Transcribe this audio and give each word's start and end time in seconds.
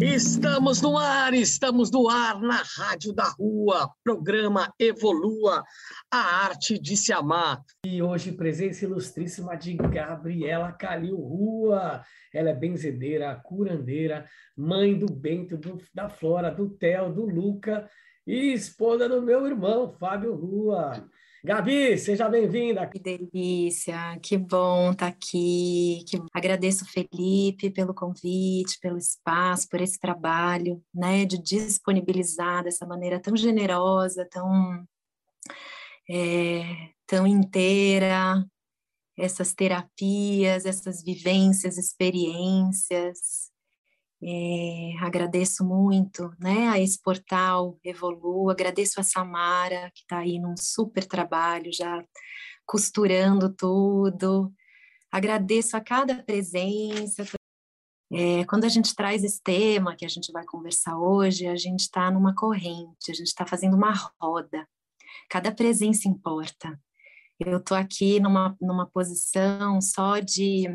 Estamos 0.00 0.80
no 0.80 0.96
ar, 0.96 1.34
estamos 1.34 1.90
no 1.90 2.08
ar 2.08 2.40
na 2.40 2.62
Rádio 2.62 3.12
da 3.12 3.24
Rua, 3.38 3.90
programa 4.02 4.72
Evolua, 4.78 5.62
a 6.10 6.46
arte 6.46 6.78
de 6.78 6.96
se 6.96 7.12
amar. 7.12 7.62
E 7.84 8.00
hoje 8.00 8.32
presença 8.32 8.86
ilustríssima 8.86 9.56
de 9.56 9.74
Gabriela 9.74 10.72
Calil 10.72 11.16
Rua. 11.16 12.02
Ela 12.32 12.50
é 12.50 12.54
benzedeira, 12.54 13.34
curandeira, 13.44 14.26
mãe 14.56 14.98
do 14.98 15.12
Bento, 15.12 15.56
do, 15.56 15.78
da 15.92 16.08
Flora, 16.08 16.50
do 16.50 16.70
Theo, 16.70 17.12
do 17.12 17.26
Luca 17.26 17.88
e 18.26 18.54
esposa 18.54 19.06
do 19.06 19.20
meu 19.20 19.46
irmão, 19.46 19.92
Fábio 19.98 20.34
Rua. 20.34 21.08
Gabi, 21.44 21.96
seja 21.96 22.28
bem-vinda. 22.28 22.84
Que 22.86 22.98
delícia, 22.98 24.18
que 24.20 24.36
bom 24.36 24.90
estar 24.90 25.06
tá 25.06 25.06
aqui. 25.06 26.04
Que... 26.08 26.20
Agradeço 26.34 26.84
Felipe 26.84 27.70
pelo 27.70 27.94
convite, 27.94 28.78
pelo 28.80 28.98
espaço, 28.98 29.68
por 29.68 29.80
esse 29.80 29.98
trabalho, 30.00 30.82
né, 30.92 31.24
de 31.24 31.40
disponibilizar 31.40 32.64
dessa 32.64 32.84
maneira 32.84 33.20
tão 33.20 33.36
generosa, 33.36 34.26
tão 34.28 34.84
é, 36.10 36.90
tão 37.06 37.26
inteira 37.26 38.44
essas 39.16 39.54
terapias, 39.54 40.66
essas 40.66 41.02
vivências, 41.04 41.78
experiências. 41.78 43.47
É, 44.20 44.94
agradeço 45.00 45.64
muito 45.64 46.34
né, 46.40 46.68
a 46.68 46.80
esse 46.80 47.00
portal 47.00 47.78
Evolu, 47.84 48.50
agradeço 48.50 48.98
a 49.00 49.04
Samara, 49.04 49.92
que 49.94 50.00
está 50.00 50.18
aí 50.18 50.40
num 50.40 50.56
super 50.56 51.06
trabalho, 51.06 51.72
já 51.72 52.04
costurando 52.66 53.48
tudo. 53.54 54.52
Agradeço 55.10 55.76
a 55.76 55.80
cada 55.80 56.22
presença. 56.22 57.24
É, 58.12 58.44
quando 58.46 58.64
a 58.64 58.68
gente 58.68 58.94
traz 58.94 59.22
esse 59.22 59.40
tema 59.42 59.94
que 59.94 60.04
a 60.04 60.08
gente 60.08 60.32
vai 60.32 60.44
conversar 60.44 60.98
hoje, 60.98 61.46
a 61.46 61.56
gente 61.56 61.80
está 61.80 62.10
numa 62.10 62.34
corrente, 62.34 63.10
a 63.10 63.14
gente 63.14 63.28
está 63.28 63.46
fazendo 63.46 63.76
uma 63.76 63.92
roda. 64.20 64.66
Cada 65.30 65.52
presença 65.52 66.08
importa. 66.08 66.78
Eu 67.38 67.58
estou 67.58 67.76
aqui 67.76 68.18
numa, 68.18 68.56
numa 68.60 68.86
posição 68.86 69.80
só 69.80 70.18
de 70.18 70.66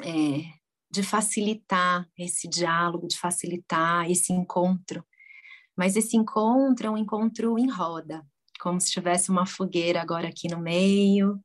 é, 0.00 0.61
de 0.92 1.02
facilitar 1.02 2.06
esse 2.18 2.46
diálogo, 2.46 3.08
de 3.08 3.18
facilitar 3.18 4.10
esse 4.10 4.30
encontro. 4.30 5.02
Mas 5.74 5.96
esse 5.96 6.18
encontro 6.18 6.86
é 6.86 6.90
um 6.90 6.98
encontro 6.98 7.58
em 7.58 7.70
roda, 7.70 8.22
como 8.60 8.78
se 8.78 8.92
tivesse 8.92 9.30
uma 9.30 9.46
fogueira 9.46 10.02
agora 10.02 10.28
aqui 10.28 10.48
no 10.48 10.60
meio, 10.60 11.40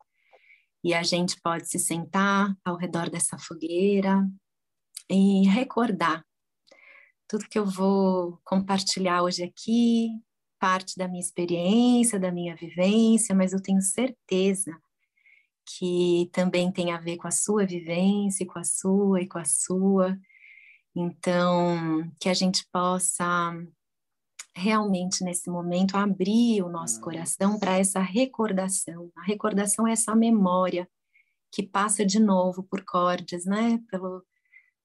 e 0.83 0.93
a 0.93 1.01
gente 1.01 1.39
pode 1.41 1.69
se 1.69 1.79
sentar 1.79 2.53
ao 2.63 2.75
redor 2.75 3.09
dessa 3.09 3.37
fogueira 3.37 4.27
e 5.09 5.47
recordar 5.47 6.25
tudo 7.25 7.47
que 7.49 7.57
eu 7.57 7.65
vou 7.65 8.39
compartilhar 8.43 9.23
hoje 9.23 9.43
aqui, 9.43 10.09
parte 10.59 10.97
da 10.97 11.07
minha 11.07 11.21
experiência, 11.21 12.19
da 12.19 12.31
minha 12.31 12.55
vivência, 12.55 13.33
mas 13.33 13.53
eu 13.53 13.61
tenho 13.61 13.81
certeza 13.81 14.77
que 15.67 16.29
também 16.31 16.71
tem 16.71 16.93
a 16.93 16.99
ver 16.99 17.17
com 17.17 17.27
a 17.27 17.31
sua 17.31 17.65
vivência, 17.65 18.45
com 18.45 18.57
a 18.57 18.63
sua 18.63 19.21
e 19.21 19.27
com 19.27 19.37
a 19.37 19.45
sua. 19.45 20.17
Então, 20.95 22.09
que 22.19 22.29
a 22.29 22.33
gente 22.33 22.65
possa 22.71 23.53
realmente 24.55 25.23
nesse 25.23 25.49
momento 25.49 25.95
abrir 25.95 26.63
o 26.63 26.69
nosso 26.69 26.99
coração 27.01 27.59
para 27.59 27.77
essa 27.77 27.99
recordação. 27.99 29.11
A 29.15 29.23
recordação 29.23 29.87
é 29.87 29.91
essa 29.91 30.15
memória 30.15 30.89
que 31.51 31.61
passa 31.61 32.05
de 32.05 32.19
novo 32.19 32.63
por 32.63 32.83
cordas, 32.83 33.45
né? 33.45 33.79
Pelo, 33.91 34.23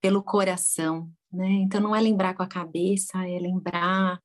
pelo 0.00 0.22
coração, 0.22 1.10
né? 1.32 1.48
Então 1.48 1.80
não 1.80 1.96
é 1.96 2.00
lembrar 2.00 2.34
com 2.34 2.42
a 2.42 2.48
cabeça, 2.48 3.26
é 3.26 3.38
lembrar 3.38 4.20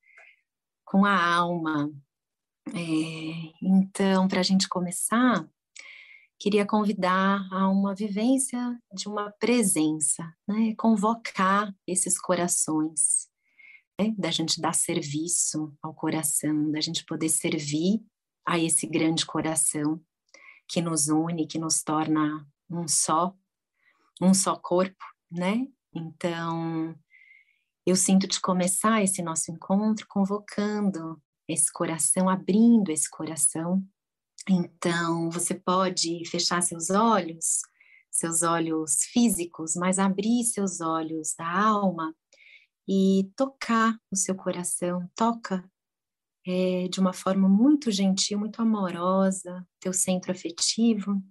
com 0.84 1.06
a 1.06 1.36
alma. 1.36 1.90
É, 2.74 3.54
então, 3.62 4.28
para 4.28 4.42
a 4.42 4.44
gente 4.44 4.68
começar, 4.68 5.48
queria 6.40 6.66
convidar 6.66 7.48
a 7.52 7.68
uma 7.70 7.96
vivência 7.96 8.80
de 8.94 9.08
uma 9.08 9.32
presença, 9.40 10.24
né? 10.48 10.74
convocar 10.78 11.74
esses 11.86 12.20
corações, 12.20 13.28
né? 14.00 14.14
da 14.18 14.30
gente 14.30 14.62
dar 14.62 14.74
serviço 14.74 15.74
ao 15.82 15.94
coração, 15.94 16.72
da 16.72 16.80
gente 16.80 17.06
poder 17.06 17.30
servir 17.30 18.02
a 18.46 18.60
esse 18.60 18.86
grande 18.88 19.26
coração 19.26 20.02
que 20.70 20.82
nos 20.82 21.08
une, 21.08 21.48
que 21.48 21.58
nos 21.58 21.82
torna 21.82 22.48
um 22.70 22.88
só, 22.88 23.34
um 24.22 24.34
só 24.34 24.56
corpo, 24.56 25.04
né? 25.32 25.66
Então, 25.94 26.96
eu 27.86 27.96
sinto 27.96 28.28
de 28.28 28.40
começar 28.40 29.02
esse 29.02 29.22
nosso 29.22 29.52
encontro 29.52 30.06
convocando 30.10 31.22
esse 31.48 31.72
coração, 31.72 32.30
abrindo 32.30 32.90
esse 32.92 33.10
coração 33.10 33.82
então, 34.50 35.30
você 35.30 35.54
pode 35.54 36.26
fechar 36.30 36.62
seus 36.62 36.90
olhos, 36.90 37.62
seus 38.10 38.44
olhos 38.44 39.04
físicos, 39.12 39.76
mas 39.76 40.00
abrir 40.00 40.44
seus 40.44 40.82
olhos 40.82 41.34
da 41.38 41.50
alma 41.50 42.16
e 42.88 43.30
tocar 43.36 44.00
o 44.12 44.16
seu 44.16 44.36
coração, 44.36 45.10
toca 45.16 45.70
é, 46.48 46.88
de 46.88 47.00
uma 47.02 47.12
forma 47.12 47.50
muito 47.50 47.92
gentil, 47.92 48.40
muito 48.40 48.62
amorosa, 48.62 49.68
teu 49.80 49.92
centro 49.92 50.32
afetivo. 50.32 51.22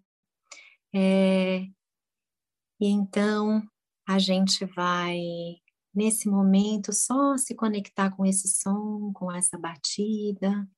É, 0.95 1.61
e 2.79 2.89
então 2.89 3.67
a 4.07 4.19
gente 4.19 4.65
vai, 4.67 5.19
nesse 5.95 6.29
momento, 6.29 6.93
só 6.93 7.37
se 7.39 7.55
conectar 7.55 8.15
com 8.15 8.27
esse 8.27 8.49
som, 8.49 9.11
com 9.15 9.33
essa 9.33 9.59
batida, 9.59 10.69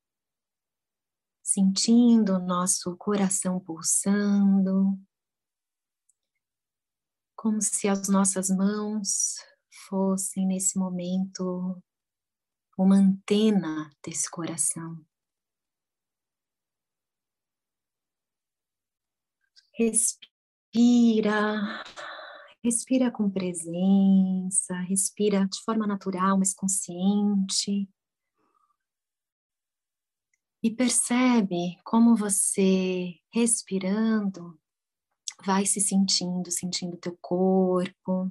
sentindo 1.48 2.34
o 2.34 2.38
nosso 2.38 2.94
coração 2.98 3.58
pulsando, 3.58 5.00
como 7.34 7.62
se 7.62 7.88
as 7.88 8.06
nossas 8.06 8.50
mãos 8.50 9.36
fossem 9.88 10.46
nesse 10.46 10.78
momento 10.78 11.82
uma 12.76 12.96
antena 12.96 13.90
desse 14.04 14.30
coração. 14.30 15.02
Respira, 19.72 20.22
respira 22.62 23.10
com 23.10 23.30
presença, 23.30 24.74
respira 24.80 25.46
de 25.46 25.62
forma 25.64 25.86
natural, 25.86 26.36
mas 26.36 26.52
consciente. 26.52 27.88
E 30.62 30.70
percebe 30.70 31.78
como 31.84 32.16
você, 32.16 33.14
respirando, 33.32 34.58
vai 35.44 35.64
se 35.64 35.80
sentindo, 35.80 36.50
sentindo 36.50 36.96
teu 36.96 37.16
corpo, 37.20 38.30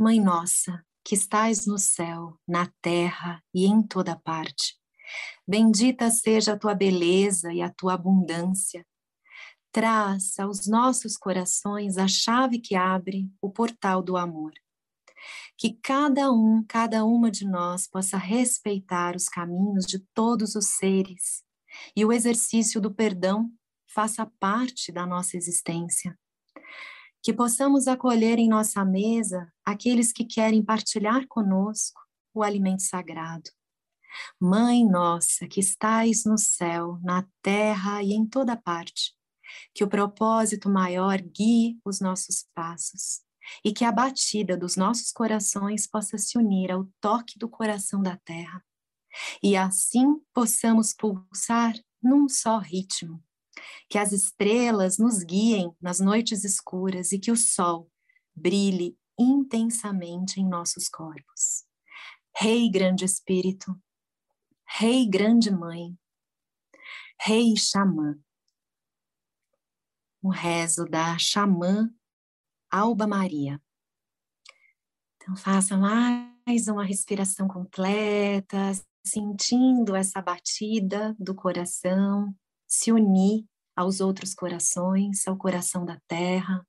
Mãe 0.00 0.20
nossa, 0.20 0.86
que 1.04 1.16
estais 1.16 1.66
no 1.66 1.76
céu, 1.76 2.38
na 2.46 2.70
terra 2.80 3.42
e 3.52 3.66
em 3.66 3.82
toda 3.82 4.14
parte, 4.14 4.76
bendita 5.44 6.08
seja 6.08 6.52
a 6.52 6.56
tua 6.56 6.72
beleza 6.72 7.52
e 7.52 7.60
a 7.60 7.68
tua 7.68 7.94
abundância 7.94 8.86
traz 9.72 10.38
aos 10.38 10.68
nossos 10.68 11.16
corações 11.16 11.98
a 11.98 12.06
chave 12.06 12.60
que 12.60 12.76
abre 12.76 13.28
o 13.42 13.50
portal 13.50 14.00
do 14.00 14.16
amor. 14.16 14.52
Que 15.56 15.76
cada 15.82 16.30
um, 16.30 16.64
cada 16.68 17.04
uma 17.04 17.28
de 17.28 17.44
nós 17.44 17.88
possa 17.88 18.16
respeitar 18.16 19.16
os 19.16 19.28
caminhos 19.28 19.84
de 19.84 19.98
todos 20.14 20.54
os 20.54 20.66
seres 20.66 21.42
e 21.96 22.04
o 22.04 22.12
exercício 22.12 22.80
do 22.80 22.94
perdão 22.94 23.50
faça 23.92 24.24
parte 24.38 24.92
da 24.92 25.04
nossa 25.04 25.36
existência. 25.36 26.16
Que 27.22 27.32
possamos 27.32 27.88
acolher 27.88 28.38
em 28.38 28.48
nossa 28.48 28.84
mesa 28.84 29.52
aqueles 29.64 30.12
que 30.12 30.24
querem 30.24 30.64
partilhar 30.64 31.26
conosco 31.28 32.00
o 32.32 32.42
alimento 32.42 32.82
sagrado. 32.82 33.50
Mãe 34.40 34.84
nossa 34.84 35.46
que 35.46 35.60
estais 35.60 36.24
no 36.24 36.38
céu, 36.38 36.98
na 37.02 37.26
terra 37.42 38.02
e 38.02 38.12
em 38.12 38.26
toda 38.26 38.56
parte, 38.56 39.14
que 39.74 39.84
o 39.84 39.88
propósito 39.88 40.68
maior 40.68 41.20
guie 41.20 41.78
os 41.84 42.00
nossos 42.00 42.46
passos 42.54 43.20
e 43.64 43.72
que 43.72 43.84
a 43.84 43.92
batida 43.92 44.56
dos 44.56 44.76
nossos 44.76 45.12
corações 45.12 45.86
possa 45.86 46.18
se 46.18 46.38
unir 46.38 46.70
ao 46.70 46.86
toque 47.00 47.38
do 47.38 47.48
coração 47.48 48.02
da 48.02 48.16
terra 48.16 48.62
e 49.42 49.56
assim 49.56 50.20
possamos 50.32 50.92
pulsar 50.94 51.74
num 52.02 52.28
só 52.28 52.58
ritmo. 52.58 53.22
Que 53.88 53.98
as 53.98 54.12
estrelas 54.12 54.98
nos 54.98 55.22
guiem 55.22 55.72
nas 55.80 56.00
noites 56.00 56.44
escuras 56.44 57.12
e 57.12 57.18
que 57.18 57.30
o 57.30 57.36
sol 57.36 57.90
brilhe 58.34 58.96
intensamente 59.18 60.40
em 60.40 60.48
nossos 60.48 60.88
corpos. 60.88 61.64
Rei 62.36 62.70
Grande 62.70 63.04
Espírito, 63.04 63.74
Rei 64.66 65.08
Grande 65.08 65.50
Mãe, 65.50 65.98
Rei 67.20 67.56
Xamã, 67.56 68.16
o 70.22 70.30
rezo 70.30 70.84
da 70.84 71.18
xamã 71.18 71.90
Alba 72.70 73.06
Maria. 73.06 73.60
Então, 75.16 75.34
faça 75.36 75.76
mais 75.76 76.68
uma 76.68 76.84
respiração 76.84 77.48
completa, 77.48 78.72
sentindo 79.04 79.96
essa 79.96 80.20
batida 80.22 81.16
do 81.18 81.34
coração, 81.34 82.34
se 82.68 82.92
unir 82.92 83.48
aos 83.74 84.00
outros 84.00 84.34
corações, 84.34 85.26
ao 85.26 85.36
coração 85.38 85.84
da 85.84 85.98
terra. 86.06 86.66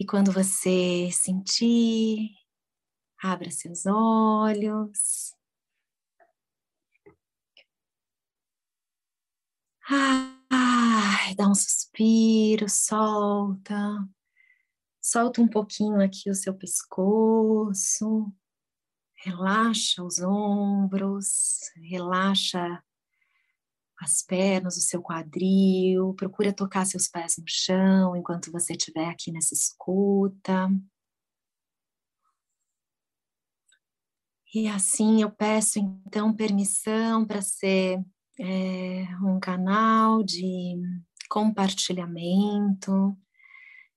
E 0.00 0.06
quando 0.06 0.32
você 0.32 1.10
sentir, 1.12 2.30
abra 3.22 3.50
seus 3.50 3.84
olhos. 3.86 5.34
Ai, 9.84 11.34
dá 11.36 11.48
um 11.48 11.54
suspiro, 11.54 12.68
solta. 12.68 14.08
Solta 15.00 15.42
um 15.42 15.48
pouquinho 15.48 16.00
aqui 16.00 16.30
o 16.30 16.34
seu 16.34 16.54
pescoço. 16.56 18.32
Relaxa 19.16 20.02
os 20.02 20.18
ombros, 20.20 21.60
relaxa 21.76 22.82
as 24.02 24.22
pernas, 24.22 24.76
o 24.76 24.80
seu 24.80 25.00
quadril, 25.00 26.14
procura 26.14 26.52
tocar 26.52 26.84
seus 26.84 27.08
pés 27.08 27.36
no 27.38 27.44
chão 27.46 28.16
enquanto 28.16 28.50
você 28.50 28.72
estiver 28.72 29.08
aqui 29.08 29.30
nessa 29.30 29.54
escuta. 29.54 30.68
E 34.54 34.68
assim 34.68 35.22
eu 35.22 35.30
peço 35.30 35.78
então 35.78 36.34
permissão 36.34 37.24
para 37.24 37.40
ser 37.40 38.04
é, 38.38 39.04
um 39.22 39.38
canal 39.40 40.22
de 40.22 40.76
compartilhamento, 41.30 43.16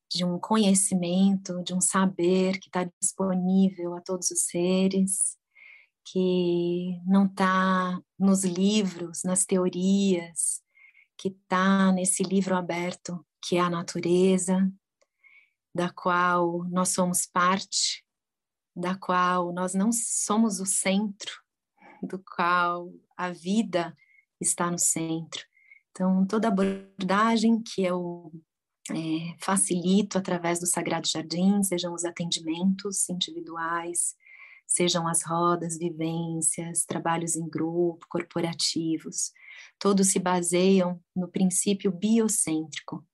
de 0.09 0.24
um 0.24 0.39
conhecimento, 0.39 1.62
de 1.63 1.74
um 1.74 1.81
saber 1.81 2.59
que 2.59 2.67
está 2.69 2.89
disponível 3.01 3.95
a 3.95 4.01
todos 4.01 4.29
os 4.29 4.45
seres, 4.45 5.38
que 6.05 7.01
não 7.05 7.25
está 7.25 8.00
nos 8.17 8.43
livros, 8.43 9.24
nas 9.24 9.45
teorias, 9.45 10.62
que 11.17 11.29
está 11.29 11.91
nesse 11.91 12.24
livro 12.24 12.55
aberto 12.55 13.25
que 13.41 13.57
é 13.57 13.59
a 13.59 13.69
natureza, 13.69 14.71
da 15.74 15.91
qual 15.91 16.63
nós 16.69 16.89
somos 16.89 17.25
parte, 17.25 18.03
da 18.75 18.95
qual 18.95 19.53
nós 19.53 19.74
não 19.74 19.91
somos 19.91 20.59
o 20.59 20.65
centro, 20.65 21.31
do 22.01 22.17
qual 22.19 22.91
a 23.15 23.31
vida 23.31 23.95
está 24.41 24.71
no 24.71 24.79
centro. 24.79 25.43
Então, 25.91 26.25
toda 26.25 26.47
abordagem 26.47 27.62
que 27.62 27.83
eu 27.83 28.31
é, 28.91 29.35
facilito 29.39 30.17
através 30.17 30.59
do 30.59 30.67
Sagrado 30.67 31.07
Jardim, 31.07 31.63
sejam 31.63 31.93
os 31.93 32.03
atendimentos 32.03 33.09
individuais, 33.09 34.15
sejam 34.67 35.07
as 35.07 35.24
rodas, 35.24 35.77
vivências, 35.77 36.86
trabalhos 36.86 37.36
em 37.36 37.48
grupo, 37.48 38.05
corporativos, 38.10 39.31
todos 39.79 40.07
se 40.07 40.19
baseiam 40.19 41.00
no 41.15 41.27
princípio 41.27 41.91
biocêntrico, 41.91 43.05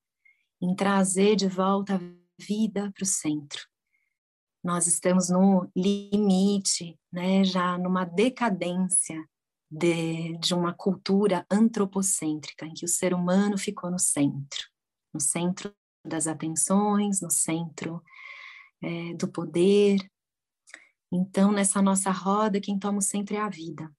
em 0.61 0.75
trazer 0.75 1.35
de 1.35 1.47
volta 1.47 1.95
a 1.95 2.43
vida 2.43 2.91
para 2.93 3.03
o 3.03 3.07
centro. 3.07 3.61
Nós 4.63 4.85
estamos 4.85 5.29
no 5.29 5.69
limite, 5.75 6.99
né, 7.11 7.43
já 7.43 7.77
numa 7.77 8.05
decadência 8.05 9.27
de, 9.69 10.37
de 10.37 10.53
uma 10.53 10.73
cultura 10.73 11.45
antropocêntrica, 11.49 12.65
em 12.65 12.73
que 12.73 12.85
o 12.85 12.89
ser 12.89 13.13
humano 13.13 13.57
ficou 13.57 13.89
no 13.89 13.97
centro, 13.97 14.59
no 15.13 15.19
centro 15.19 15.73
das 16.05 16.27
atenções, 16.27 17.21
no 17.21 17.31
centro 17.31 18.03
é, 18.81 19.13
do 19.13 19.27
poder. 19.27 19.97
Então, 21.11 21.51
nessa 21.51 21.81
nossa 21.81 22.09
roda, 22.11 22.61
quem 22.61 22.79
toma 22.79 22.99
o 22.99 23.01
centro 23.01 23.35
é 23.35 23.39
a 23.39 23.49
vida. 23.49 23.91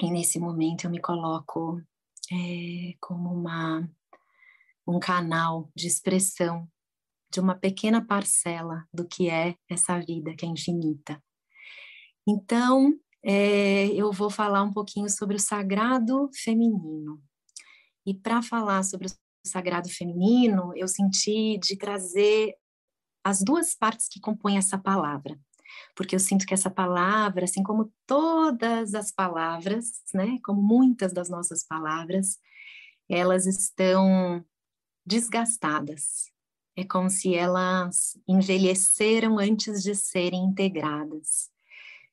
E 0.00 0.10
nesse 0.10 0.38
momento 0.38 0.84
eu 0.84 0.90
me 0.90 1.00
coloco 1.00 1.82
é, 2.32 2.94
como 3.00 3.32
uma, 3.32 3.88
um 4.86 4.98
canal 4.98 5.70
de 5.74 5.86
expressão 5.86 6.68
de 7.30 7.40
uma 7.40 7.54
pequena 7.54 8.04
parcela 8.04 8.86
do 8.92 9.06
que 9.06 9.28
é 9.28 9.54
essa 9.68 9.98
vida, 9.98 10.34
que 10.34 10.46
é 10.46 10.48
infinita. 10.48 11.22
Então, 12.26 12.98
é, 13.22 13.88
eu 13.88 14.12
vou 14.12 14.30
falar 14.30 14.62
um 14.62 14.72
pouquinho 14.72 15.10
sobre 15.10 15.36
o 15.36 15.40
sagrado 15.40 16.30
feminino. 16.34 17.22
E 18.06 18.14
para 18.14 18.40
falar 18.40 18.82
sobre 18.84 19.08
o 19.08 19.10
sagrado 19.46 19.88
feminino, 19.90 20.72
eu 20.74 20.88
senti 20.88 21.58
de 21.58 21.76
trazer 21.76 22.54
as 23.22 23.42
duas 23.42 23.74
partes 23.74 24.08
que 24.08 24.20
compõem 24.20 24.56
essa 24.56 24.78
palavra. 24.78 25.38
Porque 25.94 26.14
eu 26.14 26.20
sinto 26.20 26.46
que 26.46 26.54
essa 26.54 26.70
palavra, 26.70 27.44
assim 27.44 27.62
como 27.62 27.92
todas 28.06 28.94
as 28.94 29.10
palavras, 29.10 30.02
né, 30.14 30.38
como 30.44 30.60
muitas 30.62 31.12
das 31.12 31.28
nossas 31.28 31.64
palavras, 31.66 32.38
elas 33.08 33.46
estão 33.46 34.44
desgastadas. 35.06 36.30
É 36.76 36.84
como 36.84 37.10
se 37.10 37.34
elas 37.34 38.18
envelheceram 38.28 39.38
antes 39.38 39.82
de 39.82 39.94
serem 39.94 40.44
integradas. 40.44 41.50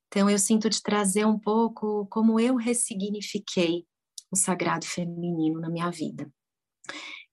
Então, 0.08 0.30
eu 0.30 0.40
sinto 0.40 0.70
de 0.70 0.82
trazer 0.82 1.26
um 1.26 1.38
pouco 1.38 2.08
como 2.08 2.40
eu 2.40 2.56
ressignifiquei 2.56 3.86
o 4.32 4.36
sagrado 4.36 4.86
feminino 4.86 5.60
na 5.60 5.70
minha 5.70 5.92
vida. 5.92 6.32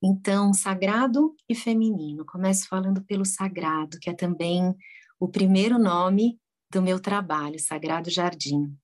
Então, 0.03 0.53
sagrado 0.53 1.35
e 1.49 1.55
feminino. 1.55 2.27
Começo 2.27 2.67
falando 2.67 3.05
pelo 3.05 3.25
sagrado, 3.25 3.99
que 4.01 4.11
é 4.11 4.15
também 4.15 4.75
o 5.23 5.29
primeiro 5.29 5.79
nome 5.79 6.37
do 6.69 6.83
meu 6.83 6.99
trabalho, 6.99 7.57
Sagrado 7.57 8.11
Jardim. 8.11 8.77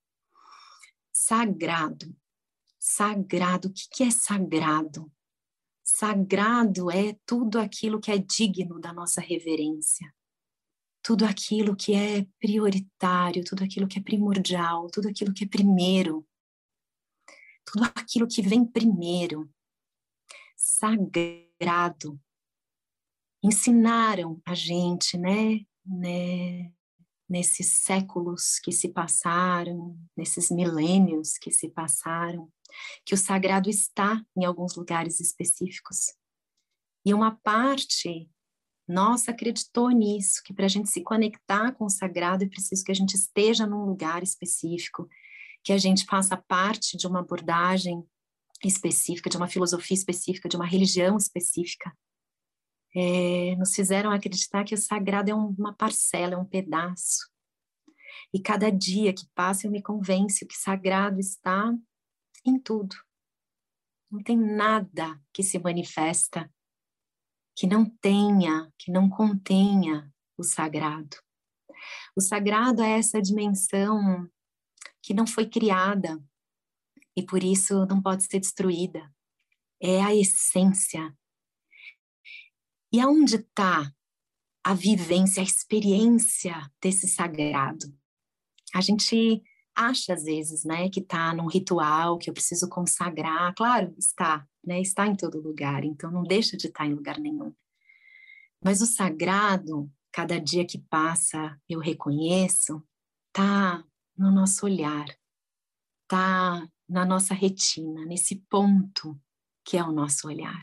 Sagrado. 1.12 2.16
Sagrado. 2.78 3.66
O 3.66 3.73
que 3.73 4.04
é 4.04 4.11
sagrado? 4.12 5.11
Sagrado 5.83 6.92
é 6.92 7.18
tudo 7.26 7.59
aquilo 7.59 7.99
que 7.99 8.12
é 8.12 8.18
digno 8.18 8.78
da 8.78 8.92
nossa 8.92 9.21
reverência 9.21 10.14
tudo 11.02 11.25
aquilo 11.25 11.75
que 11.75 11.95
é 11.95 12.26
prioritário, 12.38 13.42
tudo 13.42 13.64
aquilo 13.64 13.88
que 13.88 13.99
é 13.99 14.02
primordial, 14.02 14.90
tudo 14.90 15.09
aquilo 15.09 15.33
que 15.33 15.45
é 15.45 15.49
primeiro, 15.49 16.28
tudo 17.64 17.85
aquilo 17.97 18.28
que 18.28 18.42
vem 18.42 18.62
primeiro, 18.62 19.50
sagrado. 20.54 22.21
Ensinaram 23.42 24.38
a 24.45 24.54
gente, 24.54 25.16
né, 25.16 25.64
né, 25.88 26.71
nesses 27.28 27.78
séculos 27.85 28.59
que 28.59 28.73
se 28.73 28.88
passaram, 28.88 29.99
nesses 30.16 30.50
milênios 30.50 31.38
que 31.38 31.50
se 31.50 31.68
passaram, 31.68 32.50
que 33.04 33.14
o 33.14 33.18
sagrado 33.18 33.68
está 33.68 34.23
em 34.37 34.45
alguns 34.45 34.76
lugares 34.76 35.21
específicos. 35.21 36.14
E 37.04 37.14
uma 37.14 37.37
parte 37.37 38.30
nossa, 38.88 39.33
acreditou 39.33 39.90
nisso, 39.90 40.40
que 40.42 40.54
para 40.54 40.64
a 40.64 40.68
gente 40.68 40.88
se 40.88 41.02
conectar 41.02 41.73
com 41.73 41.85
o 41.85 41.90
sagrado 41.90 42.42
é 42.42 42.49
preciso 42.49 42.83
que 42.83 42.90
a 42.90 42.95
gente 42.95 43.14
esteja 43.14 43.66
num 43.66 43.85
lugar 43.85 44.23
específico, 44.23 45.07
que 45.62 45.75
a 45.75 45.78
gente 45.78 46.07
faça 46.07 46.38
parte 46.38 46.97
de 46.97 47.07
uma 47.07 47.21
abordagem 47.21 48.02
específica, 48.64 49.28
de 49.28 49.37
uma 49.37 49.47
filosofia 49.47 49.95
específica, 49.95 50.49
de 50.49 50.57
uma 50.57 50.66
religião 50.66 51.18
específica. 51.18 51.92
É, 52.97 53.54
nos 53.57 53.75
fizeram 53.75 54.11
acreditar 54.11 54.64
que 54.64 54.75
o 54.75 54.78
sagrado 54.78 55.30
é 55.30 55.35
uma 55.35 55.75
parcela, 55.75 56.35
é 56.35 56.38
um 56.38 56.45
pedaço. 56.45 57.30
E 58.33 58.40
cada 58.40 58.71
dia 58.71 59.12
que 59.12 59.26
passa 59.35 59.66
eu 59.66 59.71
me 59.71 59.83
convenço 59.83 60.47
que 60.47 60.57
sagrado 60.57 61.21
está 61.21 61.73
em 62.45 62.59
tudo. 62.59 62.97
Não 64.11 64.23
tem 64.23 64.37
nada 64.37 65.21
que 65.33 65.42
se 65.42 65.59
manifesta 65.59 66.50
que 67.59 67.66
não 67.66 67.85
tenha, 67.85 68.73
que 68.78 68.92
não 68.92 69.11
contenha 69.11 70.12
o 70.37 70.45
sagrado. 70.45 71.16
O 72.16 72.21
sagrado 72.21 72.83
é 72.83 72.99
essa 72.99 73.21
dimensão 73.21 74.30
que 75.02 75.12
não 75.12 75.26
foi 75.26 75.45
criada 75.45 76.23
e 77.16 77.23
por 77.25 77.42
isso 77.42 77.85
não 77.87 78.00
pode 78.00 78.23
ser 78.23 78.38
destruída. 78.38 79.12
É 79.83 80.00
a 80.00 80.14
essência. 80.14 81.12
E 82.92 83.00
aonde 83.00 83.37
está 83.37 83.92
a 84.64 84.75
vivência, 84.75 85.40
a 85.40 85.45
experiência 85.45 86.54
desse 86.83 87.09
sagrado? 87.09 87.87
A 88.75 88.80
gente 88.80 89.42
acha 89.75 90.12
às 90.12 90.25
vezes, 90.25 90.64
né, 90.64 90.90
que 90.90 91.00
está 91.00 91.33
num 91.33 91.47
ritual 91.47 92.18
que 92.18 92.28
eu 92.28 92.35
preciso 92.35 92.68
consagrar. 92.68 93.54
Claro, 93.54 93.95
está, 93.97 94.47
né? 94.64 94.80
Está 94.80 95.07
em 95.07 95.14
todo 95.14 95.40
lugar, 95.40 95.85
então 95.85 96.11
não 96.11 96.25
deixa 96.25 96.57
de 96.57 96.66
estar 96.66 96.87
em 96.87 96.95
lugar 96.95 97.18
nenhum. 97.18 97.54
Mas 98.62 98.80
o 98.80 98.87
sagrado, 98.87 99.90
cada 100.12 100.40
dia 100.40 100.66
que 100.66 100.78
passa, 100.78 101.57
eu 101.68 101.78
reconheço, 101.78 102.83
tá 103.33 103.85
no 104.16 104.33
nosso 104.33 104.66
olhar, 104.66 105.07
tá 106.09 106.68
na 106.88 107.04
nossa 107.04 107.35
retina, 107.35 108.04
nesse 108.04 108.37
ponto 108.50 109.16
que 109.64 109.76
é 109.76 109.85
o 109.85 109.92
nosso 109.92 110.26
olhar. 110.26 110.61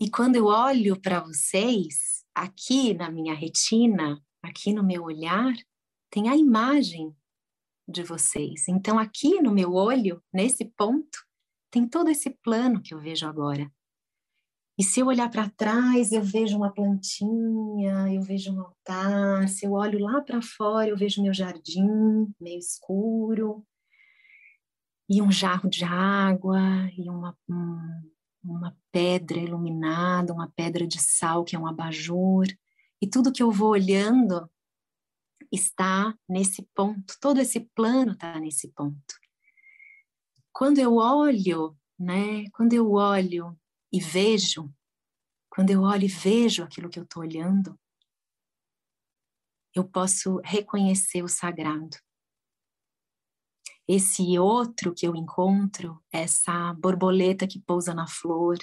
E 0.00 0.10
quando 0.10 0.36
eu 0.36 0.46
olho 0.46 0.98
para 0.98 1.20
vocês, 1.20 2.24
aqui 2.34 2.94
na 2.94 3.10
minha 3.10 3.34
retina, 3.34 4.18
aqui 4.42 4.72
no 4.72 4.82
meu 4.82 5.02
olhar, 5.04 5.52
tem 6.10 6.30
a 6.30 6.36
imagem 6.36 7.14
de 7.86 8.02
vocês. 8.02 8.66
Então, 8.66 8.98
aqui 8.98 9.42
no 9.42 9.52
meu 9.52 9.74
olho, 9.74 10.22
nesse 10.32 10.64
ponto, 10.64 11.18
tem 11.70 11.86
todo 11.86 12.08
esse 12.08 12.30
plano 12.30 12.80
que 12.80 12.94
eu 12.94 12.98
vejo 12.98 13.26
agora. 13.26 13.70
E 14.78 14.82
se 14.82 15.00
eu 15.00 15.08
olhar 15.08 15.30
para 15.30 15.50
trás, 15.50 16.12
eu 16.12 16.22
vejo 16.22 16.56
uma 16.56 16.72
plantinha, 16.72 18.10
eu 18.10 18.22
vejo 18.22 18.54
um 18.54 18.60
altar. 18.62 19.46
Se 19.50 19.66
eu 19.66 19.72
olho 19.72 19.98
lá 19.98 20.22
para 20.22 20.40
fora, 20.40 20.88
eu 20.88 20.96
vejo 20.96 21.22
meu 21.22 21.34
jardim 21.34 22.26
meio 22.40 22.58
escuro, 22.58 23.62
e 25.06 25.20
um 25.20 25.30
jarro 25.30 25.68
de 25.68 25.84
água, 25.84 26.90
e 26.96 27.10
uma, 27.10 27.36
um, 27.50 28.10
uma 28.42 28.76
pedra 28.90 29.38
iluminada, 29.38 30.32
uma 30.32 30.50
pedra 30.50 30.86
de 30.86 31.00
sal, 31.00 31.44
que 31.44 31.54
é 31.54 31.58
um 31.58 31.66
abajur. 31.66 32.46
E 33.00 33.06
tudo 33.06 33.32
que 33.32 33.42
eu 33.42 33.50
vou 33.50 33.70
olhando 33.70 34.50
está 35.52 36.16
nesse 36.28 36.62
ponto, 36.74 37.16
todo 37.20 37.40
esse 37.40 37.60
plano 37.74 38.12
está 38.12 38.38
nesse 38.38 38.68
ponto. 38.68 39.14
Quando 40.52 40.78
eu 40.78 40.96
olho, 40.96 41.76
né, 41.98 42.48
quando 42.52 42.72
eu 42.72 42.92
olho 42.92 43.58
e 43.92 44.00
vejo, 44.00 44.72
quando 45.48 45.70
eu 45.70 45.82
olho 45.82 46.04
e 46.04 46.08
vejo 46.08 46.62
aquilo 46.62 46.88
que 46.88 46.98
eu 46.98 47.04
estou 47.04 47.22
olhando, 47.22 47.78
eu 49.74 49.84
posso 49.84 50.40
reconhecer 50.44 51.22
o 51.22 51.28
sagrado. 51.28 51.96
Esse 53.92 54.38
outro 54.38 54.94
que 54.94 55.04
eu 55.04 55.16
encontro, 55.16 56.00
essa 56.12 56.72
borboleta 56.74 57.44
que 57.44 57.60
pousa 57.60 57.92
na 57.92 58.06
flor, 58.06 58.56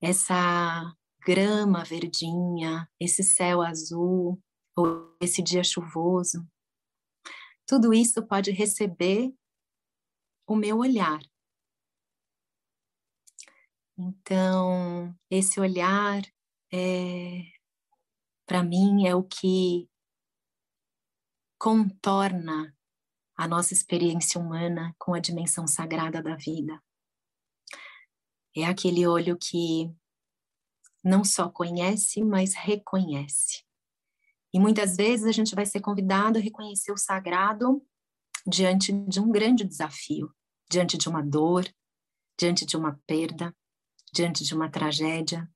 essa 0.00 0.96
grama 1.20 1.84
verdinha, 1.84 2.90
esse 2.98 3.22
céu 3.22 3.60
azul, 3.60 4.42
ou 4.74 5.14
esse 5.20 5.42
dia 5.42 5.62
chuvoso, 5.62 6.48
tudo 7.66 7.92
isso 7.92 8.26
pode 8.26 8.50
receber 8.52 9.30
o 10.46 10.56
meu 10.56 10.78
olhar. 10.78 11.20
Então, 13.98 15.14
esse 15.30 15.60
olhar, 15.60 16.22
é, 16.72 17.42
para 18.46 18.62
mim, 18.62 19.06
é 19.06 19.14
o 19.14 19.22
que 19.22 19.86
contorna 21.58 22.73
a 23.36 23.48
nossa 23.48 23.72
experiência 23.72 24.40
humana 24.40 24.94
com 24.98 25.14
a 25.14 25.18
dimensão 25.18 25.66
sagrada 25.66 26.22
da 26.22 26.36
vida. 26.36 26.80
É 28.56 28.64
aquele 28.64 29.06
olho 29.06 29.36
que 29.36 29.92
não 31.02 31.24
só 31.24 31.50
conhece, 31.50 32.22
mas 32.24 32.54
reconhece. 32.54 33.64
E 34.52 34.60
muitas 34.60 34.96
vezes 34.96 35.26
a 35.26 35.32
gente 35.32 35.54
vai 35.54 35.66
ser 35.66 35.80
convidado 35.80 36.38
a 36.38 36.42
reconhecer 36.42 36.92
o 36.92 36.96
sagrado 36.96 37.84
diante 38.46 38.92
de 38.92 39.18
um 39.18 39.30
grande 39.30 39.64
desafio, 39.64 40.32
diante 40.70 40.96
de 40.96 41.08
uma 41.08 41.22
dor, 41.22 41.64
diante 42.38 42.64
de 42.64 42.76
uma 42.76 43.00
perda, 43.06 43.54
diante 44.12 44.44
de 44.44 44.54
uma 44.54 44.70
tragédia. 44.70 45.50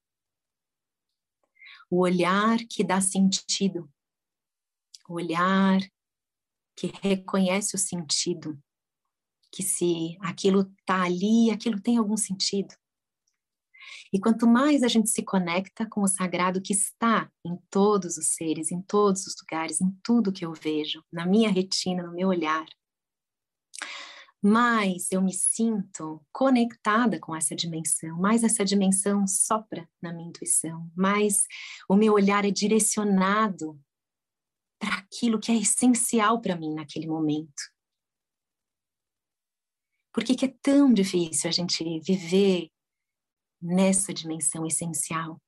O 1.89 2.01
olhar 2.01 2.59
que 2.69 2.83
dá 2.83 3.01
sentido, 3.01 3.89
o 5.09 5.15
olhar 5.15 5.81
que 6.79 6.93
reconhece 7.03 7.75
o 7.75 7.79
sentido, 7.79 8.57
que 9.51 9.65
se 9.65 10.17
aquilo 10.21 10.61
está 10.79 11.03
ali, 11.03 11.51
aquilo 11.51 11.81
tem 11.81 11.97
algum 11.97 12.17
sentido. 12.17 12.73
E 14.13 14.21
quanto 14.21 14.47
mais 14.47 14.85
a 14.85 14.89
gente 14.89 15.11
se 15.11 15.25
conecta 15.25 15.89
com 15.91 16.03
o 16.03 16.09
sagrado 16.09 16.63
que 16.63 16.73
está 16.73 17.29
em 17.45 17.59
todos 17.69 18.17
os 18.17 18.29
seres, 18.29 18.71
em 18.71 18.81
todos 18.81 19.27
os 19.27 19.35
lugares, 19.41 19.81
em 19.81 19.91
tudo 20.05 20.33
que 20.33 20.47
eu 20.47 20.53
vejo, 20.53 21.03
na 21.13 21.27
minha 21.27 21.51
retina, 21.51 22.05
no 22.05 22.15
meu 22.15 22.29
olhar, 22.29 22.65
mais 24.41 25.11
eu 25.11 25.21
me 25.21 25.33
sinto 25.33 26.25
conectada 26.31 27.19
com 27.19 27.35
essa 27.35 27.57
dimensão, 27.57 28.17
mais 28.21 28.45
essa 28.45 28.65
dimensão 28.65 29.27
sopra 29.27 29.89
na 30.01 30.13
minha 30.13 30.29
intuição, 30.29 30.89
mais 30.95 31.43
o 31.89 31.97
meu 31.97 32.13
olhar 32.13 32.45
é 32.45 32.53
direcionado 32.53 33.77
para 34.79 34.97
aquilo 34.97 35.41
que 35.41 35.51
é 35.51 35.57
essencial 35.57 36.41
para 36.41 36.57
mim 36.57 36.75
naquele 36.75 37.07
momento. 37.07 37.63
Por 40.13 40.25
que, 40.25 40.35
que 40.35 40.47
é 40.47 40.55
tão 40.63 40.93
difícil 40.93 41.49
a 41.49 41.53
gente 41.53 41.85
viver 42.01 42.71
nessa 43.61 44.13
dimensão 44.13 44.67
essencial? 44.67 45.41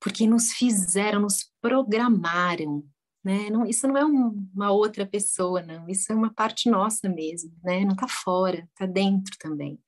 Porque 0.00 0.26
nos 0.26 0.52
fizeram, 0.52 1.20
nos 1.20 1.50
programaram, 1.60 2.84
né? 3.24 3.50
Não, 3.50 3.64
isso 3.64 3.86
não 3.86 3.96
é 3.96 4.04
um, 4.04 4.48
uma 4.54 4.70
outra 4.70 5.06
pessoa, 5.06 5.62
não. 5.62 5.88
Isso 5.88 6.12
é 6.12 6.14
uma 6.14 6.32
parte 6.32 6.68
nossa 6.68 7.08
mesmo, 7.08 7.52
né? 7.62 7.84
Não 7.84 7.92
está 7.92 8.08
fora, 8.08 8.68
está 8.72 8.86
dentro 8.86 9.36
também. 9.38 9.80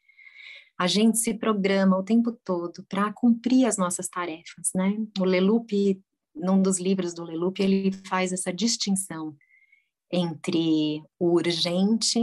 A 0.79 0.87
gente 0.87 1.19
se 1.19 1.35
programa 1.35 1.97
o 1.97 2.03
tempo 2.03 2.33
todo 2.45 2.85
para 2.89 3.13
cumprir 3.13 3.67
as 3.67 3.77
nossas 3.77 4.09
tarefas, 4.09 4.71
né? 4.75 4.97
O 5.21 5.25
Lelup, 5.25 5.71
num 6.35 6.61
dos 6.61 6.79
livros 6.79 7.15
do 7.15 7.25
Lelup, 7.25 7.61
ele 7.61 7.93
faz 8.07 8.33
essa 8.33 8.53
distinção 8.53 9.37
entre 10.11 11.03
o 11.19 11.33
urgente 11.33 12.21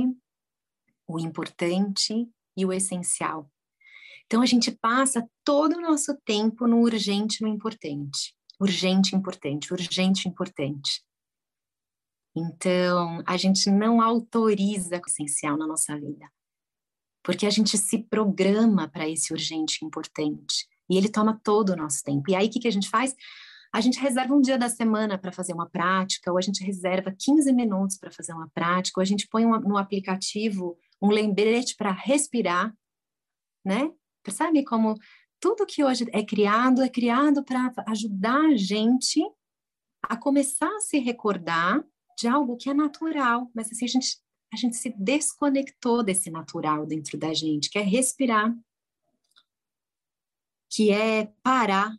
o 1.12 1.20
importante 1.20 2.28
e 2.56 2.66
o 2.66 2.72
essencial. 2.72 3.50
Então 4.26 4.42
a 4.42 4.46
gente 4.46 4.72
passa 4.72 5.28
todo 5.44 5.76
o 5.76 5.82
nosso 5.82 6.16
tempo 6.24 6.68
no 6.68 6.82
urgente, 6.82 7.42
no 7.42 7.48
importante. 7.48 8.34
Urgente, 8.60 9.16
importante, 9.16 9.74
urgente, 9.74 10.28
importante. 10.28 11.04
Então, 12.34 13.22
a 13.26 13.36
gente 13.36 13.70
não 13.70 14.02
autoriza 14.02 15.02
o 15.04 15.08
essencial 15.08 15.58
na 15.58 15.68
nossa 15.68 16.00
vida. 16.00 16.32
Porque 17.24 17.46
a 17.46 17.50
gente 17.50 17.78
se 17.78 18.00
programa 18.04 18.88
para 18.88 19.10
esse 19.10 19.34
urgente 19.34 19.84
importante. 19.84 20.66
E 20.90 20.98
ele 20.98 21.10
toma 21.10 21.40
todo 21.44 21.72
o 21.72 21.76
nosso 21.76 22.02
tempo. 22.04 22.30
E 22.30 22.36
aí, 22.36 22.48
o 22.48 22.50
que, 22.50 22.60
que 22.60 22.68
a 22.68 22.72
gente 22.72 22.90
faz? 22.90 23.14
A 23.74 23.80
gente 23.80 24.00
reserva 24.00 24.34
um 24.34 24.42
dia 24.42 24.58
da 24.58 24.68
semana 24.68 25.18
para 25.18 25.32
fazer 25.32 25.54
uma 25.54 25.70
prática, 25.70 26.32
ou 26.32 26.38
a 26.38 26.42
gente 26.42 26.64
reserva 26.64 27.16
15 27.18 27.54
minutos 27.54 27.98
para 27.98 28.12
fazer 28.12 28.34
uma 28.34 28.50
prática, 28.50 29.00
ou 29.00 29.02
a 29.02 29.06
gente 29.06 29.28
põe 29.28 29.46
um, 29.46 29.58
no 29.60 29.78
aplicativo 29.78 30.78
um 31.02 31.10
lembrete 31.10 31.76
para 31.76 31.92
respirar, 31.92 32.76
né? 33.66 33.92
Percebe 34.24 34.64
como 34.64 34.96
tudo 35.40 35.66
que 35.66 35.84
hoje 35.84 36.06
é 36.12 36.24
criado 36.24 36.84
é 36.84 36.90
criado 36.90 37.44
para 37.44 37.74
ajudar 37.88 38.40
a 38.46 38.56
gente 38.56 39.20
a 40.04 40.16
começar 40.16 40.70
a 40.70 40.80
se 40.80 41.00
recordar 41.00 41.84
de 42.18 42.28
algo 42.28 42.58
que 42.58 42.70
é 42.70 42.74
natural, 42.74 43.50
mas 43.56 43.72
assim 43.72 43.86
a 43.86 43.88
gente 43.88 44.22
a 44.54 44.58
gente 44.58 44.76
se 44.76 44.90
desconectou 44.98 46.04
desse 46.04 46.30
natural 46.30 46.86
dentro 46.86 47.18
da 47.18 47.34
gente, 47.34 47.70
que 47.70 47.80
é 47.80 47.82
respirar, 47.82 48.54
que 50.70 50.92
é 50.92 51.32
parar, 51.42 51.96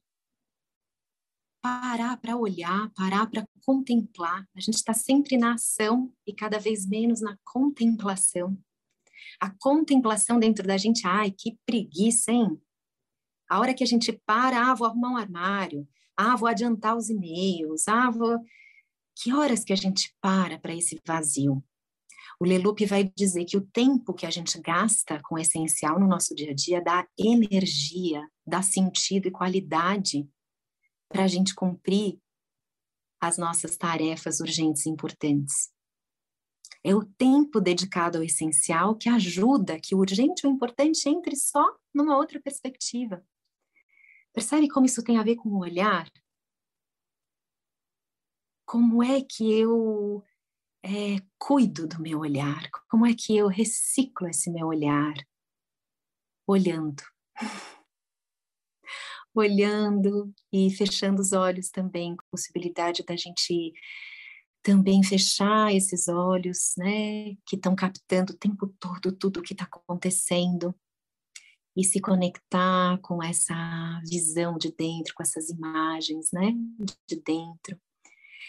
parar 1.63 2.17
para 2.19 2.37
olhar, 2.37 2.91
parar 2.95 3.27
para 3.31 3.47
contemplar. 3.65 4.45
A 4.55 4.61
gente 4.61 4.75
está 4.75 4.93
sempre 4.93 5.39
na 5.39 5.55
ação 5.55 6.13
e 6.27 6.35
cada 6.35 6.59
vez 6.59 6.87
menos 6.87 7.21
na 7.21 7.39
contemplação 7.45 8.59
a 9.41 9.51
contemplação 9.59 10.39
dentro 10.39 10.67
da 10.67 10.77
gente, 10.77 11.07
ai, 11.07 11.31
que 11.31 11.59
preguiça, 11.67 12.33
hein? 12.33 12.61
A 13.49 13.59
hora 13.59 13.75
que 13.75 13.83
a 13.83 13.87
gente 13.87 14.13
para, 14.25 14.71
ah, 14.71 14.75
vou 14.75 14.87
arrumar 14.87 15.11
um 15.11 15.17
armário, 15.17 15.89
ah, 16.17 16.37
vou 16.37 16.49
adiantar 16.49 16.97
os 16.97 17.11
e-mails, 17.11 17.89
ah, 17.89 18.11
vou... 18.11 18.39
Que 19.15 19.33
horas 19.33 19.63
que 19.63 19.73
a 19.73 19.77
gente 19.77 20.15
para 20.21 20.59
para 20.59 20.75
esse 20.75 20.99
vazio? 21.07 21.63
O 22.41 22.45
Lelup 22.45 22.85
vai 22.87 23.13
dizer 23.15 23.45
que 23.45 23.57
o 23.57 23.67
tempo 23.67 24.15
que 24.15 24.25
a 24.25 24.31
gente 24.31 24.59
gasta 24.61 25.21
com 25.23 25.35
o 25.35 25.39
essencial 25.39 26.01
no 26.01 26.09
nosso 26.09 26.35
dia 26.35 26.53
a 26.53 26.55
dia 26.55 26.81
dá 26.81 27.07
energia, 27.19 28.27
dá 28.47 28.63
sentido 28.63 29.29
e 29.29 29.31
qualidade 29.31 30.27
para 31.13 31.25
a 31.25 31.29
gente 31.29 31.55
cumprir 31.55 32.19
as 33.21 33.37
nossas 33.39 33.77
tarefas 33.77 34.41
urgentes 34.41 34.87
e 34.87 34.89
importantes. 34.89 35.71
É 36.83 36.95
o 36.95 37.05
tempo 37.05 37.61
dedicado 37.61 38.19
ao 38.19 38.25
essencial 38.25 38.97
que 38.97 39.09
ajuda 39.09 39.79
que 39.79 39.95
o 39.95 39.99
urgente 39.99 40.45
e 40.45 40.49
o 40.49 40.51
importante 40.51 41.09
entre 41.09 41.37
só 41.37 41.65
numa 41.95 42.17
outra 42.17 42.41
perspectiva. 42.41 43.25
Percebe 44.33 44.69
como 44.69 44.87
isso 44.87 45.05
tem 45.05 45.19
a 45.19 45.23
ver 45.23 45.37
com 45.37 45.51
o 45.51 45.61
olhar? 45.61 46.11
Como 48.67 49.03
é 49.03 49.21
que 49.21 49.53
eu 49.53 50.25
é, 50.83 51.23
cuido 51.39 51.87
do 51.87 52.01
meu 52.01 52.21
olhar? 52.21 52.69
Como 52.89 53.07
é 53.07 53.15
que 53.15 53.37
eu 53.37 53.47
reciclo 53.47 54.27
esse 54.27 54.51
meu 54.51 54.67
olhar? 54.67 55.15
Olhando. 56.47 57.03
Olhando 59.35 60.33
e 60.53 60.71
fechando 60.71 61.23
os 61.23 61.33
olhos 61.33 61.71
também, 61.71 62.17
com 62.17 62.25
possibilidade 62.31 63.03
da 63.03 63.17
gente 63.17 63.73
também 64.63 65.03
fechar 65.03 65.75
esses 65.75 66.07
olhos, 66.09 66.75
né, 66.79 67.35
que 67.47 67.57
estão 67.57 67.75
captando 67.75 68.33
o 68.33 68.37
tempo 68.37 68.69
todo 68.79 69.11
tudo 69.11 69.41
o 69.41 69.43
que 69.43 69.55
está 69.55 69.65
acontecendo 69.65 70.75
e 71.77 71.83
se 71.83 72.01
conectar 72.01 72.99
com 72.99 73.23
essa 73.23 73.55
visão 74.09 74.57
de 74.57 74.71
dentro, 74.71 75.15
com 75.15 75.23
essas 75.23 75.49
imagens, 75.49 76.31
né, 76.33 76.53
de 77.09 77.17
dentro. 77.17 77.81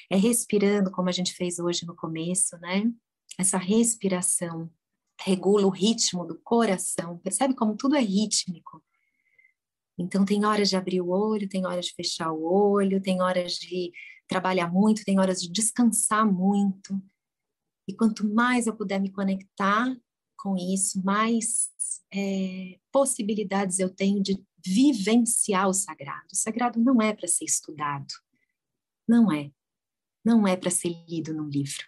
É 0.09 0.17
respirando, 0.17 0.91
como 0.91 1.09
a 1.09 1.11
gente 1.11 1.33
fez 1.33 1.57
hoje 1.57 1.85
no 1.85 1.95
começo, 1.95 2.57
né? 2.57 2.83
Essa 3.39 3.57
respiração 3.57 4.69
regula 5.19 5.65
o 5.65 5.69
ritmo 5.69 6.25
do 6.25 6.37
coração. 6.39 7.17
Percebe 7.19 7.55
como 7.55 7.77
tudo 7.77 7.95
é 7.95 8.01
rítmico? 8.01 8.83
Então, 9.97 10.25
tem 10.25 10.45
horas 10.45 10.69
de 10.69 10.75
abrir 10.75 11.01
o 11.01 11.09
olho, 11.09 11.47
tem 11.47 11.65
horas 11.65 11.85
de 11.85 11.93
fechar 11.93 12.31
o 12.31 12.43
olho, 12.43 13.01
tem 13.01 13.21
horas 13.21 13.53
de 13.53 13.91
trabalhar 14.27 14.71
muito, 14.71 15.03
tem 15.03 15.19
horas 15.19 15.41
de 15.41 15.51
descansar 15.51 16.25
muito. 16.25 17.01
E 17.87 17.95
quanto 17.95 18.27
mais 18.27 18.65
eu 18.65 18.75
puder 18.75 18.99
me 18.99 19.11
conectar 19.11 19.95
com 20.37 20.57
isso, 20.57 21.03
mais 21.03 21.69
é, 22.13 22.79
possibilidades 22.91 23.79
eu 23.79 23.89
tenho 23.89 24.21
de 24.21 24.43
vivenciar 24.65 25.67
o 25.67 25.73
sagrado. 25.73 26.27
O 26.31 26.35
sagrado 26.35 26.79
não 26.79 27.01
é 27.01 27.13
para 27.13 27.27
ser 27.27 27.45
estudado, 27.45 28.13
não 29.07 29.31
é. 29.31 29.51
Não 30.25 30.47
é 30.47 30.55
para 30.55 30.71
ser 30.71 30.93
lido 31.07 31.33
num 31.33 31.49
livro, 31.49 31.85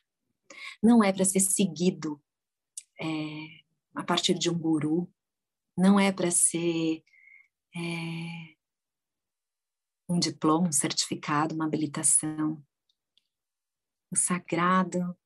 não 0.83 1.01
é 1.01 1.13
para 1.13 1.23
ser 1.23 1.39
seguido 1.39 2.21
é, 2.99 3.05
a 3.95 4.03
partir 4.03 4.37
de 4.37 4.49
um 4.49 4.59
guru, 4.59 5.09
não 5.77 5.97
é 5.97 6.11
para 6.11 6.29
ser 6.29 7.01
é, 7.75 8.55
um 10.09 10.19
diploma, 10.19 10.69
um 10.69 10.71
certificado, 10.71 11.53
uma 11.53 11.65
habilitação. 11.65 12.63
O 14.11 14.15
sagrado 14.15 15.17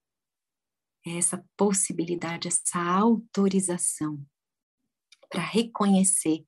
é 1.05 1.17
essa 1.17 1.45
possibilidade, 1.55 2.47
essa 2.47 2.79
autorização 2.79 4.25
para 5.29 5.41
reconhecer 5.41 6.45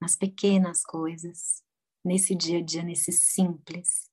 nas 0.00 0.16
pequenas 0.16 0.82
coisas, 0.82 1.62
nesse 2.04 2.34
dia 2.34 2.58
a 2.58 2.62
dia, 2.62 2.82
nesse 2.82 3.12
simples. 3.12 4.08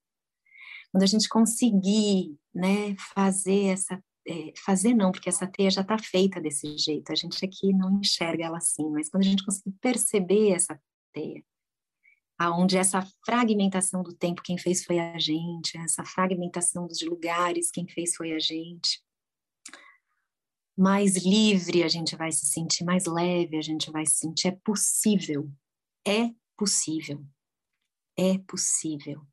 Quando 0.92 1.04
a 1.04 1.08
gente 1.08 1.30
conseguir 1.30 2.38
né, 2.54 2.96
fazer 3.14 3.66
essa. 3.66 4.04
É, 4.30 4.52
fazer 4.58 4.94
não, 4.94 5.10
porque 5.10 5.30
essa 5.30 5.48
teia 5.48 5.72
já 5.72 5.82
está 5.82 5.98
feita 5.98 6.42
desse 6.42 6.78
jeito, 6.78 7.14
a 7.14 7.16
gente 7.16 7.46
aqui 7.46 7.72
não 7.72 7.98
enxerga 8.02 8.44
ela 8.44 8.58
assim, 8.58 8.90
mas 8.90 9.08
quando 9.08 9.24
a 9.24 9.26
gente 9.26 9.46
conseguir 9.46 9.72
perceber 9.80 10.52
essa 10.52 10.78
teia, 11.14 11.44
aonde 12.38 12.78
essa 12.78 13.02
fragmentação 13.26 14.04
do 14.04 14.14
tempo 14.14 14.42
quem 14.44 14.58
fez 14.58 14.84
foi 14.84 15.00
a 15.00 15.18
gente, 15.18 15.78
essa 15.78 16.06
fragmentação 16.06 16.88
dos 16.88 17.02
lugares 17.02 17.72
quem 17.72 17.88
fez 17.88 18.16
foi 18.16 18.34
a 18.34 18.40
gente. 18.40 19.02
Mais 20.78 21.16
livre 21.16 21.84
a 21.84 21.88
gente 21.88 22.16
vai 22.16 22.32
se 22.32 22.46
sentir, 22.46 22.84
mais 22.84 23.06
leve 23.06 23.58
a 23.58 23.62
gente 23.62 23.90
vai 23.92 24.06
se 24.06 24.18
sentir. 24.18 24.50
É 24.50 24.52
possível, 24.64 25.50
é 26.06 26.30
possível, 26.56 27.26
é 28.16 28.38
possível. 28.38 29.26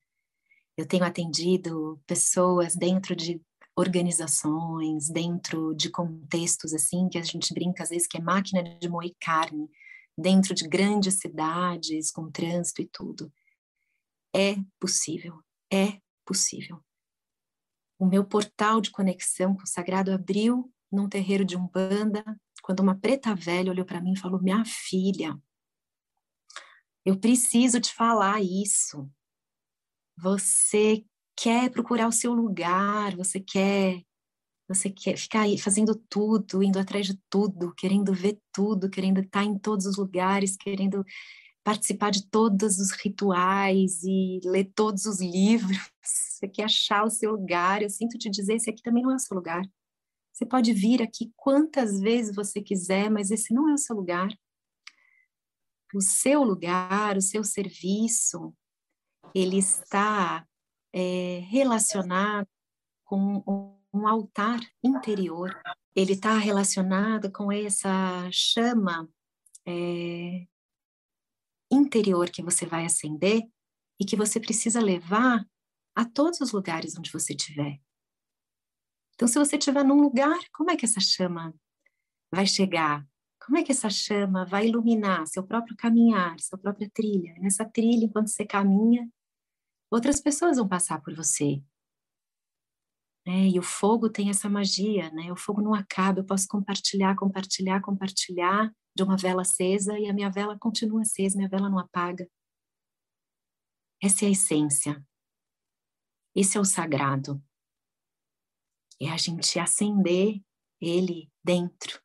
Eu 0.76 0.86
tenho 0.86 1.04
atendido 1.04 2.02
pessoas 2.06 2.74
dentro 2.74 3.14
de 3.14 3.40
organizações, 3.76 5.08
dentro 5.08 5.74
de 5.74 5.90
contextos 5.90 6.72
assim, 6.72 7.08
que 7.08 7.18
a 7.18 7.22
gente 7.22 7.52
brinca 7.52 7.82
às 7.82 7.90
vezes 7.90 8.06
que 8.06 8.16
é 8.16 8.20
máquina 8.20 8.62
de 8.62 8.88
moer 8.88 9.12
carne, 9.20 9.68
dentro 10.16 10.54
de 10.54 10.68
grandes 10.68 11.14
cidades, 11.14 12.10
com 12.10 12.30
trânsito 12.30 12.82
e 12.82 12.86
tudo. 12.86 13.32
É 14.34 14.56
possível, 14.80 15.40
é 15.72 16.00
possível. 16.24 16.82
O 17.98 18.06
meu 18.06 18.24
portal 18.24 18.80
de 18.80 18.90
conexão 18.90 19.54
com 19.54 19.62
o 19.62 19.66
sagrado 19.66 20.12
abriu 20.12 20.72
num 20.90 21.08
terreiro 21.08 21.44
de 21.44 21.56
Umbanda, 21.56 22.24
quando 22.62 22.80
uma 22.80 22.98
preta 22.98 23.34
velha 23.34 23.70
olhou 23.70 23.84
para 23.84 24.00
mim 24.00 24.12
e 24.12 24.18
falou: 24.18 24.42
Minha 24.42 24.64
filha, 24.64 25.38
eu 27.04 27.18
preciso 27.18 27.80
te 27.80 27.92
falar 27.92 28.42
isso. 28.42 29.08
Você 30.16 31.04
quer 31.36 31.70
procurar 31.70 32.08
o 32.08 32.12
seu 32.12 32.32
lugar, 32.32 33.16
você 33.16 33.40
quer 33.40 34.02
você 34.68 34.90
quer 34.90 35.16
ficar 35.16 35.42
aí 35.42 35.58
fazendo 35.58 35.94
tudo, 36.08 36.62
indo 36.62 36.78
atrás 36.78 37.06
de 37.06 37.20
tudo, 37.28 37.74
querendo 37.74 38.14
ver 38.14 38.38
tudo, 38.52 38.88
querendo 38.88 39.20
estar 39.20 39.44
em 39.44 39.58
todos 39.58 39.86
os 39.86 39.96
lugares, 39.96 40.56
querendo 40.56 41.04
participar 41.62 42.10
de 42.10 42.26
todos 42.28 42.78
os 42.78 42.90
rituais 42.92 44.02
e 44.02 44.40
ler 44.44 44.70
todos 44.74 45.04
os 45.06 45.20
livros. 45.20 45.76
Você 46.02 46.48
quer 46.48 46.64
achar 46.64 47.04
o 47.04 47.10
seu 47.10 47.32
lugar. 47.32 47.82
Eu 47.82 47.90
sinto 47.90 48.18
te 48.18 48.30
dizer, 48.30 48.54
esse 48.54 48.70
aqui 48.70 48.82
também 48.82 49.02
não 49.02 49.12
é 49.12 49.16
o 49.16 49.18
seu 49.18 49.36
lugar. 49.36 49.62
Você 50.32 50.44
pode 50.44 50.72
vir 50.72 51.00
aqui 51.02 51.32
quantas 51.36 52.00
vezes 52.00 52.34
você 52.34 52.60
quiser, 52.60 53.08
mas 53.08 53.30
esse 53.30 53.54
não 53.54 53.70
é 53.70 53.74
o 53.74 53.78
seu 53.78 53.94
lugar. 53.94 54.28
O 55.94 56.00
seu 56.00 56.42
lugar, 56.42 57.16
o 57.16 57.22
seu 57.22 57.44
serviço, 57.44 58.52
ele 59.32 59.58
está 59.58 60.44
é, 60.92 61.38
relacionado 61.48 62.48
com 63.04 63.78
um 63.94 64.08
altar 64.08 64.60
interior. 64.82 65.56
Ele 65.94 66.14
está 66.14 66.36
relacionado 66.36 67.30
com 67.30 67.52
essa 67.52 68.28
chama 68.32 69.08
é, 69.64 70.46
interior 71.70 72.28
que 72.28 72.42
você 72.42 72.66
vai 72.66 72.84
acender 72.84 73.42
e 74.00 74.04
que 74.04 74.16
você 74.16 74.40
precisa 74.40 74.80
levar 74.80 75.46
a 75.94 76.04
todos 76.04 76.40
os 76.40 76.50
lugares 76.50 76.98
onde 76.98 77.12
você 77.12 77.34
estiver. 77.34 77.80
Então, 79.14 79.28
se 79.28 79.38
você 79.38 79.56
estiver 79.56 79.84
num 79.84 80.00
lugar, 80.00 80.38
como 80.52 80.72
é 80.72 80.76
que 80.76 80.84
essa 80.84 81.00
chama 81.00 81.54
vai 82.32 82.46
chegar? 82.46 83.06
Como 83.46 83.56
é 83.56 83.62
que 83.62 83.70
essa 83.70 83.88
chama 83.88 84.44
vai 84.44 84.66
iluminar 84.66 85.26
seu 85.28 85.46
próprio 85.46 85.76
caminhar, 85.76 86.40
sua 86.40 86.58
própria 86.58 86.90
trilha? 86.92 87.34
Nessa 87.38 87.64
trilha, 87.64 88.06
enquanto 88.06 88.28
você 88.28 88.44
caminha, 88.44 89.08
outras 89.88 90.20
pessoas 90.20 90.56
vão 90.56 90.66
passar 90.66 91.00
por 91.00 91.14
você. 91.14 91.62
É, 93.26 93.48
e 93.48 93.58
o 93.58 93.62
fogo 93.62 94.10
tem 94.10 94.28
essa 94.28 94.50
magia, 94.50 95.10
né? 95.10 95.32
O 95.32 95.36
fogo 95.36 95.62
não 95.62 95.74
acaba, 95.74 96.20
eu 96.20 96.26
posso 96.26 96.46
compartilhar, 96.46 97.16
compartilhar, 97.16 97.80
compartilhar 97.80 98.70
de 98.94 99.02
uma 99.02 99.16
vela 99.16 99.42
acesa 99.42 99.98
e 99.98 100.08
a 100.08 100.12
minha 100.12 100.30
vela 100.30 100.58
continua 100.58 101.00
acesa, 101.00 101.36
minha 101.36 101.48
vela 101.48 101.70
não 101.70 101.78
apaga. 101.78 102.28
Essa 104.02 104.26
é 104.26 104.28
a 104.28 104.30
essência. 104.30 105.06
Esse 106.34 106.58
é 106.58 106.60
o 106.60 106.64
sagrado. 106.64 107.42
É 109.00 109.08
a 109.08 109.16
gente 109.16 109.58
acender 109.58 110.42
ele 110.80 111.32
dentro. 111.42 112.02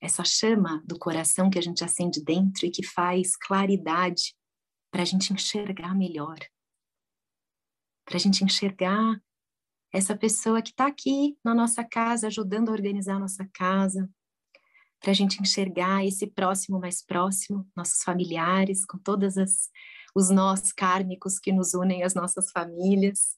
Essa 0.00 0.24
chama 0.24 0.82
do 0.84 0.98
coração 0.98 1.48
que 1.48 1.58
a 1.58 1.62
gente 1.62 1.84
acende 1.84 2.22
dentro 2.22 2.66
e 2.66 2.70
que 2.70 2.84
faz 2.84 3.36
claridade 3.36 4.34
para 4.90 5.02
a 5.02 5.04
gente 5.04 5.32
enxergar 5.32 5.94
melhor. 5.94 6.38
Para 8.04 8.16
a 8.16 8.20
gente 8.20 8.44
enxergar 8.44 9.22
essa 9.96 10.14
pessoa 10.14 10.60
que 10.60 10.70
está 10.70 10.86
aqui 10.86 11.38
na 11.42 11.54
nossa 11.54 11.82
casa, 11.82 12.26
ajudando 12.26 12.68
a 12.68 12.72
organizar 12.72 13.16
a 13.16 13.20
nossa 13.20 13.48
casa, 13.52 14.10
para 15.00 15.10
a 15.10 15.14
gente 15.14 15.40
enxergar 15.40 16.04
esse 16.04 16.26
próximo 16.26 16.78
mais 16.78 17.02
próximo, 17.02 17.66
nossos 17.74 18.02
familiares, 18.02 18.84
com 18.84 18.98
todas 18.98 19.38
as 19.38 19.70
os 20.14 20.30
nós 20.30 20.72
kármicos 20.72 21.38
que 21.38 21.52
nos 21.52 21.74
unem 21.74 22.02
às 22.02 22.14
nossas 22.14 22.50
famílias, 22.50 23.36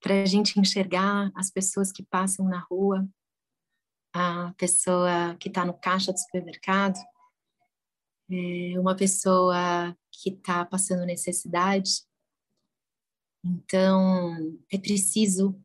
para 0.00 0.22
a 0.22 0.26
gente 0.26 0.58
enxergar 0.58 1.30
as 1.34 1.50
pessoas 1.50 1.92
que 1.92 2.02
passam 2.02 2.46
na 2.48 2.60
rua, 2.60 3.06
a 4.14 4.54
pessoa 4.56 5.36
que 5.38 5.48
está 5.48 5.64
no 5.64 5.74
caixa 5.74 6.12
do 6.12 6.18
supermercado, 6.18 6.98
é 8.30 8.78
uma 8.78 8.96
pessoa 8.96 9.96
que 10.10 10.30
está 10.30 10.64
passando 10.64 11.04
necessidade. 11.04 12.02
Então, 13.44 14.58
é 14.72 14.78
preciso 14.78 15.58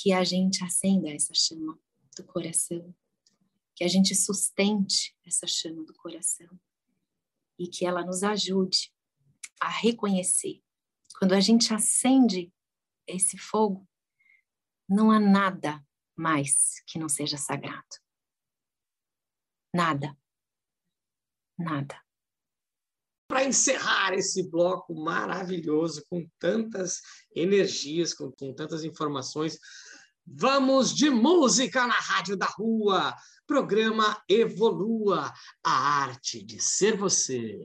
que 0.00 0.12
a 0.12 0.22
gente 0.22 0.62
acenda 0.62 1.10
essa 1.10 1.34
chama 1.34 1.76
do 2.16 2.24
coração, 2.24 2.94
que 3.74 3.82
a 3.82 3.88
gente 3.88 4.14
sustente 4.14 5.16
essa 5.26 5.44
chama 5.44 5.84
do 5.84 5.92
coração 5.94 6.48
e 7.58 7.66
que 7.66 7.84
ela 7.84 8.04
nos 8.04 8.22
ajude 8.22 8.94
a 9.60 9.68
reconhecer. 9.68 10.62
Quando 11.18 11.32
a 11.32 11.40
gente 11.40 11.74
acende 11.74 12.52
esse 13.08 13.36
fogo, 13.36 13.88
não 14.88 15.10
há 15.10 15.18
nada 15.18 15.84
mais 16.16 16.80
que 16.86 16.96
não 16.96 17.08
seja 17.08 17.36
sagrado. 17.36 17.96
Nada. 19.74 20.16
Nada. 21.58 22.07
Para 23.38 23.46
encerrar 23.46 24.14
esse 24.14 24.50
bloco 24.50 24.92
maravilhoso, 24.92 26.04
com 26.10 26.28
tantas 26.40 27.00
energias, 27.32 28.12
com, 28.12 28.32
com 28.32 28.52
tantas 28.52 28.82
informações, 28.82 29.60
Vamos 30.30 30.94
de 30.94 31.08
música 31.08 31.86
na 31.86 31.94
Rádio 31.94 32.36
da 32.36 32.44
Rua. 32.44 33.14
Programa 33.46 34.22
Evolua, 34.28 35.32
a 35.64 35.70
arte 36.02 36.44
de 36.44 36.62
ser 36.62 36.98
você. 36.98 37.64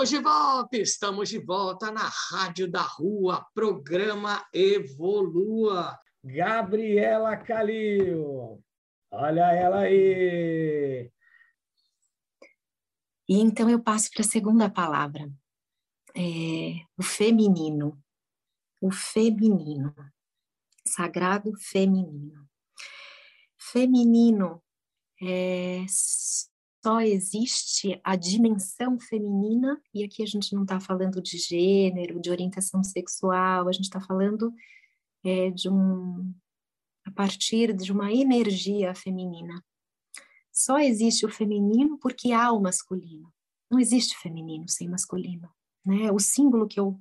Estamos 0.00 0.10
de 0.10 0.18
volta, 0.18 0.76
estamos 0.78 1.28
de 1.28 1.38
volta 1.38 1.90
na 1.90 2.08
Rádio 2.30 2.70
da 2.70 2.80
Rua, 2.80 3.46
programa 3.52 4.48
Evolua. 4.50 6.00
Gabriela 6.24 7.36
Calil, 7.36 8.64
olha 9.10 9.52
ela 9.52 9.80
aí. 9.80 11.12
E 13.28 13.40
então 13.40 13.68
eu 13.68 13.78
passo 13.82 14.10
para 14.10 14.22
a 14.22 14.26
segunda 14.26 14.70
palavra, 14.70 15.30
é, 16.16 16.82
o 16.96 17.02
feminino. 17.02 18.02
O 18.80 18.90
feminino, 18.90 19.94
sagrado 20.86 21.52
feminino. 21.58 22.48
Feminino 23.58 24.62
é 25.22 25.84
só 26.82 27.00
existe 27.00 28.00
a 28.02 28.16
dimensão 28.16 28.98
feminina, 28.98 29.80
e 29.92 30.02
aqui 30.02 30.22
a 30.22 30.26
gente 30.26 30.54
não 30.54 30.62
está 30.62 30.80
falando 30.80 31.20
de 31.20 31.36
gênero, 31.36 32.20
de 32.20 32.30
orientação 32.30 32.82
sexual, 32.82 33.68
a 33.68 33.72
gente 33.72 33.84
está 33.84 34.00
falando 34.00 34.52
é, 35.24 35.50
de 35.50 35.68
um. 35.68 36.32
a 37.04 37.10
partir 37.10 37.74
de 37.74 37.92
uma 37.92 38.12
energia 38.12 38.94
feminina. 38.94 39.62
Só 40.52 40.78
existe 40.78 41.26
o 41.26 41.30
feminino 41.30 41.98
porque 41.98 42.32
há 42.32 42.50
o 42.50 42.60
masculino. 42.60 43.32
Não 43.70 43.78
existe 43.78 44.16
feminino 44.16 44.68
sem 44.68 44.88
masculino. 44.88 45.48
Né? 45.84 46.10
O 46.10 46.18
símbolo 46.18 46.66
que 46.66 46.80
eu 46.80 46.98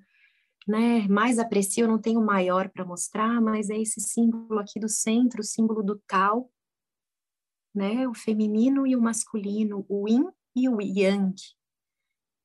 né, 0.68 1.08
mais 1.08 1.40
aprecio, 1.40 1.86
eu 1.86 1.88
não 1.88 1.98
tenho 1.98 2.22
maior 2.22 2.70
para 2.70 2.86
mostrar, 2.86 3.42
mas 3.42 3.70
é 3.70 3.78
esse 3.78 4.00
símbolo 4.00 4.60
aqui 4.60 4.80
do 4.80 4.88
centro, 4.88 5.42
o 5.42 5.44
símbolo 5.44 5.82
do 5.82 6.00
tal, 6.06 6.52
né? 7.80 8.06
O 8.10 8.14
feminino 8.14 8.86
e 8.86 8.94
o 8.94 9.02
masculino, 9.02 9.86
o 9.88 10.06
yin 10.06 10.30
e 10.54 10.68
o 10.68 10.82
yang. 10.82 11.34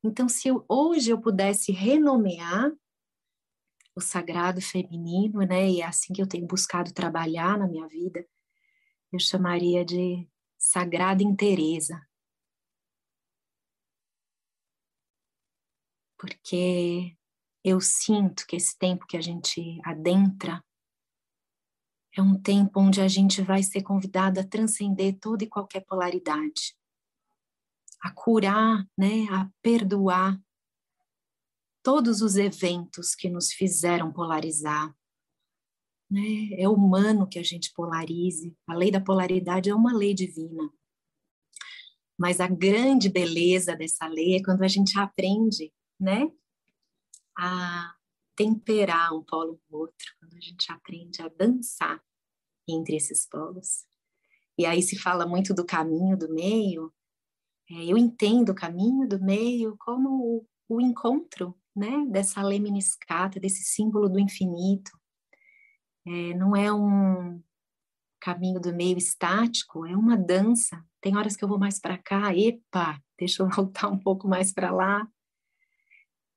Então, 0.01 0.29
se 0.29 0.47
eu, 0.47 0.63
hoje 0.69 1.09
eu 1.09 1.19
pudesse 1.19 1.73
renomear 1.73 2.71
o 3.93 3.99
sagrado 3.99 4.61
feminino, 4.61 5.39
né? 5.39 5.69
E 5.69 5.81
é 5.81 5.85
assim 5.85 6.13
que 6.13 6.21
eu 6.21 6.27
tenho 6.27 6.47
buscado 6.47 6.93
trabalhar 6.93 7.57
na 7.57 7.67
minha 7.67 7.85
vida, 7.85 8.25
eu 9.11 9.19
chamaria 9.19 9.83
de 9.83 10.25
sagrada 10.57 11.21
interesa. 11.21 12.01
Porque 16.17 17.13
eu 17.61 17.81
sinto 17.81 18.47
que 18.47 18.55
esse 18.55 18.77
tempo 18.77 19.05
que 19.05 19.17
a 19.17 19.21
gente 19.21 19.81
adentra 19.83 20.63
é 22.15 22.21
um 22.21 22.39
tempo 22.41 22.79
onde 22.79 23.01
a 23.01 23.07
gente 23.07 23.41
vai 23.41 23.61
ser 23.61 23.83
convidado 23.83 24.39
a 24.39 24.43
transcender 24.43 25.19
toda 25.19 25.43
e 25.43 25.49
qualquer 25.49 25.81
polaridade, 25.81 26.73
a 28.01 28.09
curar, 28.09 28.87
né, 28.97 29.25
a 29.31 29.49
perdoar 29.61 30.41
todos 31.83 32.21
os 32.21 32.37
eventos 32.37 33.13
que 33.13 33.29
nos 33.29 33.51
fizeram 33.51 34.13
polarizar. 34.13 34.95
Né? 36.09 36.53
É 36.57 36.69
humano 36.69 37.27
que 37.27 37.37
a 37.37 37.43
gente 37.43 37.73
polarize. 37.73 38.55
A 38.65 38.73
lei 38.73 38.89
da 38.89 39.01
polaridade 39.01 39.69
é 39.69 39.75
uma 39.75 39.93
lei 39.93 40.13
divina. 40.13 40.71
Mas 42.17 42.39
a 42.39 42.47
grande 42.47 43.09
beleza 43.09 43.75
dessa 43.75 44.07
lei 44.07 44.35
é 44.35 44.43
quando 44.43 44.63
a 44.63 44.67
gente 44.69 44.97
aprende, 44.97 45.73
né, 45.99 46.31
a 47.37 47.93
temperar 48.37 49.13
um 49.13 49.23
polo 49.23 49.59
no 49.69 49.79
outro, 49.79 50.15
quando 50.19 50.35
a 50.35 50.39
gente 50.39 50.71
aprende 50.71 51.21
a 51.21 51.27
dançar 51.27 52.04
entre 52.67 52.95
esses 52.95 53.27
polos. 53.27 53.85
E 54.57 54.65
aí 54.65 54.81
se 54.81 54.97
fala 54.97 55.25
muito 55.25 55.53
do 55.53 55.65
caminho 55.65 56.17
do 56.17 56.33
meio. 56.33 56.93
É, 57.69 57.85
eu 57.85 57.97
entendo 57.97 58.49
o 58.49 58.55
caminho 58.55 59.07
do 59.07 59.19
meio 59.21 59.75
como 59.77 60.45
o, 60.69 60.81
encontro, 60.81 61.55
né, 61.75 62.05
dessa 62.09 62.41
lemniscata, 62.41 63.39
desse 63.39 63.63
símbolo 63.63 64.07
do 64.07 64.19
infinito. 64.19 64.91
É, 66.07 66.33
não 66.35 66.55
é 66.55 66.71
um 66.71 67.41
caminho 68.19 68.59
do 68.59 68.73
meio 68.73 68.97
estático, 68.97 69.85
é 69.85 69.95
uma 69.95 70.17
dança. 70.17 70.83
Tem 71.01 71.17
horas 71.17 71.35
que 71.35 71.43
eu 71.43 71.49
vou 71.49 71.59
mais 71.59 71.79
para 71.79 71.97
cá, 71.97 72.35
epa, 72.35 72.99
deixa 73.17 73.43
eu 73.43 73.49
voltar 73.49 73.89
um 73.89 73.99
pouco 73.99 74.27
mais 74.27 74.53
para 74.53 74.71
lá. 74.71 75.07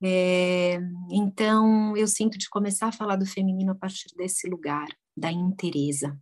É, 0.02 0.78
então, 1.10 1.96
eu 1.96 2.06
sinto 2.06 2.38
de 2.38 2.48
começar 2.48 2.88
a 2.88 2.92
falar 2.92 3.16
do 3.16 3.26
feminino 3.26 3.72
a 3.72 3.74
partir 3.74 4.14
desse 4.16 4.48
lugar, 4.48 4.86
da 5.18 5.32
interesa, 5.32 6.18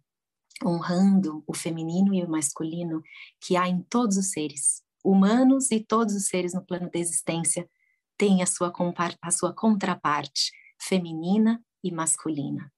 honrando 0.64 1.44
o 1.46 1.54
feminino 1.54 2.14
e 2.14 2.24
o 2.24 2.28
masculino 2.28 3.02
que 3.40 3.56
há 3.56 3.68
em 3.68 3.82
todos 3.82 4.16
os 4.16 4.30
seres, 4.30 4.82
humanos 5.04 5.70
e 5.70 5.80
todos 5.80 6.14
os 6.14 6.26
seres 6.26 6.54
no 6.54 6.64
plano 6.64 6.90
da 6.90 6.98
existência 6.98 7.68
têm 8.16 8.42
a 8.42 8.46
sua, 8.46 8.72
a 9.20 9.30
sua 9.30 9.52
contraparte 9.52 10.50
feminina 10.80 11.62
e 11.82 11.92
masculina. 11.92 12.72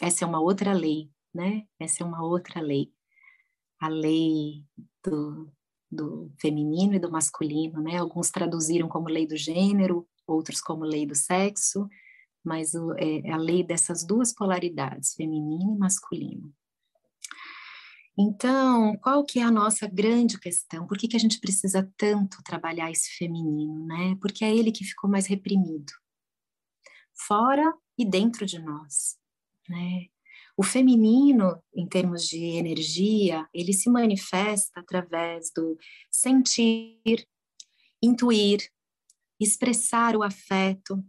Essa 0.00 0.24
é 0.24 0.28
uma 0.28 0.40
outra 0.40 0.72
lei, 0.72 1.10
né? 1.34 1.64
Essa 1.78 2.02
é 2.02 2.06
uma 2.06 2.24
outra 2.24 2.60
lei. 2.60 2.92
A 3.80 3.88
lei 3.88 4.64
do, 5.04 5.52
do 5.90 6.32
feminino 6.40 6.94
e 6.94 6.98
do 6.98 7.10
masculino, 7.10 7.80
né? 7.80 7.98
Alguns 7.98 8.30
traduziram 8.30 8.88
como 8.88 9.08
lei 9.08 9.26
do 9.26 9.36
gênero, 9.36 10.08
outros 10.26 10.60
como 10.60 10.84
lei 10.84 11.06
do 11.06 11.14
sexo, 11.14 11.88
mas 12.44 12.74
o, 12.74 12.92
é, 12.94 13.20
é 13.28 13.32
a 13.32 13.36
lei 13.36 13.62
dessas 13.62 14.04
duas 14.04 14.34
polaridades, 14.34 15.14
feminino 15.14 15.74
e 15.74 15.78
masculino. 15.78 16.52
Então, 18.20 18.96
qual 18.96 19.24
que 19.24 19.38
é 19.38 19.42
a 19.42 19.50
nossa 19.50 19.86
grande 19.86 20.40
questão? 20.40 20.88
Por 20.88 20.98
que, 20.98 21.06
que 21.06 21.16
a 21.16 21.20
gente 21.20 21.38
precisa 21.38 21.88
tanto 21.96 22.42
trabalhar 22.42 22.90
esse 22.90 23.16
feminino, 23.16 23.86
né? 23.86 24.16
Porque 24.20 24.44
é 24.44 24.52
ele 24.54 24.72
que 24.72 24.84
ficou 24.84 25.08
mais 25.08 25.26
reprimido, 25.26 25.92
fora 27.14 27.72
e 27.96 28.04
dentro 28.04 28.44
de 28.44 28.58
nós, 28.58 29.16
né? 29.68 30.06
O 30.56 30.64
feminino, 30.64 31.62
em 31.72 31.86
termos 31.86 32.26
de 32.26 32.44
energia, 32.44 33.48
ele 33.54 33.72
se 33.72 33.88
manifesta 33.88 34.80
através 34.80 35.52
do 35.54 35.78
sentir, 36.10 37.24
intuir, 38.02 38.68
expressar 39.38 40.16
o 40.16 40.24
afeto, 40.24 41.00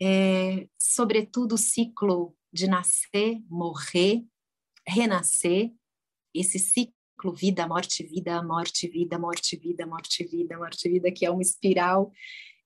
é, 0.00 0.68
sobretudo 0.78 1.54
o 1.54 1.58
ciclo 1.58 2.36
de 2.52 2.66
nascer, 2.66 3.40
morrer, 3.48 4.24
renascer, 4.86 5.72
esse 6.34 6.58
ciclo 6.58 7.32
vida, 7.34 7.66
morte, 7.66 8.02
vida, 8.02 8.42
morte, 8.42 8.88
vida, 8.88 9.18
morte, 9.18 9.56
vida, 9.56 9.86
morte, 9.86 10.24
vida, 10.24 10.58
morte, 10.58 10.88
vida, 10.88 11.10
que 11.10 11.24
é 11.24 11.30
uma 11.30 11.42
espiral 11.42 12.12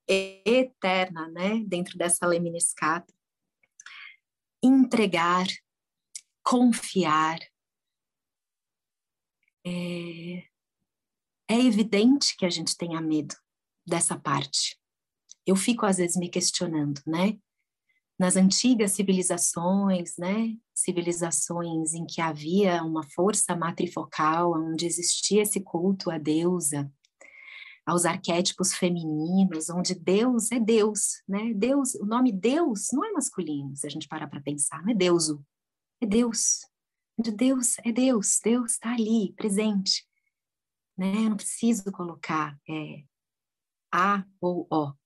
eterna, 0.08 1.28
né, 1.28 1.62
dentro 1.66 1.96
dessa 1.96 2.26
lemniscata. 2.26 3.12
Entregar, 4.62 5.46
confiar. 6.42 7.38
É, 9.64 10.42
é 11.48 11.60
evidente 11.60 12.36
que 12.36 12.44
a 12.44 12.50
gente 12.50 12.76
tenha 12.76 13.00
medo 13.00 13.36
dessa 13.86 14.18
parte 14.18 14.79
eu 15.50 15.56
fico 15.56 15.84
às 15.84 15.96
vezes 15.96 16.16
me 16.16 16.28
questionando, 16.28 17.00
né? 17.04 17.36
Nas 18.16 18.36
antigas 18.36 18.92
civilizações, 18.92 20.16
né? 20.16 20.56
Civilizações 20.72 21.92
em 21.92 22.06
que 22.06 22.20
havia 22.20 22.82
uma 22.84 23.02
força 23.02 23.56
matrifocal, 23.56 24.52
onde 24.52 24.86
existia 24.86 25.42
esse 25.42 25.60
culto 25.60 26.10
à 26.10 26.18
deusa, 26.18 26.90
aos 27.84 28.04
arquétipos 28.04 28.72
femininos, 28.72 29.68
onde 29.70 29.94
Deus 29.94 30.52
é 30.52 30.60
Deus, 30.60 31.20
né? 31.28 31.52
Deus, 31.52 31.94
o 31.96 32.06
nome 32.06 32.30
Deus 32.30 32.88
não 32.92 33.04
é 33.04 33.10
masculino, 33.12 33.74
se 33.74 33.86
a 33.86 33.90
gente 33.90 34.06
parar 34.06 34.28
para 34.28 34.40
pensar, 34.40 34.80
não 34.84 34.92
é 34.92 34.94
Deuso, 34.94 35.44
é 36.00 36.06
Deus. 36.06 36.60
De 37.18 37.32
Deus 37.32 37.76
é 37.84 37.90
Deus, 37.90 38.38
Deus 38.42 38.72
está 38.72 38.94
ali, 38.94 39.32
presente. 39.34 40.06
Né? 40.96 41.16
Eu 41.16 41.30
não 41.30 41.36
preciso 41.36 41.90
colocar 41.90 42.56
é, 42.68 43.02
A 43.92 44.24
ou 44.40 44.66
O. 44.70 44.99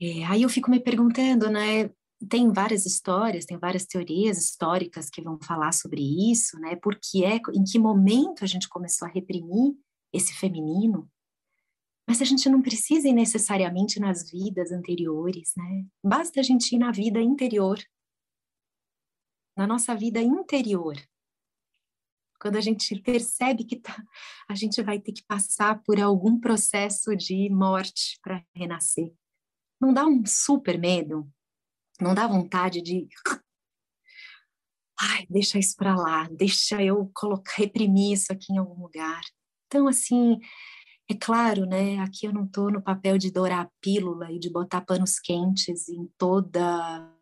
É, 0.00 0.24
aí 0.26 0.42
eu 0.42 0.48
fico 0.48 0.70
me 0.70 0.78
perguntando, 0.78 1.50
né? 1.50 1.90
Tem 2.28 2.50
várias 2.52 2.84
histórias, 2.86 3.46
tem 3.46 3.58
várias 3.58 3.86
teorias 3.86 4.38
históricas 4.38 5.08
que 5.08 5.22
vão 5.22 5.38
falar 5.40 5.72
sobre 5.72 6.02
isso, 6.30 6.58
né? 6.60 6.76
Porque 6.76 7.24
é, 7.24 7.36
em 7.54 7.64
que 7.64 7.78
momento 7.78 8.44
a 8.44 8.46
gente 8.46 8.68
começou 8.68 9.08
a 9.08 9.10
reprimir 9.10 9.74
esse 10.12 10.34
feminino? 10.34 11.10
Mas 12.06 12.22
a 12.22 12.24
gente 12.24 12.48
não 12.48 12.62
precisa 12.62 13.08
ir 13.08 13.12
necessariamente 13.12 13.98
nas 13.98 14.30
vidas 14.30 14.70
anteriores, 14.70 15.52
né? 15.56 15.86
Basta 16.04 16.40
a 16.40 16.42
gente 16.42 16.74
ir 16.74 16.78
na 16.78 16.92
vida 16.92 17.20
interior, 17.20 17.78
na 19.56 19.66
nossa 19.66 19.94
vida 19.94 20.20
interior. 20.20 20.96
Quando 22.38 22.56
a 22.56 22.60
gente 22.60 23.00
percebe 23.00 23.64
que 23.64 23.76
tá, 23.76 23.96
a 24.48 24.54
gente 24.54 24.82
vai 24.82 25.00
ter 25.00 25.12
que 25.12 25.24
passar 25.24 25.82
por 25.82 25.98
algum 25.98 26.38
processo 26.38 27.16
de 27.16 27.48
morte 27.50 28.18
para 28.22 28.44
renascer 28.54 29.10
não 29.80 29.92
dá 29.92 30.06
um 30.06 30.24
super 30.26 30.78
medo? 30.78 31.28
Não 32.00 32.14
dá 32.14 32.26
vontade 32.26 32.82
de. 32.82 33.08
Ai, 34.98 35.26
deixa 35.28 35.58
isso 35.58 35.74
para 35.76 35.94
lá, 35.94 36.26
deixa 36.30 36.82
eu 36.82 37.10
colocar, 37.14 37.52
reprimir 37.56 38.12
isso 38.14 38.32
aqui 38.32 38.52
em 38.52 38.58
algum 38.58 38.82
lugar. 38.82 39.20
Então, 39.66 39.88
assim, 39.88 40.38
É 41.08 41.14
claro, 41.14 41.66
né? 41.66 41.98
Aqui 42.00 42.26
eu 42.26 42.32
não 42.32 42.44
estou 42.46 42.70
no 42.70 42.82
papel 42.82 43.18
de 43.18 43.30
dourar 43.32 43.60
a 43.66 43.70
pílula 43.80 44.32
e 44.32 44.38
de 44.40 44.50
botar 44.50 44.80
panos 44.82 45.18
quentes 45.20 45.88
em 45.88 46.08
toda 46.18 47.12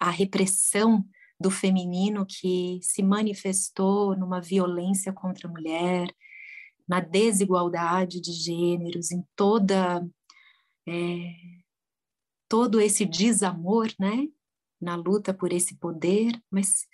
a 0.00 0.10
repressão 0.10 1.04
do 1.40 1.50
feminino 1.50 2.26
que 2.26 2.80
se 2.82 3.02
manifestou 3.02 4.16
numa 4.16 4.40
violência 4.40 5.12
contra 5.12 5.48
a 5.48 5.50
mulher, 5.52 6.08
na 6.88 7.00
desigualdade 7.00 8.20
de 8.20 8.32
gêneros, 8.32 9.10
em 9.10 9.24
toda 9.36 10.06
é, 10.88 11.32
todo 12.48 12.80
esse 12.80 13.04
desamor, 13.04 13.88
né, 13.98 14.28
na 14.80 14.96
luta 14.96 15.32
por 15.32 15.52
esse 15.52 15.76
poder, 15.78 16.32
mas 16.50 16.86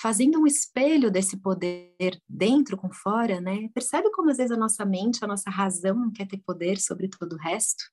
fazendo 0.00 0.40
um 0.40 0.46
espelho 0.46 1.10
desse 1.10 1.36
poder 1.36 1.94
dentro 2.28 2.76
com 2.76 2.92
fora, 2.92 3.40
né? 3.40 3.68
Percebe 3.72 4.10
como 4.10 4.30
às 4.30 4.36
vezes 4.36 4.52
a 4.52 4.56
nossa 4.56 4.84
mente, 4.84 5.24
a 5.24 5.26
nossa 5.26 5.50
razão 5.50 5.94
não 5.94 6.12
quer 6.12 6.26
ter 6.26 6.38
poder 6.38 6.78
sobre 6.78 7.08
todo 7.08 7.34
o 7.34 7.38
resto? 7.38 7.84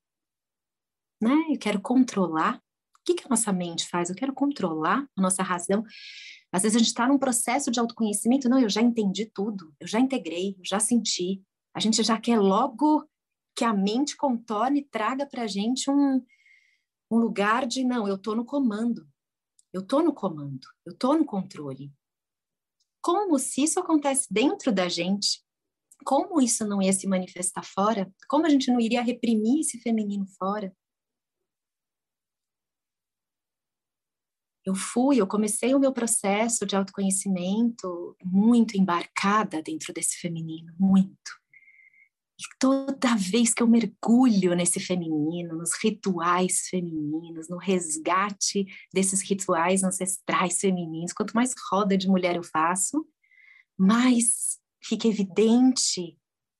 Né? 1.22 1.36
Eu 1.52 1.60
quero 1.60 1.80
controlar. 1.80 2.58
O 2.98 3.04
que, 3.06 3.16
que 3.16 3.26
a 3.26 3.30
nossa 3.30 3.52
mente 3.52 3.88
faz? 3.88 4.10
Eu 4.10 4.16
quero 4.16 4.34
controlar 4.34 5.08
a 5.16 5.22
nossa 5.22 5.44
razão. 5.44 5.84
Às 6.52 6.64
vezes 6.64 6.76
a 6.76 6.80
gente 6.80 6.90
está 6.90 7.08
num 7.08 7.18
processo 7.18 7.72
de 7.72 7.80
autoconhecimento, 7.80 8.50
não, 8.50 8.60
eu 8.60 8.70
já 8.70 8.82
entendi 8.82 9.26
tudo, 9.26 9.74
eu 9.80 9.88
já 9.88 10.00
integrei, 10.00 10.56
eu 10.58 10.66
já 10.66 10.80
senti. 10.80 11.42
A 11.74 11.80
gente 11.80 12.04
já 12.04 12.20
quer 12.20 12.40
logo 12.40 13.08
que 13.56 13.64
a 13.64 13.74
mente 13.74 14.18
contorne 14.18 14.82
e 14.82 14.86
traga 14.86 15.26
para 15.26 15.44
a 15.44 15.48
gente 15.48 15.90
um, 15.90 16.22
um 17.12 17.18
lugar 17.18 17.68
de, 17.68 17.84
não, 17.84 18.08
eu 18.08 18.16
estou 18.16 18.36
no 18.36 18.46
comando, 18.46 19.08
eu 19.74 19.82
estou 19.82 20.02
no 20.02 20.14
comando, 20.14 20.66
eu 20.86 20.94
estou 20.94 21.18
no 21.18 21.26
controle. 21.26 21.92
Como 23.02 23.38
se 23.38 23.64
isso 23.64 23.80
acontece 23.80 24.28
dentro 24.32 24.72
da 24.72 24.88
gente, 24.88 25.44
como 26.06 26.42
isso 26.42 26.66
não 26.66 26.82
ia 26.82 26.94
se 26.94 27.08
manifestar 27.08 27.64
fora? 27.64 28.12
Como 28.30 28.46
a 28.46 28.50
gente 28.50 28.72
não 28.72 28.80
iria 28.80 29.02
reprimir 29.02 29.60
esse 29.60 29.80
feminino 29.80 30.26
fora? 30.38 30.74
eu 34.66 34.76
fui, 34.76 35.20
eu 35.20 35.28
comecei 35.28 35.74
o 35.74 35.80
meu 35.80 35.92
processo 35.92 36.66
de 36.66 36.76
autoconhecimento 36.76 38.16
muito 38.24 38.78
embarcada 38.78 39.62
dentro 39.62 39.94
desse 39.94 40.20
feminino, 40.20 40.74
muito. 40.80 41.41
E 42.42 42.58
toda 42.58 43.16
vez 43.16 43.54
que 43.54 43.62
eu 43.62 43.68
mergulho 43.68 44.56
nesse 44.56 44.80
feminino, 44.80 45.56
nos 45.56 45.72
rituais 45.84 46.68
femininos, 46.70 47.48
no 47.48 47.58
resgate 47.58 48.66
desses 48.92 49.22
rituais 49.22 49.84
ancestrais 49.84 50.60
femininos, 50.60 51.14
quanto 51.14 51.36
mais 51.36 51.54
roda 51.70 51.96
de 51.96 52.08
mulher 52.08 52.36
eu 52.36 52.44
faço, 52.44 53.08
mais 53.78 54.60
fica 54.84 55.08
evidente 55.08 56.18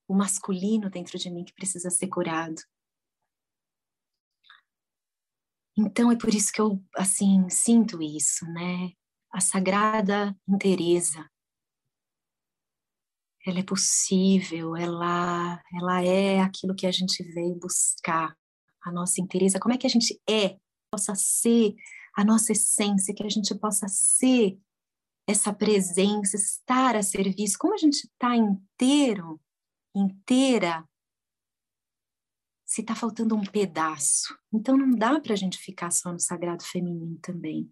o 0.08 0.14
masculino 0.14 0.88
dentro 0.88 1.18
de 1.18 1.32
mim 1.32 1.44
que 1.44 1.54
precisa 1.54 1.90
ser 1.90 2.08
curado. 2.10 2.62
Então 5.76 6.12
é 6.12 6.16
por 6.16 6.30
isso 6.30 6.52
que 6.52 6.62
eu 6.62 6.80
assim 6.96 7.50
sinto 7.50 8.04
isso, 8.04 8.46
né? 8.54 8.92
A 9.32 9.42
sagrada 9.42 10.38
inteireza 10.48 11.28
ela 13.46 13.60
é 13.60 13.64
possível, 13.64 14.76
ela, 14.76 15.62
ela 15.74 16.04
é 16.04 16.40
aquilo 16.40 16.76
que 16.76 16.86
a 16.86 16.92
gente 16.92 17.24
veio 17.24 17.56
buscar, 17.56 18.36
a 18.84 18.92
nossa 18.92 19.22
inteireza, 19.22 19.60
como 19.60 19.74
é 19.74 19.78
que 19.78 19.88
a 19.88 19.90
gente 19.90 20.20
é, 20.30 20.58
possa 20.92 21.14
ser 21.16 21.76
a 22.16 22.24
nossa 22.26 22.52
essência, 22.52 23.14
que 23.14 23.24
a 23.24 23.30
gente 23.30 23.54
possa 23.56 23.88
ser 23.88 24.60
essa 25.28 25.54
presença, 25.54 26.36
estar 26.36 26.96
a 26.96 27.04
serviço, 27.04 27.58
como 27.60 27.74
a 27.74 27.78
gente 27.78 28.04
está 28.04 28.36
inteiro, 28.36 29.40
inteira, 29.96 30.84
se 32.66 32.82
está 32.82 32.96
faltando 32.96 33.36
um 33.36 33.44
pedaço. 33.44 34.38
Então 34.54 34.78
não 34.78 34.92
dá 34.92 35.20
para 35.20 35.34
a 35.34 35.38
gente 35.38 35.58
ficar 35.58 35.92
só 35.92 36.12
no 36.12 36.20
sagrado 36.20 36.64
feminino 36.64 37.18
também. 37.22 37.72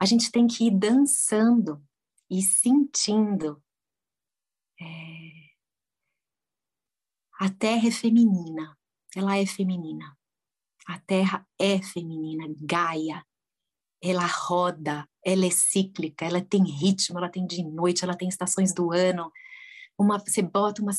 A 0.00 0.06
gente 0.06 0.30
tem 0.30 0.46
que 0.46 0.66
ir 0.66 0.76
dançando 0.76 1.82
e 2.30 2.42
sentindo 2.42 3.62
é... 4.80 5.52
A 7.40 7.50
terra 7.50 7.88
é 7.88 7.90
feminina, 7.90 8.76
ela 9.16 9.36
é 9.36 9.44
feminina. 9.44 10.16
A 10.86 10.98
terra 10.98 11.46
é 11.58 11.80
feminina, 11.82 12.44
Gaia. 12.60 13.24
Ela 14.02 14.26
roda, 14.26 15.08
ela 15.24 15.46
é 15.46 15.50
cíclica, 15.50 16.24
ela 16.24 16.40
tem 16.40 16.64
ritmo, 16.64 17.18
ela 17.18 17.28
tem 17.28 17.46
de 17.46 17.62
noite, 17.62 18.04
ela 18.04 18.16
tem 18.16 18.28
estações 18.28 18.74
do 18.74 18.92
ano. 18.92 19.30
Uma, 19.98 20.18
você 20.18 20.42
bota 20.42 20.82
uma 20.82 20.92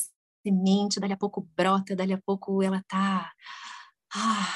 semente, 0.46 1.00
dali 1.00 1.12
a 1.12 1.16
pouco 1.16 1.48
brota, 1.56 1.96
dali 1.96 2.12
a 2.12 2.20
pouco 2.20 2.62
ela 2.62 2.82
tá 2.86 3.32
ah, 4.14 4.54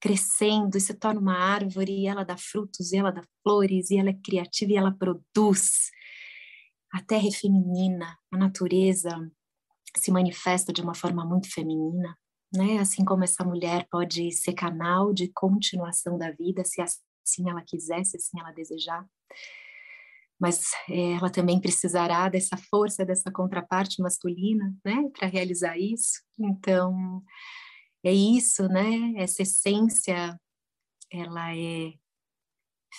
crescendo 0.00 0.76
e 0.78 0.80
se 0.80 0.94
torna 0.94 1.20
uma 1.20 1.36
árvore, 1.36 1.92
e 1.92 2.06
ela 2.06 2.24
dá 2.24 2.36
frutos, 2.36 2.92
e 2.92 2.96
ela 2.96 3.10
dá 3.10 3.22
flores, 3.42 3.90
e 3.90 3.98
ela 3.98 4.10
é 4.10 4.14
criativa 4.24 4.72
e 4.72 4.76
ela 4.76 4.92
produz 4.92 5.90
a 6.96 7.02
terra 7.02 7.28
é 7.28 7.30
feminina, 7.30 8.18
a 8.32 8.38
natureza 8.38 9.10
se 9.94 10.10
manifesta 10.10 10.72
de 10.72 10.80
uma 10.80 10.94
forma 10.94 11.26
muito 11.26 11.52
feminina, 11.52 12.16
né? 12.54 12.78
Assim 12.78 13.04
como 13.04 13.22
essa 13.22 13.44
mulher 13.44 13.86
pode 13.90 14.32
ser 14.32 14.54
canal 14.54 15.12
de 15.12 15.28
continuação 15.28 16.16
da 16.16 16.30
vida, 16.30 16.64
se 16.64 16.80
assim 16.80 17.50
ela 17.50 17.60
quiser, 17.60 18.02
se 18.04 18.16
assim 18.16 18.40
ela 18.40 18.50
desejar. 18.50 19.06
Mas 20.40 20.72
é, 20.88 21.12
ela 21.12 21.28
também 21.28 21.60
precisará 21.60 22.30
dessa 22.30 22.56
força, 22.56 23.04
dessa 23.04 23.30
contraparte 23.30 24.00
masculina, 24.00 24.74
né, 24.82 25.10
para 25.12 25.28
realizar 25.28 25.76
isso. 25.78 26.22
Então, 26.40 27.22
é 28.02 28.12
isso, 28.12 28.68
né? 28.68 29.12
Essa 29.16 29.42
essência, 29.42 30.40
ela 31.12 31.54
é 31.54 31.92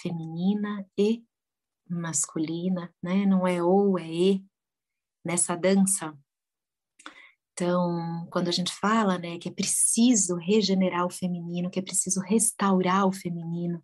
feminina 0.03 0.87
e 0.95 1.23
masculina, 1.89 2.93
né? 3.01 3.25
Não 3.25 3.47
é 3.47 3.61
ou, 3.61 3.97
é 3.99 4.07
e 4.07 4.45
nessa 5.23 5.55
dança. 5.55 6.17
Então, 7.51 8.27
quando 8.31 8.49
a 8.49 8.51
gente 8.51 8.71
fala, 8.71 9.17
né, 9.17 9.39
que 9.39 9.49
é 9.49 9.51
preciso 9.51 10.35
regenerar 10.35 11.05
o 11.05 11.09
feminino, 11.09 11.71
que 11.71 11.79
é 11.79 11.81
preciso 11.81 12.21
restaurar 12.21 13.07
o 13.07 13.11
feminino, 13.11 13.83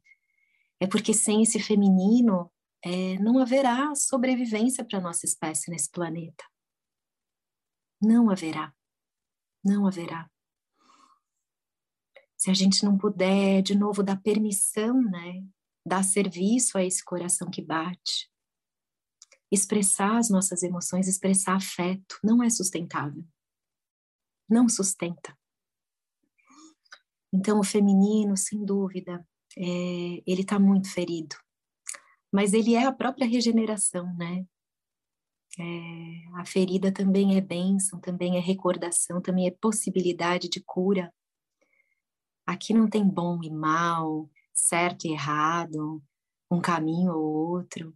é 0.79 0.85
porque 0.85 1.13
sem 1.13 1.41
esse 1.41 1.59
feminino 1.59 2.51
é, 2.83 3.17
não 3.19 3.39
haverá 3.39 3.95
sobrevivência 3.95 4.85
para 4.85 5.01
nossa 5.01 5.25
espécie 5.25 5.71
nesse 5.71 5.89
planeta. 5.89 6.43
Não 8.01 8.29
haverá. 8.29 8.73
Não 9.63 9.87
haverá. 9.87 10.29
Se 12.37 12.51
a 12.51 12.53
gente 12.53 12.83
não 12.85 12.97
puder, 12.97 13.61
de 13.61 13.73
novo, 13.73 14.03
dar 14.03 14.21
permissão, 14.21 15.01
né, 15.01 15.43
dar 15.85 16.03
serviço 16.03 16.77
a 16.77 16.83
esse 16.83 17.03
coração 17.03 17.49
que 17.49 17.61
bate. 17.61 18.31
Expressar 19.51 20.17
as 20.17 20.29
nossas 20.29 20.63
emoções, 20.63 21.07
expressar 21.07 21.55
afeto, 21.55 22.17
não 22.23 22.41
é 22.41 22.49
sustentável. 22.49 23.23
Não 24.49 24.67
sustenta. 24.67 25.37
Então, 27.31 27.59
o 27.59 27.63
feminino, 27.63 28.37
sem 28.37 28.63
dúvida, 28.63 29.27
é, 29.57 29.63
ele 30.25 30.41
está 30.41 30.59
muito 30.59 30.91
ferido. 30.91 31.35
Mas 32.31 32.53
ele 32.53 32.75
é 32.75 32.85
a 32.85 32.91
própria 32.91 33.27
regeneração, 33.27 34.11
né? 34.15 34.45
É, 35.59 36.39
a 36.39 36.45
ferida 36.45 36.91
também 36.91 37.37
é 37.37 37.41
bênção, 37.41 37.99
também 37.99 38.37
é 38.37 38.39
recordação, 38.39 39.21
também 39.21 39.47
é 39.47 39.51
possibilidade 39.51 40.49
de 40.49 40.59
cura. 40.61 41.13
Aqui 42.45 42.73
não 42.73 42.89
tem 42.89 43.07
bom 43.07 43.39
e 43.43 43.51
mal, 43.51 44.29
certo 44.53 45.05
e 45.05 45.11
errado, 45.11 46.01
um 46.51 46.61
caminho 46.61 47.13
ou 47.13 47.51
outro. 47.51 47.93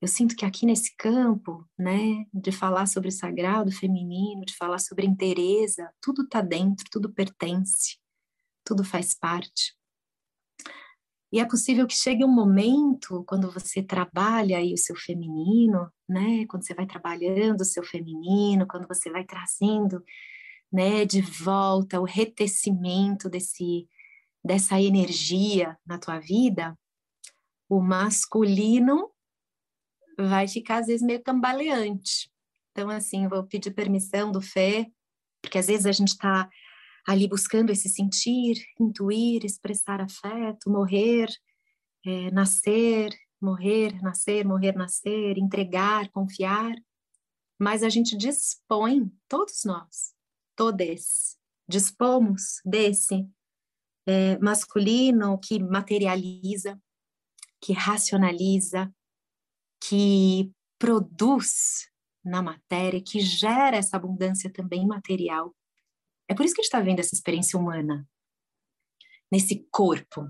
Eu 0.00 0.08
sinto 0.08 0.34
que 0.34 0.46
aqui 0.46 0.64
nesse 0.64 0.96
campo, 0.96 1.68
né, 1.78 2.24
de 2.32 2.50
falar 2.50 2.86
sobre 2.86 3.10
o 3.10 3.12
sagrado 3.12 3.70
feminino, 3.70 4.44
de 4.46 4.56
falar 4.56 4.78
sobre 4.78 5.06
interesa, 5.06 5.92
tudo 6.00 6.22
está 6.22 6.40
dentro, 6.40 6.86
tudo 6.90 7.12
pertence, 7.12 7.98
tudo 8.64 8.82
faz 8.82 9.14
parte. 9.14 9.74
E 11.32 11.38
é 11.38 11.44
possível 11.44 11.86
que 11.86 11.94
chegue 11.94 12.24
um 12.24 12.34
momento 12.34 13.22
quando 13.24 13.50
você 13.52 13.82
trabalha 13.82 14.58
aí 14.58 14.72
o 14.74 14.78
seu 14.78 14.96
feminino, 14.96 15.88
né, 16.08 16.44
quando 16.48 16.64
você 16.64 16.74
vai 16.74 16.86
trabalhando 16.86 17.60
o 17.60 17.64
seu 17.64 17.84
feminino, 17.84 18.66
quando 18.66 18.88
você 18.88 19.10
vai 19.10 19.24
trazendo, 19.24 20.02
né, 20.72 21.04
de 21.04 21.20
volta 21.20 22.00
o 22.00 22.04
retecimento 22.04 23.28
desse 23.28 23.86
dessa 24.44 24.80
energia 24.80 25.78
na 25.86 25.98
tua 25.98 26.18
vida, 26.18 26.78
o 27.68 27.80
masculino 27.80 29.10
vai 30.18 30.48
ficar 30.48 30.78
às 30.78 30.86
vezes 30.86 31.02
meio 31.02 31.22
cambaleante. 31.22 32.30
Então, 32.72 32.88
assim, 32.90 33.28
vou 33.28 33.44
pedir 33.44 33.70
permissão 33.72 34.30
do 34.32 34.40
Fê, 34.40 34.90
porque 35.42 35.58
às 35.58 35.66
vezes 35.66 35.86
a 35.86 35.92
gente 35.92 36.08
está 36.08 36.48
ali 37.06 37.28
buscando 37.28 37.70
esse 37.70 37.88
sentir, 37.88 38.64
intuir, 38.78 39.44
expressar 39.44 40.00
afeto, 40.00 40.70
morrer, 40.70 41.28
é, 42.04 42.30
nascer, 42.30 43.10
morrer, 43.40 44.00
nascer, 44.02 44.44
morrer, 44.44 44.76
nascer, 44.76 45.38
entregar, 45.38 46.08
confiar. 46.10 46.74
Mas 47.58 47.82
a 47.82 47.88
gente 47.88 48.16
dispõe, 48.16 49.10
todos 49.28 49.64
nós, 49.64 50.14
todes, 50.56 51.38
dispomos 51.68 52.60
desse 52.64 53.28
é, 54.10 54.38
masculino 54.38 55.38
que 55.38 55.60
materializa, 55.60 56.80
que 57.60 57.72
racionaliza, 57.72 58.92
que 59.80 60.50
produz 60.78 61.88
na 62.24 62.42
matéria, 62.42 63.00
que 63.00 63.20
gera 63.20 63.76
essa 63.76 63.96
abundância 63.96 64.50
também 64.52 64.86
material. 64.86 65.54
É 66.28 66.34
por 66.34 66.44
isso 66.44 66.54
que 66.54 66.60
a 66.60 66.64
gente 66.64 66.72
está 66.72 66.80
vendo 66.80 66.98
essa 66.98 67.14
experiência 67.14 67.58
humana, 67.58 68.08
nesse 69.30 69.66
corpo. 69.70 70.28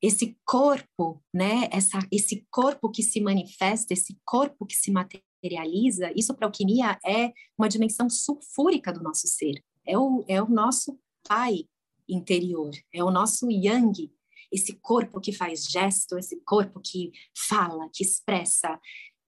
Esse 0.00 0.38
corpo, 0.44 1.22
né? 1.34 1.68
Essa, 1.72 1.98
esse 2.10 2.46
corpo 2.50 2.90
que 2.90 3.02
se 3.02 3.20
manifesta, 3.20 3.92
esse 3.92 4.18
corpo 4.24 4.64
que 4.64 4.76
se 4.76 4.90
materializa, 4.90 6.12
isso 6.16 6.34
para 6.34 6.46
a 6.46 6.48
alquimia 6.48 6.98
é 7.04 7.32
uma 7.58 7.68
dimensão 7.68 8.08
sulfúrica 8.08 8.92
do 8.92 9.02
nosso 9.02 9.26
ser. 9.26 9.62
É 9.84 9.98
o, 9.98 10.24
é 10.28 10.40
o 10.40 10.48
nosso 10.48 10.98
pai 11.26 11.68
interior, 12.08 12.70
é 12.92 13.02
o 13.04 13.10
nosso 13.10 13.50
yang, 13.50 14.10
esse 14.50 14.74
corpo 14.74 15.20
que 15.20 15.32
faz 15.32 15.64
gesto, 15.64 16.18
esse 16.18 16.40
corpo 16.40 16.80
que 16.80 17.12
fala, 17.36 17.88
que 17.92 18.02
expressa, 18.02 18.80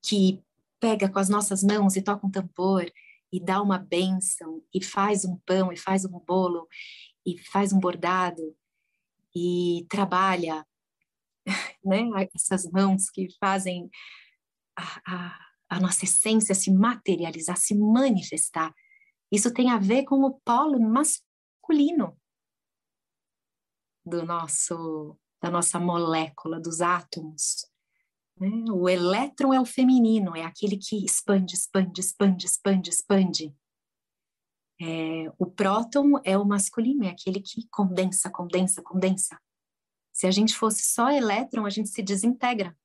que 0.03 0.43
pega 0.81 1.11
com 1.11 1.19
as 1.19 1.29
nossas 1.29 1.63
mãos 1.63 1.95
e 1.95 2.03
toca 2.03 2.27
um 2.27 2.31
tambor 2.31 2.91
e 3.33 3.39
dá 3.39 3.61
uma 3.61 3.79
bênção 3.79 4.63
e 4.75 4.83
faz 4.83 5.25
um 5.25 5.37
pão 5.47 5.73
e 5.73 5.77
faz 5.77 6.05
um 6.05 6.19
bolo 6.19 6.67
e 7.25 7.39
faz 7.39 7.73
um 7.73 7.79
bordado 7.79 8.57
e 9.37 9.87
trabalha, 9.89 10.67
né? 11.85 12.09
Essas 12.35 12.65
mãos 12.71 13.11
que 13.11 13.29
fazem 13.39 13.91
a, 14.77 15.01
a, 15.07 15.39
a 15.69 15.81
nossa 15.81 16.05
essência 16.05 16.55
se 16.55 16.73
materializar, 16.73 17.57
se 17.57 17.75
manifestar. 17.77 18.75
Isso 19.31 19.53
tem 19.53 19.71
a 19.71 19.79
ver 19.79 20.05
com 20.05 20.25
o 20.25 20.41
polo 20.41 20.81
masculino 20.81 22.20
do 24.05 24.25
nosso 24.25 25.19
da 25.43 25.51
nossa 25.51 25.81
molécula, 25.81 26.61
dos 26.61 26.83
átomos. 26.83 27.67
Né? 28.39 28.49
O 28.73 28.89
elétron 28.89 29.55
é 29.55 29.61
o 29.61 29.65
feminino, 29.65 30.37
é 30.37 30.45
aquele 30.45 30.77
que 30.77 31.05
expande, 31.05 31.55
expande, 31.55 32.01
expande, 32.01 32.47
expande, 32.47 32.91
expande. 32.91 33.57
É, 34.79 35.33
o 35.39 35.47
próton 35.47 36.21
é 36.25 36.37
o 36.37 36.45
masculino, 36.45 37.05
é 37.05 37.09
aquele 37.09 37.41
que 37.41 37.67
condensa, 37.71 38.31
condensa, 38.31 38.83
condensa. 38.83 39.41
Se 40.13 40.27
a 40.27 40.31
gente 40.31 40.55
fosse 40.55 40.83
só 40.83 41.11
elétron, 41.11 41.65
a 41.65 41.71
gente 41.71 41.89
se 41.89 42.03
desintegra. 42.03 42.77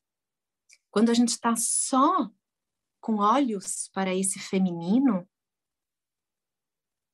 Quando 0.91 1.09
a 1.09 1.13
gente 1.13 1.29
está 1.29 1.55
só 1.55 2.29
com 3.01 3.15
olhos 3.15 3.89
para 3.93 4.13
esse 4.13 4.39
feminino, 4.39 5.27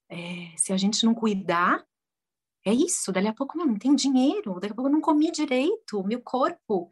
é, 0.10 0.56
se 0.58 0.74
a 0.74 0.78
gente 0.78 1.06
não 1.06 1.14
cuidar, 1.14 1.86
é 2.66 2.74
isso. 2.74 3.12
Dali 3.12 3.28
a 3.28 3.34
pouco 3.34 3.58
não, 3.58 3.66
não 3.66 3.78
tem 3.78 3.96
dinheiro, 3.96 4.56
daqui 4.60 4.74
a 4.74 4.76
pouco 4.76 4.90
eu 4.90 4.94
não 4.94 5.02
comi 5.02 5.32
direito, 5.32 6.04
meu 6.04 6.22
corpo 6.22 6.92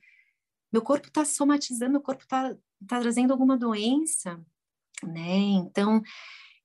meu 0.72 0.82
corpo 0.82 1.08
está 1.08 1.26
somatizando, 1.26 1.92
meu 1.92 2.02
corpo 2.02 2.24
está 2.24 2.54
tá 2.88 3.00
trazendo 3.00 3.32
alguma 3.32 3.58
doença, 3.58 4.44
né? 5.04 5.38
Então, 5.38 6.02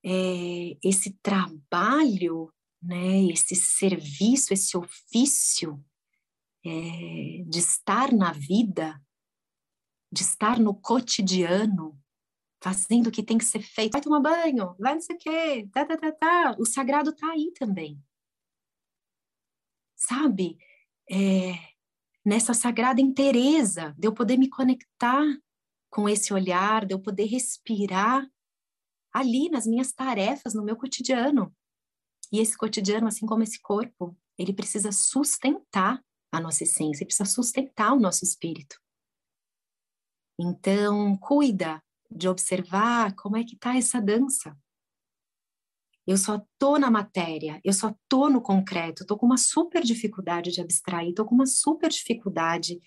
é, 0.04 0.76
esse 0.82 1.12
trabalho, 1.22 2.52
né, 2.82 3.24
esse 3.32 3.54
serviço, 3.54 4.52
esse 4.52 4.76
ofício 4.76 5.82
é, 6.64 7.42
de 7.46 7.58
estar 7.58 8.12
na 8.12 8.32
vida, 8.32 9.00
de 10.12 10.22
estar 10.22 10.58
no 10.58 10.74
cotidiano, 10.74 11.98
fazendo 12.62 13.08
o 13.08 13.10
que 13.10 13.22
tem 13.22 13.38
que 13.38 13.44
ser 13.44 13.60
feito. 13.60 13.92
Vai 13.92 14.00
tomar 14.02 14.20
banho, 14.20 14.74
vai 14.78 14.94
não 14.94 15.00
sei 15.00 15.16
o 15.16 15.18
quê, 15.18 15.68
tá, 15.72 15.84
tá, 15.86 15.96
tá, 15.96 16.12
tá. 16.12 16.56
O 16.58 16.66
sagrado 16.66 17.10
está 17.10 17.30
aí 17.30 17.52
também. 17.58 18.02
Sabe? 20.06 20.58
É, 21.10 21.54
nessa 22.24 22.52
sagrada 22.52 23.00
inteireza, 23.00 23.94
de 23.98 24.06
eu 24.06 24.12
poder 24.12 24.36
me 24.36 24.50
conectar 24.50 25.24
com 25.90 26.06
esse 26.08 26.34
olhar, 26.34 26.84
de 26.84 26.94
eu 26.94 27.00
poder 27.00 27.24
respirar 27.24 28.28
ali 29.12 29.48
nas 29.48 29.66
minhas 29.66 29.92
tarefas, 29.92 30.52
no 30.52 30.62
meu 30.62 30.76
cotidiano. 30.76 31.54
E 32.30 32.38
esse 32.38 32.56
cotidiano, 32.56 33.06
assim 33.06 33.24
como 33.24 33.42
esse 33.42 33.60
corpo, 33.62 34.14
ele 34.36 34.52
precisa 34.52 34.92
sustentar 34.92 36.04
a 36.32 36.40
nossa 36.40 36.64
essência, 36.64 37.02
ele 37.02 37.06
precisa 37.06 37.30
sustentar 37.30 37.92
o 37.92 38.00
nosso 38.00 38.24
espírito. 38.24 38.78
Então, 40.38 41.16
cuida 41.16 41.82
de 42.10 42.28
observar 42.28 43.14
como 43.14 43.36
é 43.36 43.44
que 43.44 43.54
está 43.54 43.76
essa 43.76 44.02
dança. 44.02 44.54
Eu 46.06 46.18
só 46.18 46.42
tô 46.58 46.78
na 46.78 46.90
matéria, 46.90 47.60
eu 47.64 47.72
só 47.72 47.94
tô 48.08 48.28
no 48.28 48.42
concreto, 48.42 49.06
tô 49.06 49.16
com 49.16 49.24
uma 49.24 49.38
super 49.38 49.82
dificuldade 49.82 50.52
de 50.52 50.60
abstrair, 50.60 51.14
tô 51.14 51.24
com 51.24 51.34
uma 51.34 51.46
super 51.46 51.88
dificuldade 51.88 52.80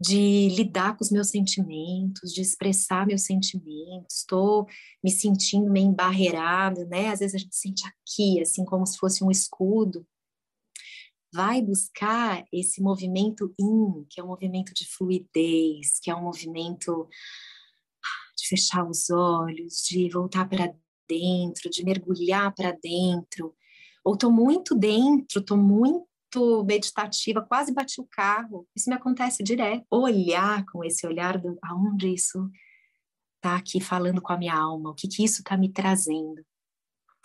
de 0.00 0.48
lidar 0.50 0.96
com 0.96 1.02
os 1.02 1.10
meus 1.10 1.30
sentimentos, 1.30 2.32
de 2.32 2.42
expressar 2.42 3.06
meus 3.06 3.22
sentimentos, 3.22 4.18
estou 4.18 4.66
me 5.02 5.10
sentindo 5.10 5.70
meio 5.70 5.86
embarreirada, 5.86 6.84
né? 6.84 7.08
Às 7.08 7.20
vezes 7.20 7.34
a 7.34 7.38
gente 7.38 7.56
sente 7.56 7.82
aqui, 7.86 8.40
assim, 8.40 8.64
como 8.64 8.86
se 8.86 8.98
fosse 8.98 9.24
um 9.24 9.30
escudo. 9.30 10.06
Vai 11.32 11.60
buscar 11.62 12.44
esse 12.52 12.80
movimento 12.80 13.54
in, 13.58 14.04
que 14.08 14.20
é 14.20 14.24
um 14.24 14.28
movimento 14.28 14.72
de 14.74 14.86
fluidez, 14.86 15.98
que 16.00 16.10
é 16.10 16.14
um 16.14 16.22
movimento 16.22 17.08
de 18.38 18.48
fechar 18.48 18.88
os 18.88 19.10
olhos, 19.10 19.82
de 19.88 20.08
voltar 20.10 20.48
para 20.48 20.74
dentro, 21.08 21.70
de 21.70 21.84
mergulhar 21.84 22.54
para 22.54 22.72
dentro, 22.72 23.54
ou 24.04 24.14
estou 24.14 24.30
muito 24.30 24.74
dentro, 24.74 25.40
estou 25.40 25.56
muito 25.56 26.64
meditativa, 26.64 27.42
quase 27.42 27.72
bati 27.72 28.00
o 28.00 28.06
carro. 28.06 28.66
Isso 28.74 28.88
me 28.88 28.96
acontece 28.96 29.42
direto. 29.42 29.84
Olhar 29.90 30.64
com 30.66 30.84
esse 30.84 31.06
olhar 31.06 31.38
do 31.38 31.58
aonde 31.62 32.12
isso 32.12 32.50
está 33.36 33.56
aqui 33.56 33.80
falando 33.80 34.20
com 34.20 34.32
a 34.32 34.38
minha 34.38 34.54
alma, 34.54 34.90
o 34.90 34.94
que, 34.94 35.08
que 35.08 35.24
isso 35.24 35.40
está 35.40 35.56
me 35.56 35.72
trazendo. 35.72 36.44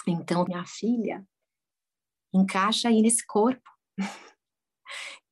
Então, 0.07 0.45
minha 0.45 0.65
filha 0.65 1.25
encaixa 2.33 2.89
aí 2.89 3.01
nesse 3.01 3.25
corpo. 3.25 3.69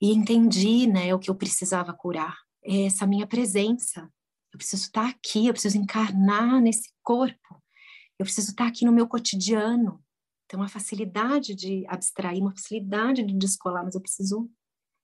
e 0.01 0.13
entendi, 0.13 0.87
né, 0.87 1.13
o 1.13 1.19
que 1.19 1.29
eu 1.29 1.35
precisava 1.35 1.93
curar. 1.93 2.37
Essa 2.63 3.07
minha 3.07 3.25
presença. 3.25 4.09
Eu 4.51 4.57
preciso 4.57 4.83
estar 4.83 5.03
tá 5.03 5.09
aqui, 5.09 5.47
eu 5.47 5.53
preciso 5.53 5.77
encarnar 5.77 6.61
nesse 6.61 6.91
corpo. 7.03 7.61
Eu 8.19 8.25
preciso 8.25 8.51
estar 8.51 8.67
aqui 8.67 8.85
no 8.85 8.91
meu 8.91 9.07
cotidiano. 9.07 10.03
Tem 10.47 10.59
uma 10.59 10.67
facilidade 10.67 11.55
de 11.55 11.85
abstrair, 11.87 12.41
uma 12.41 12.51
facilidade 12.51 13.23
de 13.23 13.33
descolar, 13.37 13.83
mas 13.83 13.95
eu 13.95 14.01
preciso 14.01 14.51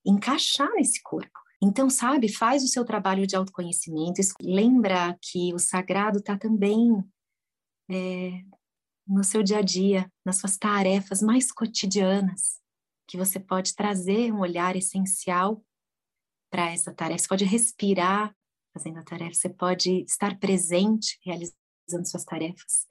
encaixar 0.04 0.70
nesse 0.74 1.02
corpo. 1.02 1.40
Então, 1.62 1.88
sabe, 1.88 2.30
faz 2.30 2.62
o 2.62 2.68
seu 2.68 2.84
trabalho 2.84 3.26
de 3.26 3.34
autoconhecimento, 3.34 4.20
lembra 4.42 5.18
que 5.22 5.54
o 5.54 5.58
sagrado 5.58 6.18
está 6.18 6.36
também 6.36 7.02
é, 7.90 8.42
no 9.06 9.24
seu 9.24 9.42
dia 9.42 9.58
a 9.58 9.62
dia, 9.62 10.12
nas 10.24 10.36
suas 10.36 10.58
tarefas 10.58 11.22
mais 11.22 11.50
cotidianas, 11.50 12.60
que 13.08 13.16
você 13.16 13.40
pode 13.40 13.74
trazer 13.74 14.32
um 14.32 14.40
olhar 14.40 14.76
essencial 14.76 15.64
para 16.50 16.70
essa 16.70 16.92
tarefa. 16.92 17.22
Você 17.22 17.28
pode 17.28 17.44
respirar 17.44 18.36
fazendo 18.74 18.98
a 18.98 19.04
tarefa, 19.04 19.32
você 19.32 19.48
pode 19.48 20.02
estar 20.02 20.38
presente 20.38 21.18
realizando 21.24 22.06
suas 22.06 22.24
tarefas. 22.24 22.86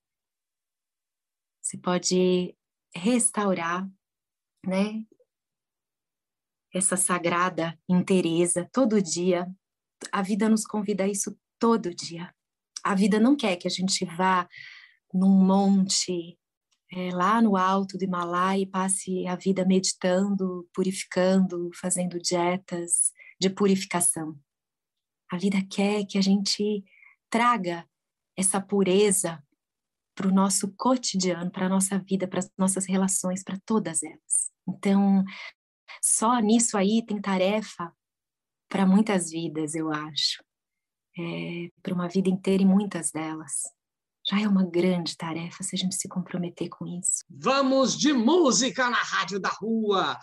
Você 1.66 1.80
pode 1.80 2.56
restaurar, 2.96 3.90
né? 4.64 5.04
Essa 6.72 6.96
sagrada 6.96 7.76
inteireza 7.90 8.70
todo 8.72 9.02
dia. 9.02 9.52
A 10.12 10.22
vida 10.22 10.48
nos 10.48 10.64
convida 10.64 11.06
a 11.06 11.08
isso 11.08 11.36
todo 11.58 11.92
dia. 11.92 12.32
A 12.84 12.94
vida 12.94 13.20
não 13.20 13.36
quer 13.36 13.56
que 13.56 13.68
a 13.68 13.72
gente 13.72 14.06
vá 14.06 14.48
num 15.12 15.44
monte 15.44 16.38
é, 16.92 17.10
lá 17.10 17.42
no 17.42 17.58
alto 17.58 17.98
do 17.98 18.04
Himalaia 18.04 18.62
e 18.62 18.68
passe 18.68 19.26
a 19.26 19.36
vida 19.36 19.66
meditando, 19.66 20.70
purificando, 20.72 21.72
fazendo 21.74 22.20
dietas 22.20 23.12
de 23.42 23.50
purificação. 23.50 24.40
A 25.32 25.38
vida 25.38 25.58
quer 25.68 26.06
que 26.06 26.20
a 26.20 26.22
gente 26.22 26.86
traga 27.28 27.90
essa 28.38 28.62
pureza 28.62 29.44
para 30.16 30.28
o 30.28 30.34
nosso 30.34 30.74
cotidiano, 30.76 31.52
para 31.52 31.66
a 31.66 31.70
nossa 31.70 32.00
vida, 32.00 32.28
para 32.28 32.40
as 32.40 32.50
nossas 32.58 32.86
relações, 32.86 33.44
para 33.44 33.60
todas 33.66 34.02
elas. 34.02 34.50
Então, 34.68 35.24
só 36.02 36.40
nisso 36.40 36.78
aí 36.78 37.06
tem 37.06 37.22
tarefa 37.22 37.94
para 38.70 38.86
muitas 38.86 39.30
vidas, 39.30 39.76
eu 39.76 39.92
acho. 39.92 40.44
É, 41.18 41.70
para 41.82 41.94
uma 41.94 42.10
vida 42.10 42.30
inteira 42.30 42.64
e 42.64 42.66
muitas 42.66 43.12
delas. 43.12 43.64
Já 44.28 44.42
é 44.42 44.48
uma 44.48 44.66
grande 44.66 45.16
tarefa 45.16 45.64
se 45.64 45.76
a 45.76 45.78
gente 45.78 45.96
se 45.96 46.08
comprometer 46.08 46.68
com 46.68 46.86
isso. 46.88 47.24
Vamos 47.30 47.96
de 47.98 48.12
música 48.12 48.90
na 48.90 48.98
Rádio 48.98 49.40
da 49.40 49.50
Rua! 49.50 50.18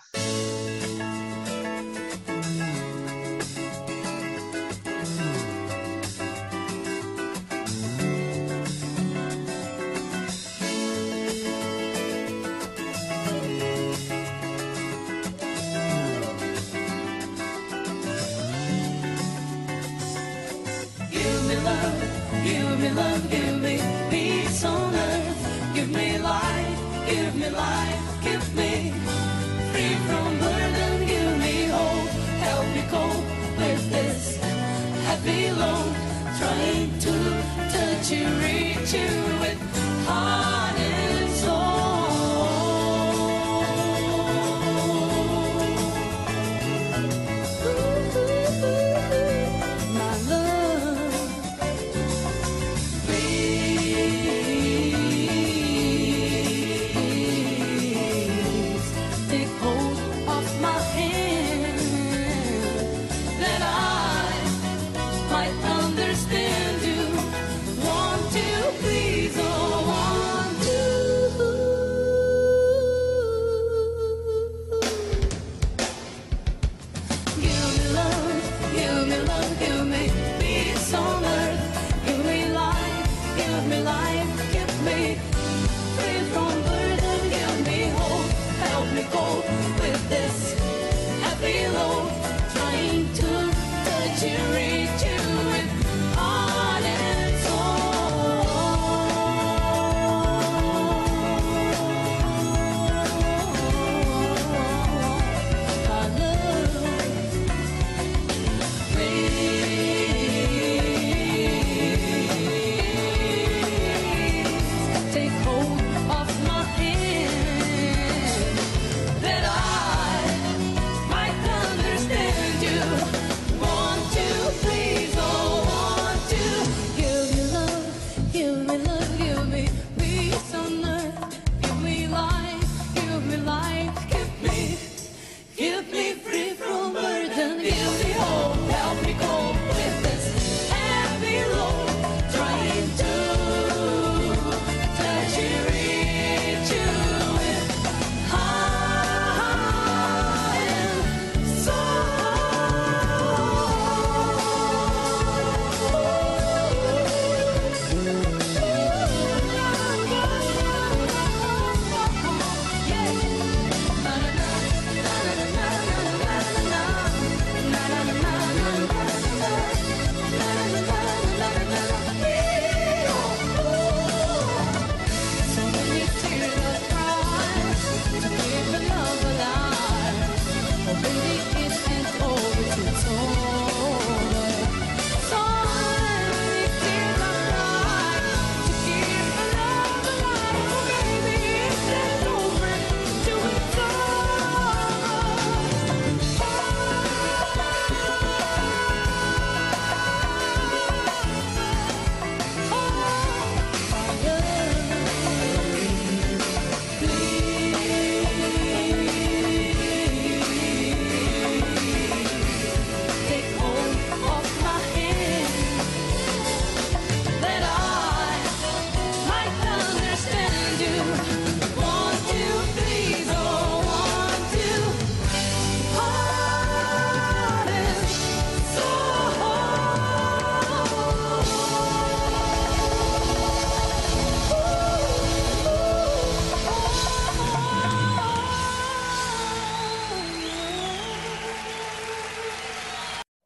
to 38.93 39.22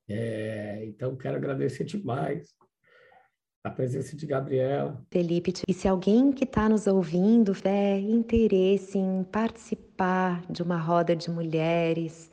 quero 0.08 1.36
agradecer 1.36 1.84
demais 1.84 2.54
a 3.66 3.70
presença 3.70 4.16
de 4.16 4.24
Gabriela. 4.26 5.04
Felipe, 5.10 5.52
e 5.66 5.74
se 5.74 5.88
alguém 5.88 6.30
que 6.30 6.44
está 6.44 6.68
nos 6.68 6.86
ouvindo 6.86 7.52
tiver 7.52 7.98
interesse 7.98 8.96
em 8.96 9.24
participar 9.24 10.44
de 10.48 10.62
uma 10.62 10.78
roda 10.78 11.16
de 11.16 11.28
mulheres, 11.28 12.30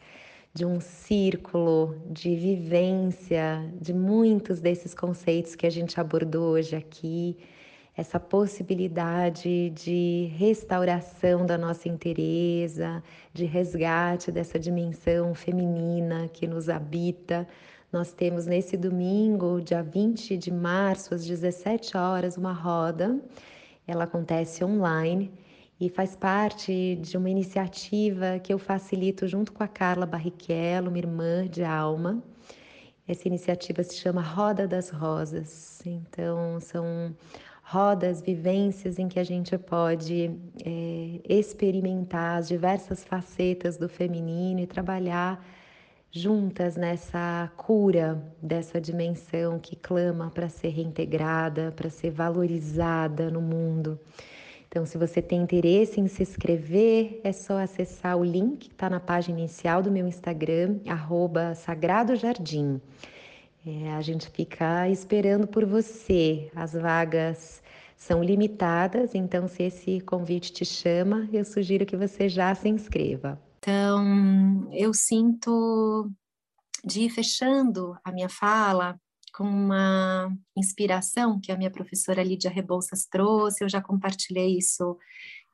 de 0.53 0.63
um 0.63 0.79
círculo 0.79 1.99
de 2.11 2.35
vivência 2.35 3.67
de 3.81 3.91
muitos 3.91 4.59
desses 4.59 4.93
conceitos 4.93 5.55
que 5.55 5.65
a 5.65 5.71
gente 5.71 5.99
abordou 5.99 6.51
hoje 6.51 6.75
aqui, 6.75 7.37
essa 7.95 8.19
possibilidade 8.19 9.69
de 9.69 10.31
restauração 10.37 11.45
da 11.45 11.57
nossa 11.57 11.87
inteireza, 11.87 13.03
de 13.33 13.45
resgate 13.45 14.31
dessa 14.31 14.59
dimensão 14.59 15.35
feminina 15.35 16.27
que 16.27 16.47
nos 16.47 16.69
habita 16.69 17.47
nós 17.93 18.11
temos 18.11 18.47
nesse 18.47 18.75
domingo, 18.75 19.61
dia 19.61 19.83
20 19.83 20.35
de 20.35 20.49
março, 20.49 21.13
às 21.13 21.23
17 21.23 21.95
horas, 21.95 22.37
uma 22.37 22.51
roda. 22.51 23.21
Ela 23.85 24.05
acontece 24.05 24.65
online 24.65 25.31
e 25.79 25.89
faz 25.89 26.15
parte 26.15 26.95
de 26.95 27.15
uma 27.15 27.29
iniciativa 27.29 28.39
que 28.39 28.51
eu 28.51 28.57
facilito 28.57 29.27
junto 29.27 29.53
com 29.53 29.63
a 29.63 29.67
Carla 29.67 30.07
Barrichello, 30.07 30.89
minha 30.89 31.05
irmã 31.05 31.47
de 31.47 31.63
alma. 31.63 32.19
Essa 33.07 33.27
iniciativa 33.27 33.83
se 33.83 33.95
chama 33.97 34.23
Roda 34.23 34.67
das 34.67 34.89
Rosas. 34.89 35.79
Então, 35.85 36.59
são 36.59 37.15
rodas, 37.63 38.21
vivências 38.21 38.99
em 38.99 39.07
que 39.07 39.19
a 39.19 39.23
gente 39.23 39.57
pode 39.57 40.31
é, 40.63 41.19
experimentar 41.27 42.37
as 42.39 42.47
diversas 42.47 43.03
facetas 43.03 43.77
do 43.77 43.87
feminino 43.87 44.59
e 44.59 44.67
trabalhar 44.67 45.43
juntas 46.11 46.75
nessa 46.75 47.51
cura 47.57 48.23
dessa 48.39 48.79
dimensão 48.79 49.57
que 49.57 49.75
clama 49.75 50.29
para 50.29 50.47
ser 50.47 50.67
reintegrada, 50.67 51.73
para 51.75 51.89
ser 51.89 52.11
valorizada 52.11 53.31
no 53.31 53.41
mundo. 53.41 53.99
Então, 54.67 54.85
se 54.85 54.97
você 54.97 55.21
tem 55.21 55.41
interesse 55.41 55.99
em 55.99 56.07
se 56.07 56.23
inscrever, 56.23 57.21
é 57.23 57.31
só 57.31 57.59
acessar 57.59 58.17
o 58.17 58.23
link 58.23 58.57
que 58.67 58.73
está 58.73 58.89
na 58.89 58.99
página 58.99 59.39
inicial 59.39 59.81
do 59.81 59.91
meu 59.91 60.07
Instagram, 60.07 60.79
arroba 60.87 61.55
Sagrado 61.55 62.15
Jardim. 62.15 62.81
É, 63.65 63.93
a 63.93 64.01
gente 64.01 64.29
fica 64.29 64.89
esperando 64.89 65.47
por 65.47 65.65
você. 65.65 66.51
As 66.53 66.73
vagas 66.73 67.63
são 67.95 68.21
limitadas, 68.21 69.15
então 69.15 69.47
se 69.47 69.63
esse 69.63 70.01
convite 70.01 70.51
te 70.51 70.65
chama, 70.65 71.29
eu 71.31 71.45
sugiro 71.45 71.85
que 71.85 71.95
você 71.95 72.27
já 72.27 72.53
se 72.53 72.67
inscreva. 72.67 73.41
Então, 73.59 74.69
eu 74.73 74.93
sinto 74.93 76.11
de 76.83 77.03
ir 77.03 77.09
fechando 77.09 77.97
a 78.03 78.11
minha 78.11 78.27
fala 78.27 78.99
com 79.33 79.45
uma 79.45 80.29
inspiração 80.55 81.39
que 81.39 81.51
a 81.51 81.57
minha 81.57 81.71
professora 81.71 82.21
Lídia 82.21 82.51
Rebouças 82.51 83.05
trouxe. 83.05 83.63
Eu 83.63 83.69
já 83.69 83.81
compartilhei 83.81 84.57
isso 84.57 84.97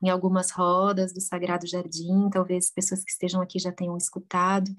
em 0.01 0.09
algumas 0.09 0.49
rodas 0.49 1.13
do 1.13 1.21
Sagrado 1.21 1.67
Jardim, 1.67 2.29
talvez 2.31 2.71
pessoas 2.71 3.03
que 3.03 3.11
estejam 3.11 3.41
aqui 3.41 3.59
já 3.59 3.71
tenham 3.71 3.95
escutado, 3.95 4.71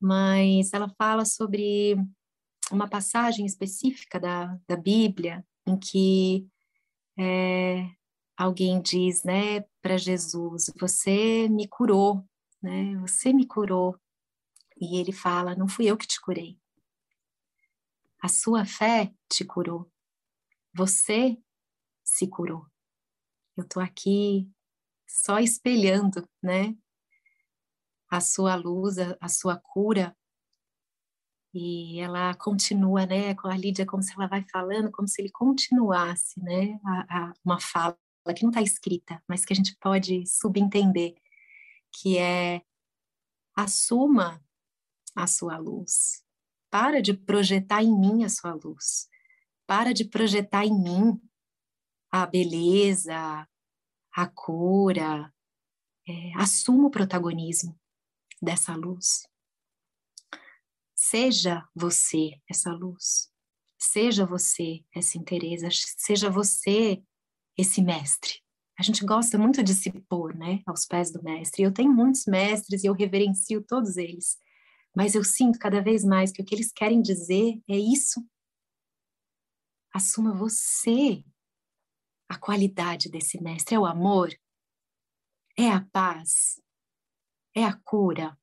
mas 0.00 0.72
ela 0.72 0.88
fala 0.98 1.24
sobre 1.24 1.96
uma 2.72 2.88
passagem 2.88 3.44
específica 3.44 4.18
da, 4.18 4.58
da 4.66 4.76
Bíblia 4.76 5.44
em 5.66 5.78
que 5.78 6.48
é, 7.18 7.88
alguém 8.36 8.80
diz, 8.80 9.22
né, 9.22 9.60
para 9.80 9.96
Jesus: 9.96 10.72
Você 10.80 11.48
me 11.48 11.68
curou, 11.68 12.26
né? 12.62 12.96
Você 12.98 13.32
me 13.32 13.46
curou. 13.46 13.98
E 14.80 14.98
ele 14.98 15.12
fala: 15.12 15.54
Não 15.54 15.68
fui 15.68 15.86
eu 15.86 15.96
que 15.96 16.06
te 16.06 16.20
curei. 16.20 16.58
A 18.20 18.28
sua 18.28 18.64
fé 18.64 19.12
te 19.28 19.44
curou. 19.44 19.90
Você 20.74 21.36
se 22.04 22.26
curou. 22.26 22.66
Eu 23.56 23.64
estou 23.64 23.82
aqui 23.82 24.50
só 25.06 25.38
espelhando, 25.38 26.26
né? 26.42 26.76
A 28.08 28.20
sua 28.20 28.54
luz, 28.54 28.98
a, 28.98 29.16
a 29.20 29.28
sua 29.28 29.58
cura. 29.58 30.16
E 31.54 32.00
ela 32.00 32.34
continua, 32.34 33.04
né? 33.04 33.34
Com 33.34 33.48
a 33.48 33.56
Lídia, 33.56 33.84
como 33.84 34.02
se 34.02 34.12
ela 34.14 34.26
vai 34.26 34.44
falando, 34.50 34.90
como 34.90 35.06
se 35.06 35.20
ele 35.20 35.30
continuasse, 35.30 36.42
né? 36.42 36.80
A, 36.84 37.18
a, 37.18 37.34
uma 37.44 37.60
fala 37.60 37.96
que 38.34 38.42
não 38.42 38.50
está 38.50 38.62
escrita, 38.62 39.22
mas 39.28 39.44
que 39.44 39.52
a 39.52 39.56
gente 39.56 39.76
pode 39.78 40.26
subentender, 40.26 41.14
que 41.92 42.16
é 42.16 42.62
assuma 43.54 44.42
a 45.14 45.26
sua 45.26 45.58
luz. 45.58 46.24
Para 46.70 47.02
de 47.02 47.12
projetar 47.12 47.82
em 47.82 47.98
mim 47.98 48.24
a 48.24 48.30
sua 48.30 48.54
luz. 48.54 49.08
Para 49.66 49.92
de 49.92 50.04
projetar 50.04 50.64
em 50.64 50.72
mim 50.72 51.20
a 52.10 52.26
beleza, 52.26 53.46
a 54.14 54.26
cura, 54.26 55.32
é, 56.08 56.32
assuma 56.36 56.86
o 56.86 56.90
protagonismo 56.90 57.78
dessa 58.40 58.74
luz. 58.74 59.26
Seja 61.04 61.68
você 61.74 62.30
essa 62.48 62.70
luz, 62.70 63.28
seja 63.76 64.24
você 64.24 64.84
essa 64.94 65.18
interesa, 65.18 65.68
seja 65.98 66.30
você 66.30 67.02
esse 67.58 67.82
mestre. 67.82 68.40
A 68.78 68.84
gente 68.84 69.04
gosta 69.04 69.36
muito 69.36 69.64
de 69.64 69.74
se 69.74 69.90
pôr, 70.08 70.32
né, 70.32 70.62
aos 70.64 70.86
pés 70.86 71.10
do 71.10 71.20
mestre. 71.20 71.64
Eu 71.64 71.74
tenho 71.74 71.92
muitos 71.92 72.24
mestres 72.24 72.84
e 72.84 72.86
eu 72.86 72.94
reverencio 72.94 73.64
todos 73.64 73.96
eles, 73.96 74.38
mas 74.96 75.16
eu 75.16 75.24
sinto 75.24 75.58
cada 75.58 75.82
vez 75.82 76.04
mais 76.04 76.30
que 76.30 76.40
o 76.40 76.44
que 76.44 76.54
eles 76.54 76.70
querem 76.70 77.02
dizer 77.02 77.60
é 77.68 77.76
isso. 77.76 78.24
Assuma 79.92 80.32
você 80.32 81.24
a 82.28 82.38
qualidade 82.38 83.10
desse 83.10 83.42
mestre? 83.42 83.74
É 83.74 83.78
o 83.78 83.86
amor? 83.86 84.32
É 85.58 85.68
a 85.68 85.80
paz? 85.80 86.62
É 87.56 87.64
a 87.64 87.76
cura? 87.76 88.38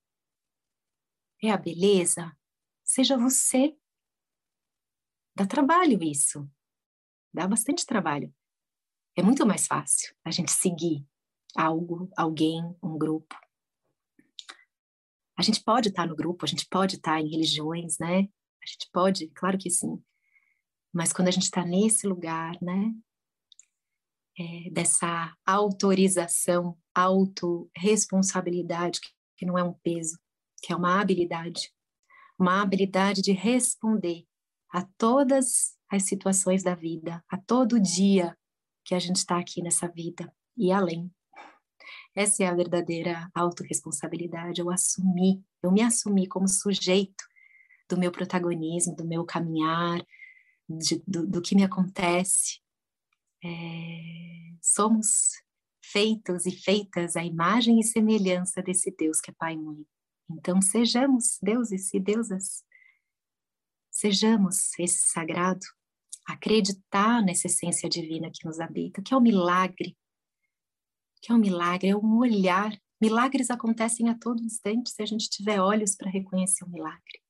É 1.41 1.51
a 1.51 1.57
beleza? 1.57 2.37
Seja 2.89 3.17
você. 3.17 3.77
Dá 5.35 5.45
trabalho 5.45 6.01
isso. 6.03 6.49
Dá 7.31 7.47
bastante 7.47 7.85
trabalho. 7.85 8.33
É 9.15 9.21
muito 9.21 9.45
mais 9.45 9.67
fácil 9.67 10.15
a 10.23 10.31
gente 10.31 10.51
seguir 10.51 11.05
algo, 11.55 12.09
alguém, 12.17 12.63
um 12.81 12.97
grupo. 12.97 13.35
A 15.37 15.41
gente 15.41 15.63
pode 15.63 15.89
estar 15.89 16.07
no 16.07 16.15
grupo, 16.15 16.45
a 16.45 16.47
gente 16.47 16.67
pode 16.67 16.95
estar 16.95 17.21
em 17.21 17.29
religiões, 17.29 17.97
né? 17.99 18.27
A 18.61 18.65
gente 18.65 18.89
pode, 18.91 19.27
claro 19.29 19.57
que 19.57 19.69
sim. 19.69 20.03
Mas 20.91 21.13
quando 21.13 21.27
a 21.27 21.31
gente 21.31 21.43
está 21.43 21.63
nesse 21.63 22.07
lugar, 22.07 22.59
né? 22.61 22.93
é, 24.39 24.69
dessa 24.69 25.35
autorização, 25.45 26.77
autorresponsabilidade, 26.95 29.01
que 29.37 29.45
não 29.45 29.57
é 29.57 29.63
um 29.63 29.73
peso, 29.73 30.17
que 30.63 30.71
é 30.71 30.75
uma 30.75 31.01
habilidade, 31.01 31.73
uma 32.39 32.61
habilidade 32.61 33.21
de 33.21 33.33
responder 33.33 34.25
a 34.71 34.85
todas 34.97 35.77
as 35.89 36.03
situações 36.03 36.63
da 36.63 36.73
vida, 36.73 37.23
a 37.27 37.37
todo 37.37 37.79
dia 37.79 38.37
que 38.85 38.95
a 38.95 38.99
gente 38.99 39.17
está 39.17 39.37
aqui 39.37 39.61
nessa 39.61 39.87
vida 39.87 40.33
e 40.57 40.71
além. 40.71 41.11
Essa 42.15 42.43
é 42.43 42.47
a 42.47 42.55
verdadeira 42.55 43.29
autorresponsabilidade, 43.33 44.61
eu 44.61 44.69
assumi, 44.69 45.43
eu 45.61 45.71
me 45.71 45.81
assumi 45.81 46.27
como 46.27 46.47
sujeito 46.47 47.23
do 47.89 47.97
meu 47.97 48.11
protagonismo, 48.11 48.95
do 48.95 49.05
meu 49.05 49.25
caminhar, 49.25 50.01
de, 50.69 51.03
do, 51.07 51.25
do 51.25 51.41
que 51.41 51.55
me 51.55 51.63
acontece, 51.63 52.59
é, 53.43 53.49
somos 54.61 55.31
feitos 55.83 56.45
e 56.45 56.51
feitas 56.51 57.15
à 57.15 57.23
imagem 57.23 57.79
e 57.79 57.83
semelhança 57.83 58.61
desse 58.61 58.91
Deus 58.91 59.19
que 59.19 59.31
é 59.31 59.33
Pai 59.37 59.53
e 59.53 59.57
Mãe. 59.57 59.85
Então, 60.29 60.61
sejamos 60.61 61.39
deuses 61.41 61.93
e 61.93 61.99
deusas. 61.99 62.63
Sejamos 63.89 64.77
esse 64.77 65.07
sagrado, 65.07 65.65
acreditar 66.25 67.23
nessa 67.23 67.47
essência 67.47 67.89
divina 67.89 68.29
que 68.31 68.45
nos 68.45 68.59
habita, 68.59 69.01
que 69.01 69.13
é 69.13 69.17
o 69.17 69.19
um 69.19 69.23
milagre. 69.23 69.97
Que 71.21 71.31
é 71.31 71.35
um 71.35 71.39
milagre, 71.39 71.89
é 71.89 71.95
um 71.95 72.17
olhar. 72.17 72.71
Milagres 73.01 73.49
acontecem 73.49 74.09
a 74.09 74.17
todo 74.17 74.43
instante 74.43 74.91
se 74.91 75.01
a 75.01 75.05
gente 75.05 75.29
tiver 75.29 75.59
olhos 75.59 75.95
para 75.95 76.09
reconhecer 76.09 76.63
o 76.63 76.69
milagre. 76.69 77.21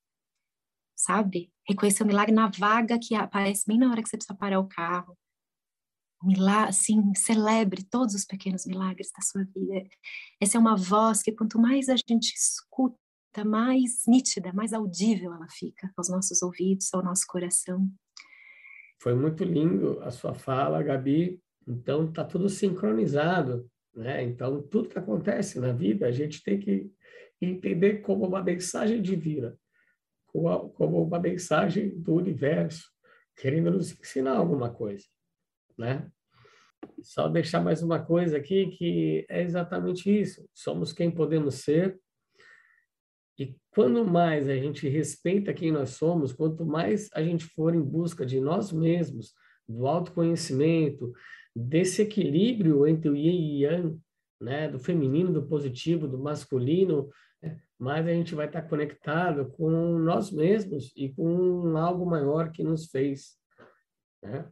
Sabe? 0.94 1.50
Reconhecer 1.66 2.02
o 2.02 2.06
milagre 2.06 2.32
na 2.32 2.48
vaga 2.48 2.98
que 2.98 3.14
aparece 3.14 3.64
bem 3.66 3.78
na 3.78 3.90
hora 3.90 4.02
que 4.02 4.08
você 4.08 4.16
precisa 4.16 4.36
parar 4.36 4.60
o 4.60 4.68
carro, 4.68 5.16
milagre, 6.22 6.68
assim, 6.68 7.14
celebre 7.14 7.82
todos 7.82 8.14
os 8.14 8.24
pequenos 8.24 8.66
milagres 8.66 9.10
da 9.16 9.22
sua 9.22 9.44
vida. 9.44 9.88
Essa 10.40 10.58
é 10.58 10.60
uma 10.60 10.76
voz 10.76 11.22
que 11.22 11.32
quanto 11.32 11.58
mais 11.58 11.88
a 11.88 11.96
gente 11.96 12.34
escuta, 12.34 12.98
mais 13.44 14.02
nítida, 14.06 14.52
mais 14.52 14.72
audível 14.72 15.32
ela 15.32 15.46
fica 15.48 15.90
aos 15.96 16.10
nossos 16.10 16.42
ouvidos, 16.42 16.92
ao 16.92 17.02
nosso 17.02 17.24
coração. 17.26 17.88
Foi 19.00 19.14
muito 19.14 19.44
lindo 19.44 20.00
a 20.02 20.10
sua 20.10 20.34
fala, 20.34 20.82
Gabi. 20.82 21.40
Então 21.66 22.08
está 22.08 22.24
tudo 22.24 22.48
sincronizado, 22.48 23.70
né? 23.94 24.22
Então 24.22 24.60
tudo 24.62 24.88
que 24.88 24.98
acontece 24.98 25.58
na 25.60 25.72
vida 25.72 26.06
a 26.06 26.12
gente 26.12 26.42
tem 26.42 26.58
que 26.58 26.90
entender 27.40 28.00
como 28.00 28.26
uma 28.26 28.42
mensagem 28.42 29.00
divina, 29.00 29.56
como 30.26 31.02
uma 31.02 31.18
mensagem 31.18 31.98
do 31.98 32.14
universo, 32.14 32.90
querendo 33.36 33.70
nos 33.70 33.98
ensinar 33.98 34.36
alguma 34.36 34.70
coisa 34.70 35.04
né? 35.80 36.06
Só 37.02 37.28
deixar 37.28 37.60
mais 37.60 37.82
uma 37.82 37.98
coisa 37.98 38.36
aqui 38.36 38.66
que 38.68 39.26
é 39.28 39.42
exatamente 39.42 40.10
isso. 40.10 40.46
Somos 40.54 40.92
quem 40.92 41.10
podemos 41.10 41.56
ser. 41.56 41.98
E 43.38 43.56
quando 43.70 44.04
mais 44.04 44.48
a 44.48 44.54
gente 44.54 44.86
respeita 44.86 45.54
quem 45.54 45.72
nós 45.72 45.90
somos, 45.90 46.32
quanto 46.32 46.64
mais 46.64 47.08
a 47.14 47.22
gente 47.22 47.46
for 47.46 47.74
em 47.74 47.80
busca 47.80 48.26
de 48.26 48.38
nós 48.38 48.70
mesmos, 48.70 49.32
do 49.66 49.86
autoconhecimento, 49.86 51.12
desse 51.56 52.02
equilíbrio 52.02 52.86
entre 52.86 53.08
o 53.08 53.16
yin 53.16 53.56
e 53.56 53.62
yang, 53.64 53.98
né, 54.38 54.68
do 54.68 54.78
feminino, 54.78 55.32
do 55.32 55.46
positivo, 55.46 56.06
do 56.06 56.18
masculino, 56.18 57.08
né, 57.42 57.58
mais 57.78 58.06
a 58.06 58.12
gente 58.12 58.34
vai 58.34 58.46
estar 58.46 58.62
conectado 58.62 59.50
com 59.52 59.70
nós 59.98 60.30
mesmos 60.30 60.92
e 60.94 61.08
com 61.08 61.76
algo 61.78 62.04
maior 62.04 62.52
que 62.52 62.62
nos 62.62 62.90
fez, 62.90 63.38
né? 64.22 64.46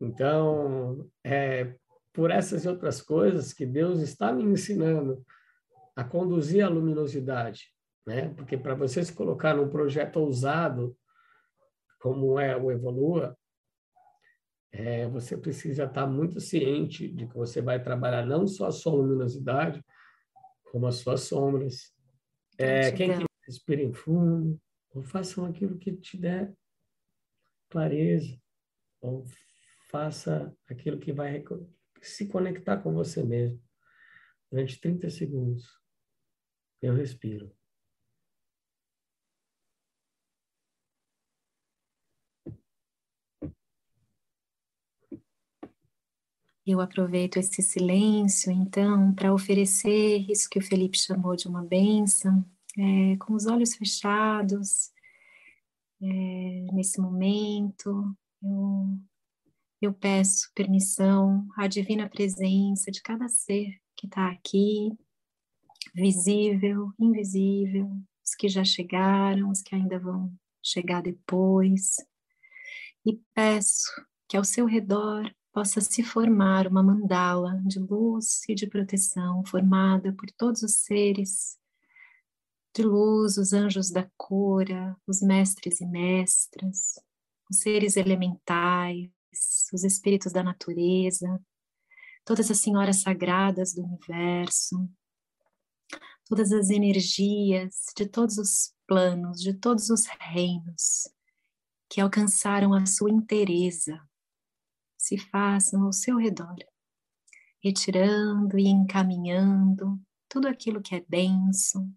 Então, 0.00 1.08
é 1.24 1.74
por 2.12 2.30
essas 2.30 2.64
e 2.64 2.68
outras 2.68 3.02
coisas 3.02 3.52
que 3.52 3.66
Deus 3.66 4.00
está 4.00 4.32
me 4.32 4.42
ensinando 4.42 5.22
a 5.94 6.02
conduzir 6.02 6.64
a 6.64 6.68
luminosidade, 6.68 7.72
né? 8.06 8.30
Porque 8.34 8.56
para 8.56 8.74
você 8.74 9.04
se 9.04 9.12
colocar 9.12 9.54
num 9.54 9.68
projeto 9.68 10.16
ousado, 10.16 10.96
como 11.98 12.38
é 12.38 12.56
o 12.56 12.70
Evolua, 12.70 13.36
é, 14.72 15.08
você 15.08 15.36
precisa 15.36 15.84
estar 15.84 16.06
muito 16.06 16.38
ciente 16.40 17.08
de 17.08 17.26
que 17.26 17.34
você 17.34 17.62
vai 17.62 17.82
trabalhar 17.82 18.26
não 18.26 18.46
só 18.46 18.66
a 18.66 18.72
sua 18.72 18.94
luminosidade, 18.94 19.84
como 20.70 20.86
as 20.86 20.96
suas 20.96 21.22
sombras. 21.22 21.94
É, 22.58 22.92
quem 22.92 23.18
que 23.18 23.24
respirem 23.46 23.92
fundo, 23.92 24.60
ou 24.90 25.02
façam 25.02 25.44
aquilo 25.44 25.78
que 25.78 25.92
te 25.92 26.16
der 26.16 26.52
clareza, 27.70 28.38
ou 29.00 29.24
faça 29.86 30.54
aquilo 30.68 30.98
que 30.98 31.12
vai 31.12 31.42
se 32.02 32.26
conectar 32.26 32.78
com 32.78 32.92
você 32.92 33.22
mesmo. 33.22 33.60
Durante 34.50 34.80
30 34.80 35.10
segundos, 35.10 35.64
eu 36.80 36.94
respiro. 36.94 37.54
Eu 46.64 46.80
aproveito 46.80 47.36
esse 47.36 47.62
silêncio, 47.62 48.50
então, 48.50 49.14
para 49.14 49.32
oferecer 49.32 50.28
isso 50.28 50.50
que 50.50 50.58
o 50.58 50.62
Felipe 50.62 50.98
chamou 50.98 51.36
de 51.36 51.46
uma 51.46 51.64
bênção, 51.64 52.44
é, 52.76 53.16
com 53.18 53.34
os 53.34 53.46
olhos 53.46 53.76
fechados, 53.76 54.92
é, 56.02 56.66
nesse 56.72 57.00
momento. 57.00 58.16
Eu 58.42 58.98
eu 59.80 59.92
peço 59.92 60.50
permissão 60.54 61.46
à 61.56 61.66
divina 61.66 62.08
presença 62.08 62.90
de 62.90 63.02
cada 63.02 63.28
ser 63.28 63.78
que 63.96 64.06
está 64.06 64.30
aqui, 64.30 64.90
visível, 65.94 66.92
invisível, 66.98 67.90
os 68.24 68.34
que 68.34 68.48
já 68.48 68.64
chegaram, 68.64 69.50
os 69.50 69.62
que 69.62 69.74
ainda 69.74 69.98
vão 69.98 70.32
chegar 70.62 71.02
depois, 71.02 71.96
e 73.04 73.20
peço 73.34 73.90
que 74.28 74.36
ao 74.36 74.44
seu 74.44 74.66
redor 74.66 75.32
possa 75.52 75.80
se 75.80 76.02
formar 76.02 76.66
uma 76.66 76.82
mandala 76.82 77.62
de 77.64 77.78
luz 77.78 78.42
e 78.48 78.54
de 78.54 78.66
proteção 78.66 79.44
formada 79.46 80.12
por 80.12 80.30
todos 80.32 80.62
os 80.62 80.74
seres 80.74 81.56
de 82.74 82.82
luz, 82.82 83.38
os 83.38 83.54
anjos 83.54 83.90
da 83.90 84.06
cura, 84.18 84.94
os 85.06 85.22
mestres 85.22 85.80
e 85.80 85.86
mestras, 85.86 87.00
os 87.50 87.60
seres 87.60 87.96
elementais, 87.96 89.08
os 89.72 89.84
espíritos 89.84 90.32
da 90.32 90.42
natureza, 90.42 91.40
todas 92.24 92.50
as 92.50 92.58
senhoras 92.58 93.02
sagradas 93.02 93.74
do 93.74 93.82
universo, 93.82 94.88
todas 96.24 96.52
as 96.52 96.70
energias 96.70 97.86
de 97.96 98.06
todos 98.06 98.36
os 98.38 98.74
planos, 98.86 99.40
de 99.40 99.54
todos 99.54 99.90
os 99.90 100.06
reinos 100.06 101.08
que 101.88 102.00
alcançaram 102.00 102.74
a 102.74 102.84
sua 102.84 103.10
inteireza, 103.10 104.00
se 104.98 105.16
façam 105.16 105.84
ao 105.84 105.92
seu 105.92 106.16
redor, 106.16 106.56
retirando 107.62 108.58
e 108.58 108.66
encaminhando 108.66 110.00
tudo 110.28 110.48
aquilo 110.48 110.82
que 110.82 110.96
é 110.96 111.04
denso, 111.08 111.88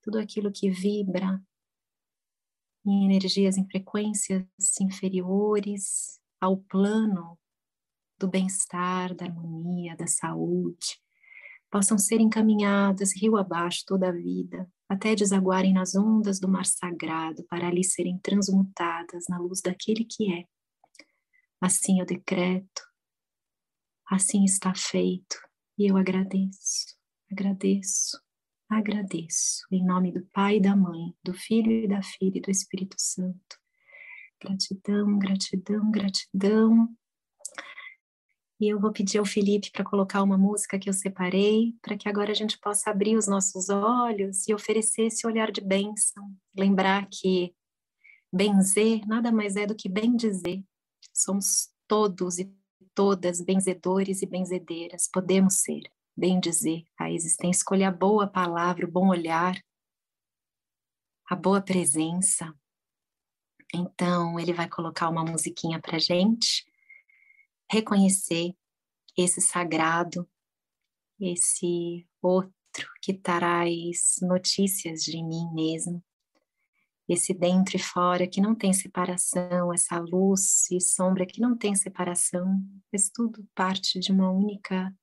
tudo 0.00 0.18
aquilo 0.18 0.50
que 0.50 0.70
vibra 0.70 1.42
em 2.86 3.04
energias 3.04 3.58
em 3.58 3.68
frequências 3.68 4.46
inferiores 4.80 6.21
ao 6.42 6.56
plano 6.56 7.38
do 8.18 8.28
bem-estar, 8.28 9.14
da 9.14 9.26
harmonia, 9.26 9.96
da 9.96 10.08
saúde, 10.08 11.00
possam 11.70 11.96
ser 11.96 12.20
encaminhadas 12.20 13.14
rio 13.16 13.36
abaixo 13.36 13.84
toda 13.86 14.08
a 14.08 14.12
vida, 14.12 14.68
até 14.88 15.14
desaguarem 15.14 15.72
nas 15.72 15.94
ondas 15.94 16.40
do 16.40 16.48
mar 16.48 16.66
sagrado, 16.66 17.44
para 17.44 17.68
ali 17.68 17.84
serem 17.84 18.18
transmutadas 18.18 19.26
na 19.28 19.38
luz 19.38 19.60
daquele 19.60 20.04
que 20.04 20.32
é. 20.32 20.44
Assim 21.60 22.00
eu 22.00 22.06
decreto, 22.06 22.82
assim 24.10 24.42
está 24.42 24.74
feito, 24.74 25.36
e 25.78 25.88
eu 25.88 25.96
agradeço, 25.96 26.96
agradeço, 27.30 28.20
agradeço, 28.68 29.64
em 29.70 29.86
nome 29.86 30.10
do 30.10 30.26
Pai 30.32 30.56
e 30.56 30.60
da 30.60 30.74
Mãe, 30.74 31.14
do 31.22 31.32
Filho 31.32 31.70
e 31.70 31.86
da 31.86 32.02
Filha 32.02 32.38
e 32.38 32.40
do 32.40 32.50
Espírito 32.50 32.96
Santo. 32.98 33.61
Gratidão, 34.42 35.18
gratidão, 35.18 35.90
gratidão. 35.92 36.88
E 38.60 38.68
eu 38.68 38.80
vou 38.80 38.92
pedir 38.92 39.18
ao 39.18 39.24
Felipe 39.24 39.70
para 39.70 39.84
colocar 39.84 40.20
uma 40.20 40.36
música 40.36 40.78
que 40.80 40.88
eu 40.88 40.92
separei, 40.92 41.74
para 41.80 41.96
que 41.96 42.08
agora 42.08 42.32
a 42.32 42.34
gente 42.34 42.58
possa 42.58 42.90
abrir 42.90 43.16
os 43.16 43.28
nossos 43.28 43.68
olhos 43.68 44.48
e 44.48 44.54
oferecer 44.54 45.02
esse 45.02 45.24
olhar 45.26 45.52
de 45.52 45.60
bênção. 45.60 46.34
Lembrar 46.56 47.08
que 47.08 47.54
benzer 48.32 49.06
nada 49.06 49.30
mais 49.30 49.54
é 49.54 49.64
do 49.64 49.76
que 49.76 49.88
bem 49.88 50.16
dizer. 50.16 50.64
Somos 51.12 51.70
todos 51.86 52.38
e 52.38 52.52
todas 52.94 53.40
benzedores 53.40 54.22
e 54.22 54.26
benzedeiras, 54.26 55.08
podemos 55.08 55.60
ser 55.60 55.82
bem 56.16 56.40
dizer 56.40 56.84
a 56.98 57.10
existência, 57.10 57.58
escolher 57.58 57.84
a 57.84 57.92
boa 57.92 58.26
palavra, 58.26 58.86
o 58.86 58.90
bom 58.90 59.08
olhar, 59.08 59.56
a 61.28 61.36
boa 61.36 61.60
presença. 61.60 62.52
Então, 63.74 64.38
ele 64.38 64.52
vai 64.52 64.68
colocar 64.68 65.08
uma 65.08 65.24
musiquinha 65.24 65.80
para 65.80 65.98
gente, 65.98 66.64
reconhecer 67.70 68.54
esse 69.16 69.40
sagrado, 69.40 70.28
esse 71.18 72.06
outro 72.20 72.52
que 73.00 73.14
traz 73.14 74.16
notícias 74.20 75.02
de 75.02 75.22
mim 75.22 75.50
mesmo, 75.54 76.02
esse 77.08 77.32
dentro 77.34 77.76
e 77.76 77.80
fora 77.80 78.26
que 78.26 78.40
não 78.40 78.54
tem 78.54 78.72
separação, 78.72 79.72
essa 79.72 79.98
luz 79.98 80.70
e 80.70 80.80
sombra 80.80 81.26
que 81.26 81.40
não 81.40 81.56
tem 81.56 81.74
separação, 81.74 82.60
mas 82.92 83.10
tudo 83.10 83.46
parte 83.54 83.98
de 83.98 84.12
uma 84.12 84.30
única 84.30 84.94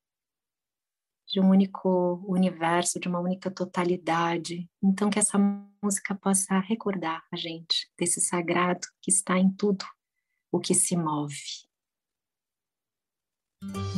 de 1.30 1.40
um 1.40 1.48
único 1.48 2.22
universo, 2.26 2.98
de 2.98 3.08
uma 3.08 3.20
única 3.20 3.50
totalidade. 3.50 4.68
Então, 4.82 5.08
que 5.08 5.18
essa 5.18 5.38
música 5.82 6.14
possa 6.14 6.58
recordar 6.58 7.22
a 7.32 7.36
gente 7.36 7.88
desse 7.98 8.20
sagrado 8.20 8.86
que 9.00 9.10
está 9.10 9.38
em 9.38 9.50
tudo 9.52 9.84
o 10.52 10.58
que 10.58 10.74
se 10.74 10.96
move. 10.96 11.36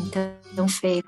Então, 0.06 0.68
Fê, 0.68 1.02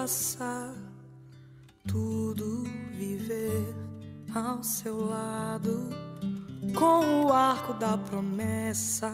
passar, 0.00 0.72
tudo 1.86 2.64
viver 2.92 3.74
ao 4.34 4.62
seu 4.62 5.04
lado, 5.04 5.90
com 6.74 7.26
o 7.26 7.30
arco 7.30 7.74
da 7.74 7.98
promessa 7.98 9.12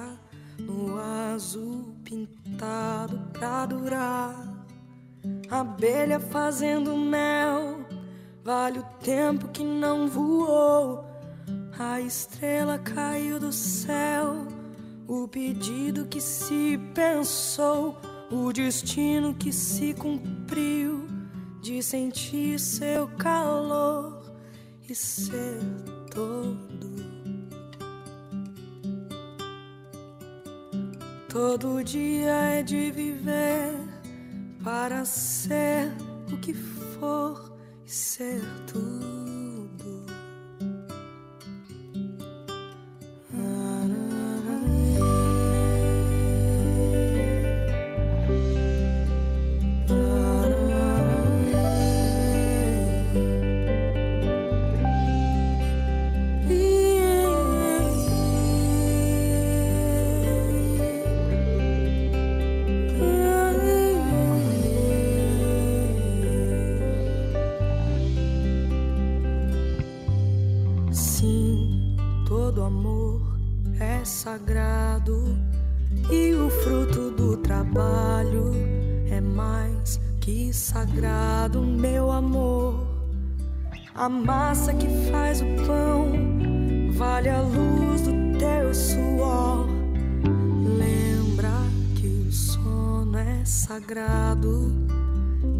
no 0.61 0.97
azul 1.34 1.93
pintado 2.05 3.18
pra 3.32 3.66
durar 3.66 4.32
abelha 5.51 6.20
fazendo 6.20 6.97
mel, 6.97 7.84
vale 8.45 8.78
o 8.78 8.84
tempo 9.03 9.49
que 9.49 9.64
não 9.64 10.07
voou. 10.07 11.05
A 11.76 12.01
estrela 12.01 12.78
caiu 12.78 13.41
do 13.41 13.53
céu, 13.53 14.47
o 15.09 15.26
pedido 15.26 16.07
que 16.07 16.20
se 16.20 16.78
pensou, 16.95 17.99
o 18.30 18.53
destino 18.53 19.34
que 19.34 19.53
se 19.53 19.93
cumpriu, 19.93 20.36
de 21.66 21.82
sentir 21.82 22.61
seu 22.61 23.09
calor 23.18 24.22
e 24.88 24.94
ser 24.94 25.59
todo. 26.11 26.97
Todo 31.28 31.82
dia 31.82 32.32
é 32.32 32.62
de 32.62 32.90
viver 32.92 33.74
para 34.62 35.05
ser 35.05 35.92
o 36.32 36.36
que 36.38 36.55
for 36.55 37.53
e 37.84 37.90
ser 37.90 38.40
tudo. 38.66 39.45
A 84.07 84.09
massa 84.09 84.72
que 84.72 84.86
faz 85.11 85.42
o 85.42 85.46
pão 85.66 86.12
vale 86.92 87.28
a 87.28 87.40
luz 87.40 88.02
do 88.02 88.38
teu 88.38 88.72
suor. 88.72 89.66
Lembra 90.78 91.50
que 91.96 92.07
o 92.07 92.30
sono 92.30 93.18
é 93.18 93.44
sagrado 93.44 94.72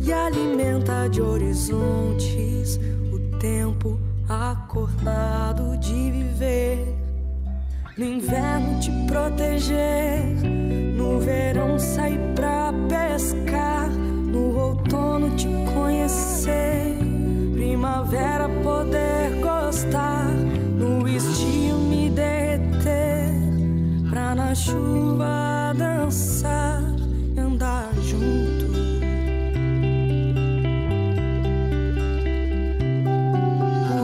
e 0.01 0.13
alimenta 0.13 1.09
de 1.09 1.21
horizontes 1.21 2.79
o 3.13 3.37
tempo 3.41 3.99
acordado 4.29 5.77
de 5.79 6.13
viver. 6.13 6.87
No 7.99 8.05
inverno 8.05 8.79
te 8.79 8.93
proteger, 9.09 10.23
no 10.97 11.19
verão 11.19 11.81
sair 11.81 12.21
pra 12.37 12.73
pescar, 12.89 13.91
no 13.91 14.57
outono 14.57 15.35
te 15.35 15.49
conhecer, 15.75 17.06
primavera 18.07 18.49
poder 18.63 19.41
gostar, 19.41 20.27
no 20.79 21.09
estio 21.09 21.77
me 21.77 22.09
derreter, 22.11 23.35
pra 24.09 24.35
na 24.35 24.55
chuva 24.55 25.75
dançar 25.77 26.83
e 27.37 27.41
andar 27.41 27.91
junto. 28.03 28.67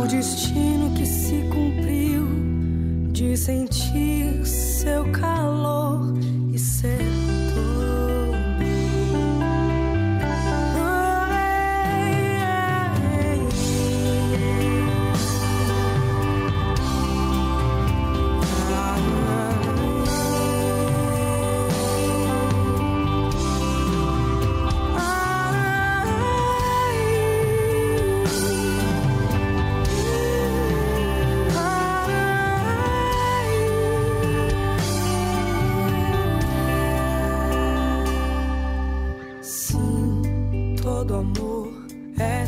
O 0.02 0.06
destino 0.08 0.90
que 0.94 1.06
se 1.06 1.42
cumpriu 1.48 2.26
de 3.12 3.36
sentir 3.36 4.44
seu 4.44 5.10
calor 5.12 6.12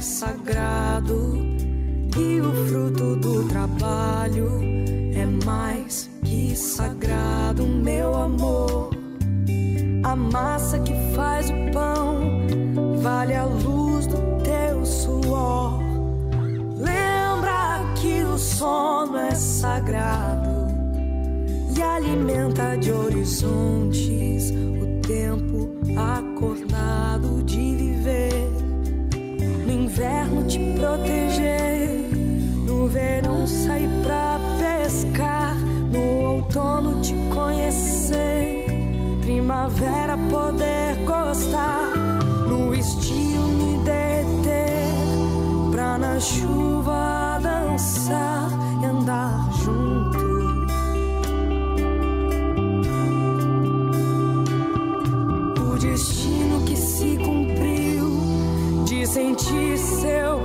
sagrado 0.04 1.34
e 2.14 2.40
o 2.40 2.68
fruto 2.68 3.16
do 3.16 3.48
trabalho 3.48 4.60
é 5.14 5.24
mais 5.46 6.10
que 6.22 6.54
sagrado, 6.54 7.66
meu 7.66 8.14
amor. 8.14 8.90
A 10.04 10.14
massa 10.14 10.78
que 10.80 10.92
faz 11.14 11.48
o 11.48 11.54
pão 11.72 12.20
vale 13.00 13.34
a 13.34 13.46
luz 13.46 14.06
do 14.06 14.18
teu 14.42 14.84
suor. 14.84 15.80
Lembra 16.76 17.80
que 17.96 18.22
o 18.24 18.36
sono 18.36 19.16
é 19.16 19.34
sagrado 19.34 20.68
e 21.74 21.80
alimenta 21.80 22.76
de 22.76 22.92
horizontes 22.92 24.52
poder 40.34 40.96
gostar, 41.04 41.92
no 42.48 42.74
estio 42.74 43.42
me 43.42 43.78
derreter, 43.84 44.90
pra 45.70 45.96
na 45.96 46.18
chuva 46.18 47.38
dançar 47.40 48.48
e 48.82 48.84
andar 48.84 49.48
junto. 49.62 50.24
o 55.72 55.78
destino 55.78 56.64
que 56.64 56.76
se 56.76 57.16
cumpriu 57.16 58.08
de 58.84 59.06
sentir 59.06 59.78
seu 59.78 60.43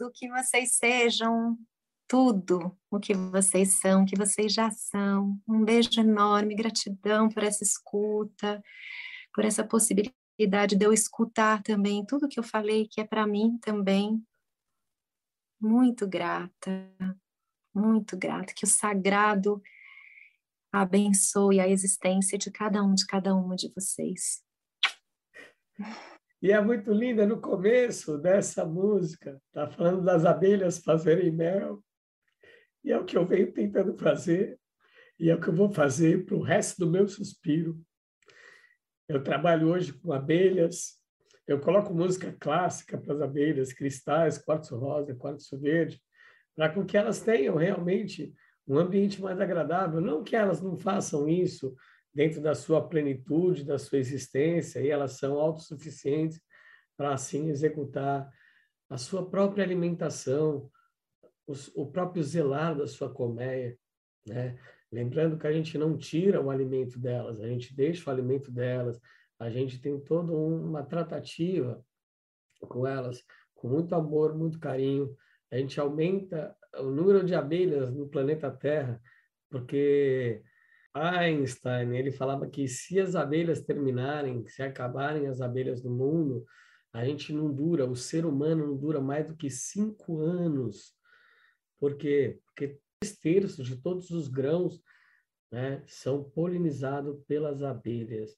tudo 0.00 0.10
que 0.14 0.30
vocês 0.30 0.76
sejam, 0.76 1.58
tudo 2.08 2.74
o 2.90 2.98
que 2.98 3.12
vocês 3.12 3.80
são, 3.80 4.06
que 4.06 4.16
vocês 4.16 4.50
já 4.50 4.70
são. 4.70 5.38
Um 5.46 5.62
beijo 5.62 6.00
enorme, 6.00 6.54
gratidão 6.54 7.28
por 7.28 7.42
essa 7.42 7.62
escuta, 7.62 8.62
por 9.34 9.44
essa 9.44 9.62
possibilidade 9.62 10.74
de 10.74 10.86
eu 10.86 10.92
escutar 10.92 11.62
também 11.62 12.02
tudo 12.06 12.28
que 12.28 12.40
eu 12.40 12.42
falei, 12.42 12.88
que 12.88 12.98
é 12.98 13.04
para 13.04 13.26
mim 13.26 13.58
também. 13.58 14.24
Muito 15.60 16.08
grata, 16.08 16.96
muito 17.74 18.16
grata. 18.16 18.54
Que 18.54 18.64
o 18.64 18.68
sagrado 18.68 19.62
abençoe 20.72 21.60
a 21.60 21.68
existência 21.68 22.38
de 22.38 22.50
cada 22.50 22.82
um, 22.82 22.94
de 22.94 23.06
cada 23.06 23.34
uma 23.34 23.54
de 23.54 23.70
vocês. 23.74 24.42
E 26.42 26.52
é 26.52 26.60
muito 26.60 26.90
linda 26.92 27.26
no 27.26 27.38
começo 27.38 28.16
dessa 28.16 28.64
música, 28.64 29.40
tá 29.52 29.68
falando 29.68 30.02
das 30.02 30.24
abelhas 30.24 30.78
fazerem 30.78 31.30
mel. 31.30 31.84
E 32.82 32.90
é 32.90 32.98
o 32.98 33.04
que 33.04 33.18
eu 33.18 33.26
venho 33.26 33.52
tentando 33.52 33.94
fazer, 33.98 34.58
e 35.18 35.28
é 35.28 35.34
o 35.34 35.40
que 35.40 35.48
eu 35.48 35.54
vou 35.54 35.70
fazer 35.70 36.24
para 36.24 36.34
o 36.34 36.42
resto 36.42 36.78
do 36.78 36.90
meu 36.90 37.06
suspiro. 37.06 37.78
Eu 39.06 39.22
trabalho 39.22 39.68
hoje 39.68 39.92
com 39.92 40.12
abelhas, 40.12 40.98
eu 41.46 41.60
coloco 41.60 41.92
música 41.92 42.34
clássica 42.40 42.96
para 42.96 43.12
as 43.12 43.20
abelhas, 43.20 43.72
cristais, 43.72 44.38
quartzo 44.38 44.78
rosa, 44.78 45.14
quartzo 45.14 45.58
verde, 45.58 46.00
para 46.56 46.84
que 46.84 46.96
elas 46.96 47.20
tenham 47.20 47.56
realmente 47.56 48.32
um 48.66 48.78
ambiente 48.78 49.20
mais 49.20 49.38
agradável. 49.38 50.00
Não 50.00 50.22
que 50.22 50.34
elas 50.34 50.62
não 50.62 50.78
façam 50.78 51.28
isso 51.28 51.76
dentro 52.12 52.40
da 52.40 52.54
sua 52.54 52.86
plenitude, 52.86 53.64
da 53.64 53.78
sua 53.78 53.98
existência, 53.98 54.80
e 54.80 54.88
elas 54.88 55.12
são 55.12 55.38
autossuficientes 55.38 56.40
para 56.96 57.14
assim 57.14 57.48
executar 57.48 58.28
a 58.88 58.98
sua 58.98 59.28
própria 59.28 59.64
alimentação, 59.64 60.70
o 61.74 61.86
próprio 61.86 62.22
zelar 62.22 62.76
da 62.76 62.86
sua 62.86 63.12
colmeia, 63.12 63.76
né? 64.26 64.58
Lembrando 64.92 65.38
que 65.38 65.46
a 65.46 65.52
gente 65.52 65.78
não 65.78 65.96
tira 65.96 66.40
o 66.40 66.50
alimento 66.50 66.98
delas, 66.98 67.40
a 67.40 67.46
gente 67.46 67.74
deixa 67.74 68.10
o 68.10 68.12
alimento 68.12 68.50
delas, 68.50 69.00
a 69.38 69.48
gente 69.48 69.80
tem 69.80 69.98
toda 70.00 70.32
uma 70.32 70.82
tratativa 70.82 71.84
com 72.68 72.86
elas, 72.86 73.24
com 73.54 73.68
muito 73.68 73.94
amor, 73.94 74.36
muito 74.36 74.58
carinho. 74.58 75.16
A 75.50 75.56
gente 75.56 75.78
aumenta 75.78 76.54
o 76.76 76.90
número 76.90 77.24
de 77.24 77.34
abelhas 77.34 77.92
no 77.92 78.08
planeta 78.08 78.50
Terra, 78.50 79.00
porque 79.48 80.42
Einstein, 80.94 81.96
ele 81.96 82.10
falava 82.10 82.48
que 82.48 82.66
se 82.66 82.98
as 82.98 83.14
abelhas 83.14 83.60
terminarem, 83.60 84.46
se 84.46 84.62
acabarem 84.62 85.26
as 85.26 85.40
abelhas 85.40 85.80
do 85.80 85.90
mundo, 85.90 86.44
a 86.92 87.04
gente 87.04 87.32
não 87.32 87.52
dura, 87.52 87.86
o 87.86 87.94
ser 87.94 88.26
humano 88.26 88.66
não 88.66 88.76
dura 88.76 89.00
mais 89.00 89.26
do 89.26 89.36
que 89.36 89.48
cinco 89.48 90.20
anos. 90.20 90.92
Por 91.78 91.96
quê? 91.96 92.40
Porque 92.44 92.78
três 93.00 93.16
terços 93.18 93.66
de 93.66 93.76
todos 93.76 94.10
os 94.10 94.28
grãos 94.28 94.82
né, 95.50 95.82
são 95.86 96.22
polinizados 96.22 97.22
pelas 97.26 97.62
abelhas. 97.62 98.36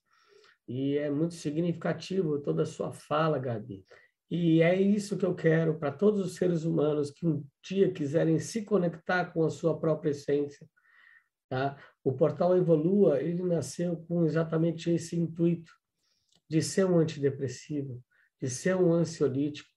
E 0.67 0.97
é 0.97 1.09
muito 1.09 1.33
significativo 1.33 2.39
toda 2.39 2.63
a 2.63 2.67
sua 2.67 2.93
fala, 2.93 3.37
Gabi. 3.37 3.85
E 4.29 4.61
é 4.61 4.79
isso 4.79 5.17
que 5.17 5.25
eu 5.25 5.35
quero 5.35 5.77
para 5.77 5.91
todos 5.91 6.19
os 6.21 6.35
seres 6.35 6.63
humanos 6.63 7.11
que 7.11 7.27
um 7.27 7.45
dia 7.61 7.91
quiserem 7.91 8.39
se 8.39 8.63
conectar 8.63 9.25
com 9.25 9.43
a 9.43 9.49
sua 9.49 9.79
própria 9.79 10.11
essência. 10.11 10.67
Tá? 11.49 11.77
O 12.03 12.13
portal 12.13 12.57
Evolua, 12.57 13.21
ele 13.21 13.43
nasceu 13.43 13.97
com 14.07 14.25
exatamente 14.25 14.89
esse 14.89 15.15
intuito 15.15 15.71
de 16.49 16.61
ser 16.61 16.85
um 16.85 16.97
antidepressivo, 16.97 18.03
de 18.41 18.49
ser 18.49 18.75
um 18.75 18.93
ansiolítico, 18.93 19.69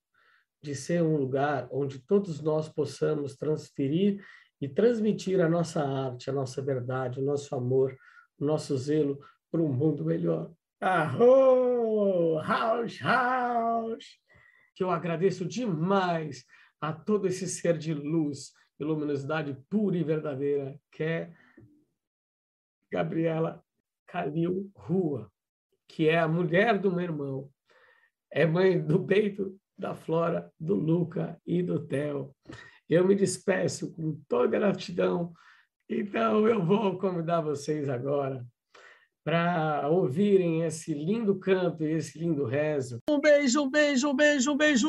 de 0.63 0.75
ser 0.75 1.03
um 1.03 1.17
lugar 1.17 1.69
onde 1.71 1.99
todos 2.01 2.41
nós 2.41 2.69
possamos 2.69 3.37
transferir 3.37 4.25
e 4.61 4.69
transmitir 4.69 5.41
a 5.41 5.49
nossa 5.49 5.85
arte, 5.85 6.31
a 6.31 6.33
nossa 6.33 6.63
verdade, 6.63 7.21
o 7.21 7.25
nosso 7.25 7.55
amor, 7.55 7.97
o 8.39 8.45
nosso 8.45 8.77
zelo 8.77 9.19
para 9.51 9.61
um 9.61 9.73
mundo 9.73 10.05
melhor. 10.05 10.51
Arro! 10.81 12.41
House, 12.41 12.99
house! 13.01 14.07
Que 14.75 14.83
eu 14.83 14.91
agradeço 14.91 15.45
demais 15.45 16.45
a 16.81 16.93
todo 16.93 17.27
esse 17.27 17.47
ser 17.47 17.79
de 17.79 17.95
luz 17.95 18.53
e 18.79 18.85
luminosidade 18.85 19.57
pura 19.71 19.97
e 19.97 20.05
verdadeira, 20.05 20.79
que 20.91 21.03
é 21.03 21.33
Gabriela 22.97 23.63
Calil 24.07 24.71
Rua, 24.75 25.31
que 25.87 26.09
é 26.09 26.19
a 26.19 26.27
mulher 26.27 26.79
do 26.79 26.91
meu 26.91 27.03
irmão, 27.03 27.51
é 28.33 28.47
mãe 28.47 28.81
do 28.81 28.99
Beito, 28.99 29.55
da 29.77 29.95
Flora, 29.95 30.51
do 30.59 30.75
Luca 30.75 31.39
e 31.47 31.63
do 31.63 31.87
Theo. 31.87 32.35
Eu 32.89 33.07
me 33.07 33.15
despeço 33.15 33.93
com 33.93 34.19
toda 34.27 34.59
gratidão, 34.59 35.31
então 35.91 36.49
eu 36.49 36.65
vou 36.65 36.97
convidar 36.97 37.43
vocês 37.43 37.87
agora 37.87 38.43
para 39.23 39.87
ouvirem 39.91 40.63
esse 40.63 40.95
lindo 40.95 41.39
canto 41.39 41.85
e 41.85 41.93
esse 41.93 42.19
lindo 42.19 42.47
rezo. 42.47 43.01
Um 43.11 43.21
beijo, 43.21 43.63
um 43.63 43.71
beijo, 43.71 44.09
um 44.09 44.17
beijo, 44.17 44.53
um 44.53 44.57
beijo! 44.57 44.89